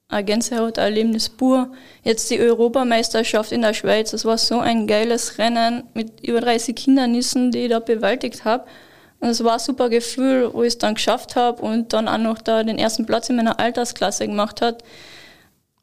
Gänsehaut-Erlebnis 0.09 1.29
pur. 1.29 1.73
Jetzt 2.03 2.31
die 2.31 2.39
Europameisterschaft 2.39 3.53
in 3.53 3.63
der 3.63 3.75
Schweiz, 3.75 4.13
das 4.13 4.25
war 4.25 4.39
so 4.39 4.61
ein 4.61 4.87
geiles 4.87 5.39
Rennen 5.39 5.85
mit 5.95 6.27
über 6.27 6.41
30 6.41 6.79
Hindernissen, 6.79 7.51
die 7.51 7.65
ich 7.65 7.71
da 7.71 7.81
bewältigt 7.81 8.45
habe. 8.45 8.67
Und 9.21 9.31
es 9.31 9.43
war 9.43 9.55
ein 9.55 9.59
super 9.59 9.89
Gefühl, 9.89 10.51
wo 10.53 10.63
ich 10.63 10.69
es 10.69 10.79
dann 10.79 10.95
geschafft 10.95 11.37
habe 11.37 11.63
und 11.63 11.93
dann 11.93 12.07
auch 12.07 12.19
noch 12.19 12.39
da 12.39 12.63
den 12.63 12.79
ersten 12.79 13.07
Platz 13.07 13.29
in 13.29 13.37
meiner 13.37 13.59
Altersklasse 13.59 14.27
gemacht 14.27 14.61
hat. 14.61 14.85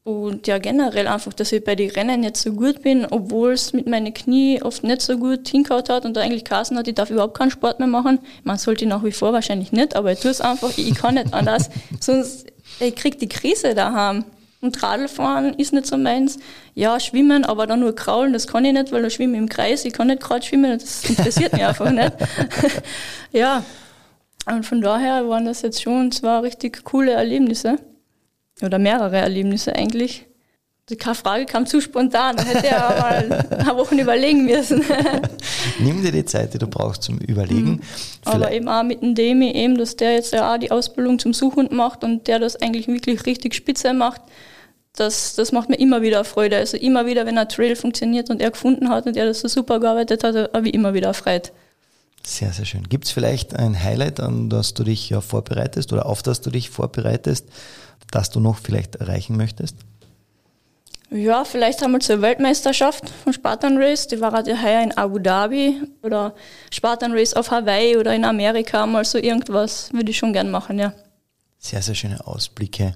Und 0.03 0.47
ja, 0.47 0.57
generell 0.57 1.07
einfach, 1.07 1.33
dass 1.33 1.53
ich 1.53 1.63
bei 1.63 1.75
den 1.75 1.89
Rennen 1.89 2.23
jetzt 2.23 2.41
so 2.41 2.51
gut 2.51 2.81
bin, 2.81 3.05
obwohl 3.05 3.53
es 3.53 3.71
mit 3.71 3.87
meinen 3.87 4.13
Knie 4.13 4.61
oft 4.61 4.83
nicht 4.83 5.01
so 5.01 5.17
gut 5.17 5.47
hingehauen 5.47 5.87
hat 5.87 6.05
und 6.05 6.17
da 6.17 6.21
eigentlich 6.21 6.43
Kassen 6.43 6.77
hat, 6.77 6.89
ich 6.89 6.95
darf 6.95 7.09
überhaupt 7.09 7.37
keinen 7.37 7.51
Sport 7.51 7.79
mehr 7.79 7.87
machen. 7.87 8.19
Man 8.43 8.57
sollte 8.57 8.85
nach 8.85 9.03
wie 9.05 9.13
vor 9.13 9.31
wahrscheinlich 9.31 9.71
nicht, 9.71 9.95
aber 9.95 10.11
ich 10.11 10.19
tue 10.19 10.31
es 10.31 10.41
einfach, 10.41 10.77
ich 10.77 10.93
kann 10.95 11.15
nicht 11.15 11.33
anders. 11.33 11.69
Sonst 12.01 12.52
ich 12.79 12.95
krieg 12.95 13.19
die 13.19 13.29
Krise 13.29 13.73
daheim. 13.73 14.25
Und 14.61 14.81
Radlfahren 14.81 15.55
ist 15.55 15.73
nicht 15.73 15.87
so 15.87 15.97
meins. 15.97 16.39
Ja, 16.73 16.97
schwimmen, 16.99 17.43
aber 17.43 17.67
dann 17.67 17.81
nur 17.81 17.93
kraulen, 17.93 18.31
das 18.31 18.47
kann 18.47 18.63
ich 18.63 18.71
nicht, 18.71 18.93
weil 18.93 19.03
ich 19.03 19.13
schwimme 19.13 19.37
im 19.37 19.49
Kreis. 19.49 19.83
Ich 19.83 19.91
kann 19.91 20.07
nicht 20.07 20.21
gerade 20.21 20.45
schwimmen, 20.45 20.79
das 20.79 21.03
interessiert 21.09 21.51
mich 21.51 21.65
einfach 21.65 21.91
nicht. 21.91 22.13
ja, 23.33 23.63
und 24.45 24.65
von 24.65 24.79
daher 24.79 25.27
waren 25.27 25.45
das 25.45 25.63
jetzt 25.63 25.81
schon 25.81 26.11
zwei 26.13 26.39
richtig 26.39 26.83
coole 26.85 27.11
Erlebnisse. 27.11 27.77
Oder 28.61 28.79
mehrere 28.79 29.17
Erlebnisse 29.17 29.75
eigentlich. 29.75 30.25
Die 30.89 30.97
Frage 30.97 31.45
kam 31.45 31.65
zu 31.65 31.79
spontan, 31.79 32.35
da 32.35 32.43
hätte 32.43 32.67
er 32.67 32.99
mal 32.99 33.45
ein 33.49 33.65
paar 33.65 33.77
Wochen 33.77 33.97
überlegen 33.97 34.43
müssen. 34.43 34.83
Nimm 35.79 36.03
dir 36.03 36.11
die 36.11 36.25
Zeit, 36.25 36.53
die 36.53 36.57
du 36.57 36.67
brauchst 36.67 37.03
zum 37.03 37.19
Überlegen. 37.19 37.71
Mhm. 37.71 37.81
Aber 38.25 38.51
eben 38.51 38.67
auch 38.67 38.83
mit 38.83 39.01
dem 39.01 39.15
Demi, 39.15 39.51
eben, 39.51 39.77
dass 39.77 39.95
der 39.95 40.15
jetzt 40.15 40.33
ja 40.33 40.53
auch 40.53 40.57
die 40.57 40.71
Ausbildung 40.71 41.19
zum 41.19 41.33
Suchhund 41.33 41.71
macht 41.71 42.03
und 42.03 42.27
der 42.27 42.39
das 42.39 42.57
eigentlich 42.57 42.89
wirklich 42.89 43.25
richtig 43.25 43.55
spitze 43.55 43.93
macht, 43.93 44.21
das, 44.95 45.35
das 45.35 45.53
macht 45.53 45.69
mir 45.69 45.79
immer 45.79 46.01
wieder 46.01 46.25
Freude. 46.25 46.57
Also 46.57 46.75
immer 46.75 47.05
wieder, 47.05 47.25
wenn 47.25 47.37
ein 47.37 47.47
Trail 47.47 47.77
funktioniert 47.77 48.29
und 48.29 48.41
er 48.41 48.51
gefunden 48.51 48.89
hat 48.89 49.05
und 49.05 49.15
er 49.15 49.25
das 49.25 49.39
so 49.39 49.47
super 49.47 49.79
gearbeitet 49.79 50.25
hat, 50.25 50.35
habe 50.53 50.67
ich 50.67 50.73
immer 50.73 50.93
wieder 50.93 51.13
Freude. 51.13 51.49
Sehr, 52.25 52.51
sehr 52.51 52.65
schön. 52.65 52.89
Gibt 52.89 53.05
es 53.05 53.11
vielleicht 53.11 53.55
ein 53.55 53.81
Highlight, 53.81 54.19
an 54.19 54.49
das 54.49 54.73
du 54.73 54.83
dich 54.83 55.09
ja 55.09 55.21
vorbereitest 55.21 55.93
oder 55.93 56.05
auf 56.05 56.23
das 56.23 56.41
du 56.41 56.51
dich 56.51 56.69
vorbereitest, 56.69 57.47
das 58.11 58.29
du 58.29 58.41
noch 58.41 58.57
vielleicht 58.57 58.95
erreichen 58.95 59.37
möchtest? 59.37 59.77
Ja, 61.13 61.45
vielleicht 61.45 61.83
einmal 61.83 62.01
zur 62.01 62.23
Weltmeisterschaft 62.23 63.07
von 63.23 63.33
Spartan 63.33 63.77
Race. 63.77 64.07
Die 64.07 64.19
war 64.19 64.31
gerade 64.31 64.59
heuer 64.59 64.81
in 64.81 64.97
Abu 64.97 65.19
Dhabi 65.19 65.79
oder 66.01 66.33
Spartan 66.71 67.11
Race 67.11 67.35
auf 67.35 67.51
Hawaii 67.51 67.97
oder 67.97 68.15
in 68.15 68.25
Amerika. 68.25 68.87
Mal 68.87 69.05
so 69.05 69.19
irgendwas 69.19 69.93
würde 69.93 70.09
ich 70.09 70.17
schon 70.17 70.33
gern 70.33 70.49
machen, 70.49 70.79
ja. 70.79 70.91
Sehr, 71.59 71.83
sehr 71.83 71.93
schöne 71.93 72.25
Ausblicke. 72.25 72.95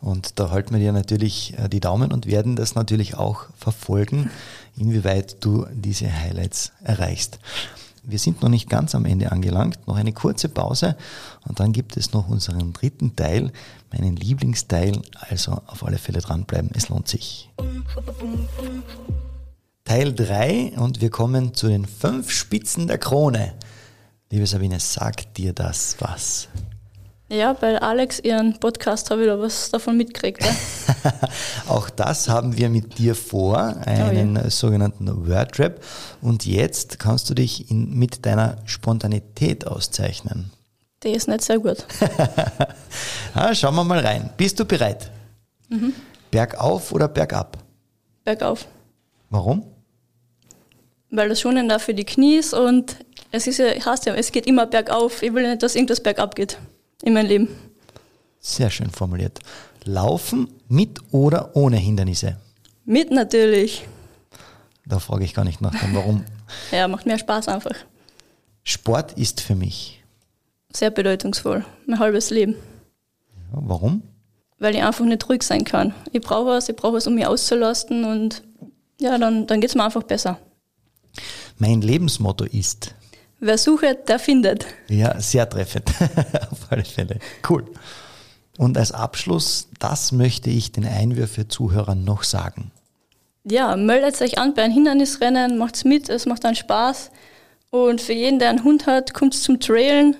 Und 0.00 0.40
da 0.40 0.50
halten 0.50 0.74
wir 0.74 0.80
dir 0.80 0.90
natürlich 0.90 1.54
äh, 1.56 1.68
die 1.68 1.78
Daumen 1.78 2.10
und 2.12 2.26
werden 2.26 2.56
das 2.56 2.74
natürlich 2.74 3.14
auch 3.14 3.46
verfolgen, 3.56 4.32
inwieweit 4.76 5.44
du 5.44 5.64
diese 5.72 6.12
Highlights 6.12 6.72
erreichst. 6.82 7.38
Wir 8.04 8.18
sind 8.18 8.42
noch 8.42 8.48
nicht 8.48 8.68
ganz 8.68 8.94
am 8.94 9.04
Ende 9.04 9.30
angelangt, 9.30 9.86
noch 9.86 9.96
eine 9.96 10.12
kurze 10.12 10.48
Pause 10.48 10.96
und 11.46 11.60
dann 11.60 11.72
gibt 11.72 11.96
es 11.96 12.12
noch 12.12 12.28
unseren 12.28 12.72
dritten 12.72 13.14
Teil, 13.14 13.52
meinen 13.92 14.16
Lieblingsteil, 14.16 15.00
also 15.28 15.60
auf 15.66 15.84
alle 15.84 15.98
Fälle 15.98 16.20
dranbleiben, 16.20 16.70
es 16.74 16.88
lohnt 16.88 17.06
sich. 17.06 17.50
Teil 19.84 20.14
3 20.14 20.72
und 20.76 21.00
wir 21.00 21.10
kommen 21.10 21.54
zu 21.54 21.68
den 21.68 21.84
fünf 21.84 22.30
Spitzen 22.30 22.86
der 22.86 22.98
Krone. 22.98 23.54
Liebe 24.30 24.46
Sabine, 24.46 24.80
sagt 24.80 25.36
dir 25.36 25.52
das 25.52 25.96
was? 25.98 26.48
Ja, 27.32 27.54
bei 27.54 27.80
Alex 27.80 28.20
ihren 28.20 28.60
Podcast 28.60 29.10
habe 29.10 29.22
ich 29.22 29.26
da 29.26 29.40
was 29.40 29.70
davon 29.70 29.96
mitgekriegt. 29.96 30.44
Ja? 30.44 30.54
Auch 31.66 31.88
das 31.88 32.28
haben 32.28 32.58
wir 32.58 32.68
mit 32.68 32.98
dir 32.98 33.14
vor, 33.14 33.74
einen 33.86 34.36
oh 34.36 34.40
ja. 34.40 34.50
sogenannten 34.50 35.26
Wordrap. 35.26 35.82
Und 36.20 36.44
jetzt 36.44 36.98
kannst 36.98 37.30
du 37.30 37.34
dich 37.34 37.70
in, 37.70 37.98
mit 37.98 38.26
deiner 38.26 38.58
Spontanität 38.66 39.66
auszeichnen. 39.66 40.50
Der 41.04 41.14
ist 41.14 41.26
nicht 41.26 41.40
sehr 41.40 41.58
gut. 41.58 41.86
ah, 43.34 43.54
schauen 43.54 43.76
wir 43.76 43.84
mal 43.84 44.00
rein. 44.00 44.28
Bist 44.36 44.60
du 44.60 44.66
bereit? 44.66 45.10
Mhm. 45.70 45.94
Bergauf 46.30 46.92
oder 46.92 47.08
bergab? 47.08 47.56
Bergauf. 48.24 48.66
Warum? 49.30 49.64
Weil 51.10 51.30
das 51.30 51.40
schon 51.40 51.66
da 51.66 51.78
für 51.78 51.94
die 51.94 52.04
Knie 52.04 52.36
ist 52.36 52.52
und 52.52 52.98
es 53.30 53.46
ist 53.46 53.56
ja, 53.56 53.68
heißt 53.68 54.04
ja, 54.04 54.14
es 54.16 54.32
geht 54.32 54.46
immer 54.46 54.66
bergauf. 54.66 55.22
Ich 55.22 55.32
will 55.32 55.48
nicht, 55.48 55.62
dass 55.62 55.74
irgendwas 55.74 56.02
bergab 56.02 56.34
geht 56.34 56.58
in 57.02 57.14
meinem 57.14 57.28
Leben. 57.28 57.48
Sehr 58.40 58.70
schön 58.70 58.90
formuliert. 58.90 59.40
Laufen 59.84 60.48
mit 60.68 61.00
oder 61.12 61.54
ohne 61.56 61.76
Hindernisse? 61.76 62.38
Mit 62.84 63.10
natürlich. 63.10 63.84
Da 64.86 64.98
frage 64.98 65.24
ich 65.24 65.34
gar 65.34 65.44
nicht 65.44 65.60
nach, 65.60 65.74
warum. 65.92 66.24
ja, 66.72 66.88
macht 66.88 67.06
mehr 67.06 67.18
Spaß 67.18 67.48
einfach. 67.48 67.76
Sport 68.64 69.12
ist 69.12 69.40
für 69.40 69.54
mich 69.54 70.02
sehr 70.76 70.90
bedeutungsvoll. 70.90 71.64
Mein 71.86 71.98
halbes 71.98 72.30
Leben. 72.30 72.54
Ja, 73.52 73.58
warum? 73.62 74.02
Weil 74.58 74.74
ich 74.74 74.82
einfach 74.82 75.04
nicht 75.04 75.28
ruhig 75.28 75.42
sein 75.42 75.64
kann. 75.64 75.94
Ich 76.12 76.20
brauche 76.20 76.46
was, 76.46 76.68
ich 76.68 76.76
brauche 76.76 76.94
was, 76.94 77.06
um 77.06 77.14
mich 77.14 77.26
auszulasten 77.26 78.04
und 78.04 78.42
ja, 79.00 79.18
dann, 79.18 79.46
dann 79.46 79.60
geht 79.60 79.70
es 79.70 79.76
mir 79.76 79.84
einfach 79.84 80.04
besser. 80.04 80.38
Mein 81.58 81.80
Lebensmotto 81.82 82.44
ist. 82.44 82.94
Wer 83.44 83.58
sucht, 83.58 84.08
der 84.08 84.20
findet. 84.20 84.66
Ja, 84.88 85.20
sehr 85.20 85.48
treffend. 85.48 85.90
Auf 86.52 86.70
alle 86.70 86.84
Fälle. 86.84 87.18
Cool. 87.48 87.64
Und 88.56 88.78
als 88.78 88.92
Abschluss, 88.92 89.68
das 89.80 90.12
möchte 90.12 90.48
ich 90.48 90.70
den 90.70 90.86
Einwürfe-Zuhörern 90.86 92.04
noch 92.04 92.22
sagen. 92.22 92.70
Ja, 93.42 93.74
meldet 93.74 94.22
euch 94.22 94.38
an 94.38 94.54
bei 94.54 94.62
einem 94.62 94.74
Hindernisrennen, 94.74 95.58
macht's 95.58 95.84
mit, 95.84 96.08
es 96.08 96.26
macht 96.26 96.44
dann 96.44 96.54
Spaß. 96.54 97.10
Und 97.70 98.00
für 98.00 98.12
jeden, 98.12 98.38
der 98.38 98.50
einen 98.50 98.62
Hund 98.62 98.86
hat, 98.86 99.12
kommt 99.12 99.34
zum 99.34 99.58
Trailen. 99.58 100.14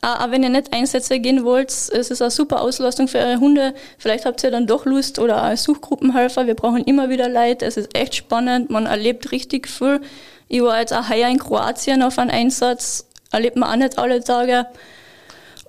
Aber 0.00 0.32
wenn 0.32 0.42
ihr 0.42 0.48
nicht 0.48 0.72
Einsätze 0.72 1.20
gehen 1.20 1.44
wollt, 1.44 1.70
es 1.70 1.88
ist 1.88 2.20
eine 2.20 2.32
super 2.32 2.60
Auslastung 2.60 3.06
für 3.06 3.18
eure 3.18 3.38
Hunde. 3.38 3.72
Vielleicht 3.98 4.24
habt 4.26 4.42
ihr 4.42 4.50
dann 4.50 4.66
doch 4.66 4.84
Lust 4.84 5.20
oder 5.20 5.40
als 5.42 5.62
Suchgruppenhelfer. 5.62 6.48
Wir 6.48 6.54
brauchen 6.54 6.82
immer 6.82 7.08
wieder 7.08 7.28
Leute. 7.28 7.66
Es 7.66 7.76
ist 7.76 7.96
echt 7.96 8.16
spannend. 8.16 8.68
Man 8.68 8.86
erlebt 8.86 9.30
richtig 9.30 9.68
viel. 9.68 10.00
Ich 10.48 10.62
war 10.62 10.80
jetzt 10.80 10.92
auch 10.92 11.08
heuer 11.08 11.28
in 11.28 11.38
Kroatien 11.38 12.02
auf 12.02 12.18
einem 12.18 12.30
Einsatz. 12.30 13.06
Erlebt 13.30 13.56
man 13.56 13.70
auch 13.70 13.76
nicht 13.76 13.98
alle 13.98 14.24
Tage. 14.24 14.66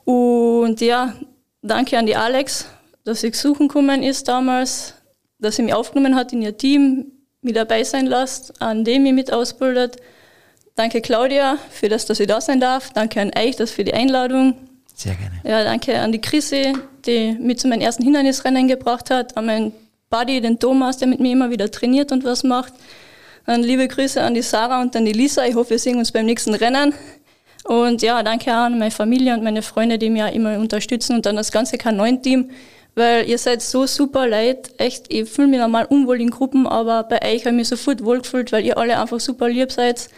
Und 0.05 0.81
ja, 0.81 1.13
danke 1.61 1.97
an 1.97 2.05
die 2.05 2.15
Alex, 2.15 2.67
dass 3.03 3.21
sie 3.21 3.31
suchen 3.33 3.67
gekommen 3.67 4.03
ist 4.03 4.27
damals, 4.27 4.93
dass 5.39 5.57
sie 5.57 5.63
mich 5.63 5.73
aufgenommen 5.73 6.15
hat 6.15 6.33
in 6.33 6.41
ihr 6.41 6.57
Team, 6.57 7.11
mich 7.41 7.53
dabei 7.53 7.83
sein 7.83 8.05
lässt, 8.05 8.61
an 8.61 8.83
dem 8.83 9.03
mich 9.03 9.13
mit 9.13 9.31
ausbildet. 9.31 9.97
Danke 10.75 11.01
Claudia 11.01 11.57
für 11.69 11.89
das, 11.89 12.05
dass 12.05 12.19
ich 12.19 12.27
da 12.27 12.39
sein 12.39 12.61
darf. 12.61 12.91
Danke 12.93 13.19
an 13.19 13.31
euch 13.37 13.57
das 13.57 13.71
für 13.71 13.83
die 13.83 13.93
Einladung. 13.93 14.55
Sehr 14.95 15.15
gerne. 15.15 15.41
Ja, 15.43 15.63
danke 15.63 15.99
an 15.99 16.11
die 16.11 16.21
Chrissy, 16.21 16.73
die 17.05 17.33
mich 17.33 17.59
zu 17.59 17.67
meinem 17.67 17.81
ersten 17.81 18.03
Hindernisrennen 18.03 18.67
gebracht 18.67 19.09
hat, 19.09 19.35
an 19.35 19.45
meinen 19.45 19.73
Buddy, 20.09 20.41
den 20.41 20.57
Thomas, 20.57 20.97
der 20.97 21.07
mit 21.07 21.19
mir 21.19 21.33
immer 21.33 21.49
wieder 21.49 21.69
trainiert 21.69 22.11
und 22.11 22.23
was 22.23 22.43
macht. 22.43 22.73
Dann 23.49 23.63
liebe 23.63 23.87
Grüße 23.87 24.21
an 24.21 24.35
die 24.35 24.43
Sarah 24.43 24.79
und 24.79 24.95
an 24.95 25.05
die 25.05 25.11
Lisa. 25.11 25.43
Ich 25.43 25.55
hoffe, 25.55 25.71
wir 25.71 25.79
sehen 25.79 25.97
uns 25.97 26.11
beim 26.11 26.27
nächsten 26.27 26.53
Rennen. 26.53 26.93
Und 27.63 28.03
ja, 28.03 28.21
danke 28.21 28.51
auch 28.51 28.65
an 28.65 28.77
meine 28.77 28.91
Familie 28.91 29.33
und 29.33 29.43
meine 29.43 29.63
Freunde, 29.63 29.97
die 29.97 30.11
mich 30.11 30.21
auch 30.21 30.31
immer 30.31 30.59
unterstützen 30.59 31.15
und 31.15 31.25
dann 31.25 31.35
das 31.35 31.51
ganze 31.51 31.77
K9-Team, 31.77 32.51
weil 32.93 33.27
ihr 33.27 33.39
seid 33.39 33.63
so 33.63 33.87
super 33.87 34.27
leid. 34.27 34.69
Echt, 34.77 35.11
ich 35.11 35.27
fühle 35.27 35.47
mich 35.47 35.59
normal 35.59 35.87
unwohl 35.89 36.21
in 36.21 36.29
Gruppen, 36.29 36.67
aber 36.67 37.01
bei 37.01 37.23
euch 37.23 37.43
habe 37.43 37.49
ich 37.49 37.61
mich 37.61 37.69
sofort 37.69 38.03
wohlgefühlt, 38.03 38.51
weil 38.51 38.63
ihr 38.63 38.77
alle 38.77 38.99
einfach 38.99 39.19
super 39.19 39.49
lieb 39.49 39.71
seid. 39.71 40.09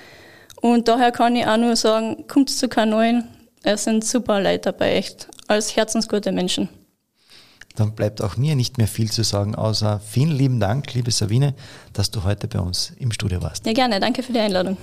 Und 0.60 0.90
daher 0.90 1.14
kann 1.14 1.34
ich 1.38 1.48
auch 1.48 1.56
nur 1.56 1.78
sagen, 1.78 2.26
kommt 2.28 2.50
zu 2.50 2.66
K9. 2.66 3.24
Es 3.64 3.86
sind 3.86 4.04
super 4.04 4.42
Leute 4.42 4.74
dabei, 4.74 4.96
echt, 4.96 5.30
als 5.48 5.74
herzensgute 5.78 6.34
Menschen. 6.34 6.68
Dann 7.76 7.94
bleibt 7.94 8.22
auch 8.22 8.38
mir 8.38 8.56
nicht 8.56 8.78
mehr 8.78 8.88
viel 8.88 9.12
zu 9.12 9.24
sagen, 9.24 9.56
außer 9.56 10.00
vielen 10.00 10.32
lieben 10.32 10.60
Dank, 10.60 10.94
liebe 10.94 11.12
Sabine, 11.12 11.54
dass 11.94 12.12
du 12.12 12.24
heute 12.24 12.48
bei 12.48 12.60
uns 12.60 12.94
im 13.00 13.12
Studio 13.12 13.42
warst. 13.42 13.66
Ja, 13.66 13.74
gerne. 13.74 14.00
Danke 14.00 14.24
für 14.24 14.34
die 14.34 14.40
Einladung. 14.40 14.78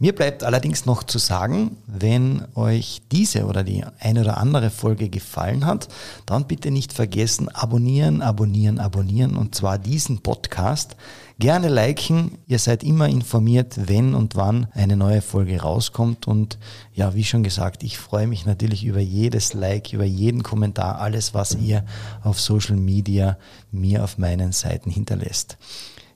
Mir 0.00 0.14
bleibt 0.14 0.44
allerdings 0.44 0.86
noch 0.86 1.02
zu 1.02 1.18
sagen, 1.18 1.76
wenn 1.88 2.44
euch 2.54 3.02
diese 3.10 3.46
oder 3.46 3.64
die 3.64 3.84
eine 3.98 4.20
oder 4.20 4.36
andere 4.38 4.70
Folge 4.70 5.08
gefallen 5.08 5.66
hat, 5.66 5.88
dann 6.24 6.46
bitte 6.46 6.70
nicht 6.70 6.92
vergessen, 6.92 7.48
abonnieren, 7.48 8.22
abonnieren, 8.22 8.78
abonnieren 8.78 9.36
und 9.36 9.56
zwar 9.56 9.76
diesen 9.76 10.20
Podcast. 10.20 10.94
Gerne 11.40 11.68
liken, 11.68 12.32
ihr 12.48 12.58
seid 12.58 12.82
immer 12.82 13.08
informiert, 13.08 13.78
wenn 13.86 14.16
und 14.16 14.34
wann 14.34 14.66
eine 14.72 14.96
neue 14.96 15.22
Folge 15.22 15.60
rauskommt 15.60 16.26
und 16.26 16.58
ja, 16.94 17.14
wie 17.14 17.22
schon 17.22 17.44
gesagt, 17.44 17.84
ich 17.84 17.96
freue 17.96 18.26
mich 18.26 18.44
natürlich 18.44 18.84
über 18.84 18.98
jedes 18.98 19.54
Like, 19.54 19.92
über 19.92 20.04
jeden 20.04 20.42
Kommentar, 20.42 21.00
alles, 21.00 21.34
was 21.34 21.54
ihr 21.54 21.84
auf 22.24 22.40
Social 22.40 22.74
Media 22.74 23.38
mir 23.70 24.02
auf 24.02 24.18
meinen 24.18 24.50
Seiten 24.50 24.90
hinterlässt. 24.90 25.58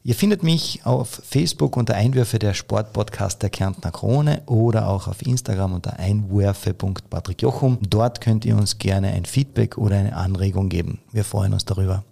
Ihr 0.02 0.16
findet 0.16 0.42
mich 0.42 0.84
auf 0.84 1.08
Facebook 1.08 1.76
unter 1.76 1.94
Einwürfe 1.94 2.40
der 2.40 2.54
Sportpodcast 2.54 3.40
der 3.44 3.50
Kärntner 3.50 3.92
Krone 3.92 4.42
oder 4.46 4.88
auch 4.88 5.06
auf 5.06 5.24
Instagram 5.24 5.74
unter 5.74 6.00
einwürfe.patrickjochum. 6.00 7.78
Dort 7.88 8.20
könnt 8.20 8.44
ihr 8.44 8.56
uns 8.56 8.78
gerne 8.78 9.12
ein 9.12 9.24
Feedback 9.24 9.78
oder 9.78 9.98
eine 9.98 10.16
Anregung 10.16 10.68
geben. 10.68 10.98
Wir 11.12 11.22
freuen 11.22 11.52
uns 11.52 11.64
darüber. 11.64 12.02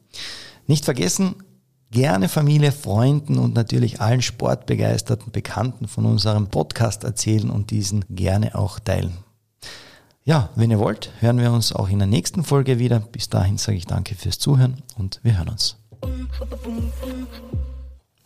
Nicht 0.68 0.84
vergessen, 0.84 1.34
gerne 1.90 2.28
Familie, 2.28 2.72
Freunden 2.72 3.38
und 3.38 3.54
natürlich 3.54 4.00
allen 4.00 4.22
sportbegeisterten 4.22 5.32
Bekannten 5.32 5.88
von 5.88 6.06
unserem 6.06 6.48
Podcast 6.48 7.04
erzählen 7.04 7.50
und 7.50 7.70
diesen 7.70 8.04
gerne 8.08 8.54
auch 8.54 8.78
teilen. 8.78 9.12
Ja, 10.24 10.50
wenn 10.54 10.70
ihr 10.70 10.78
wollt, 10.78 11.10
hören 11.20 11.38
wir 11.38 11.50
uns 11.52 11.72
auch 11.72 11.88
in 11.88 11.98
der 11.98 12.06
nächsten 12.06 12.44
Folge 12.44 12.78
wieder. 12.78 13.00
Bis 13.00 13.28
dahin 13.28 13.58
sage 13.58 13.78
ich 13.78 13.86
danke 13.86 14.14
fürs 14.14 14.38
Zuhören 14.38 14.82
und 14.96 15.20
wir 15.22 15.38
hören 15.38 15.48
uns. 15.48 15.76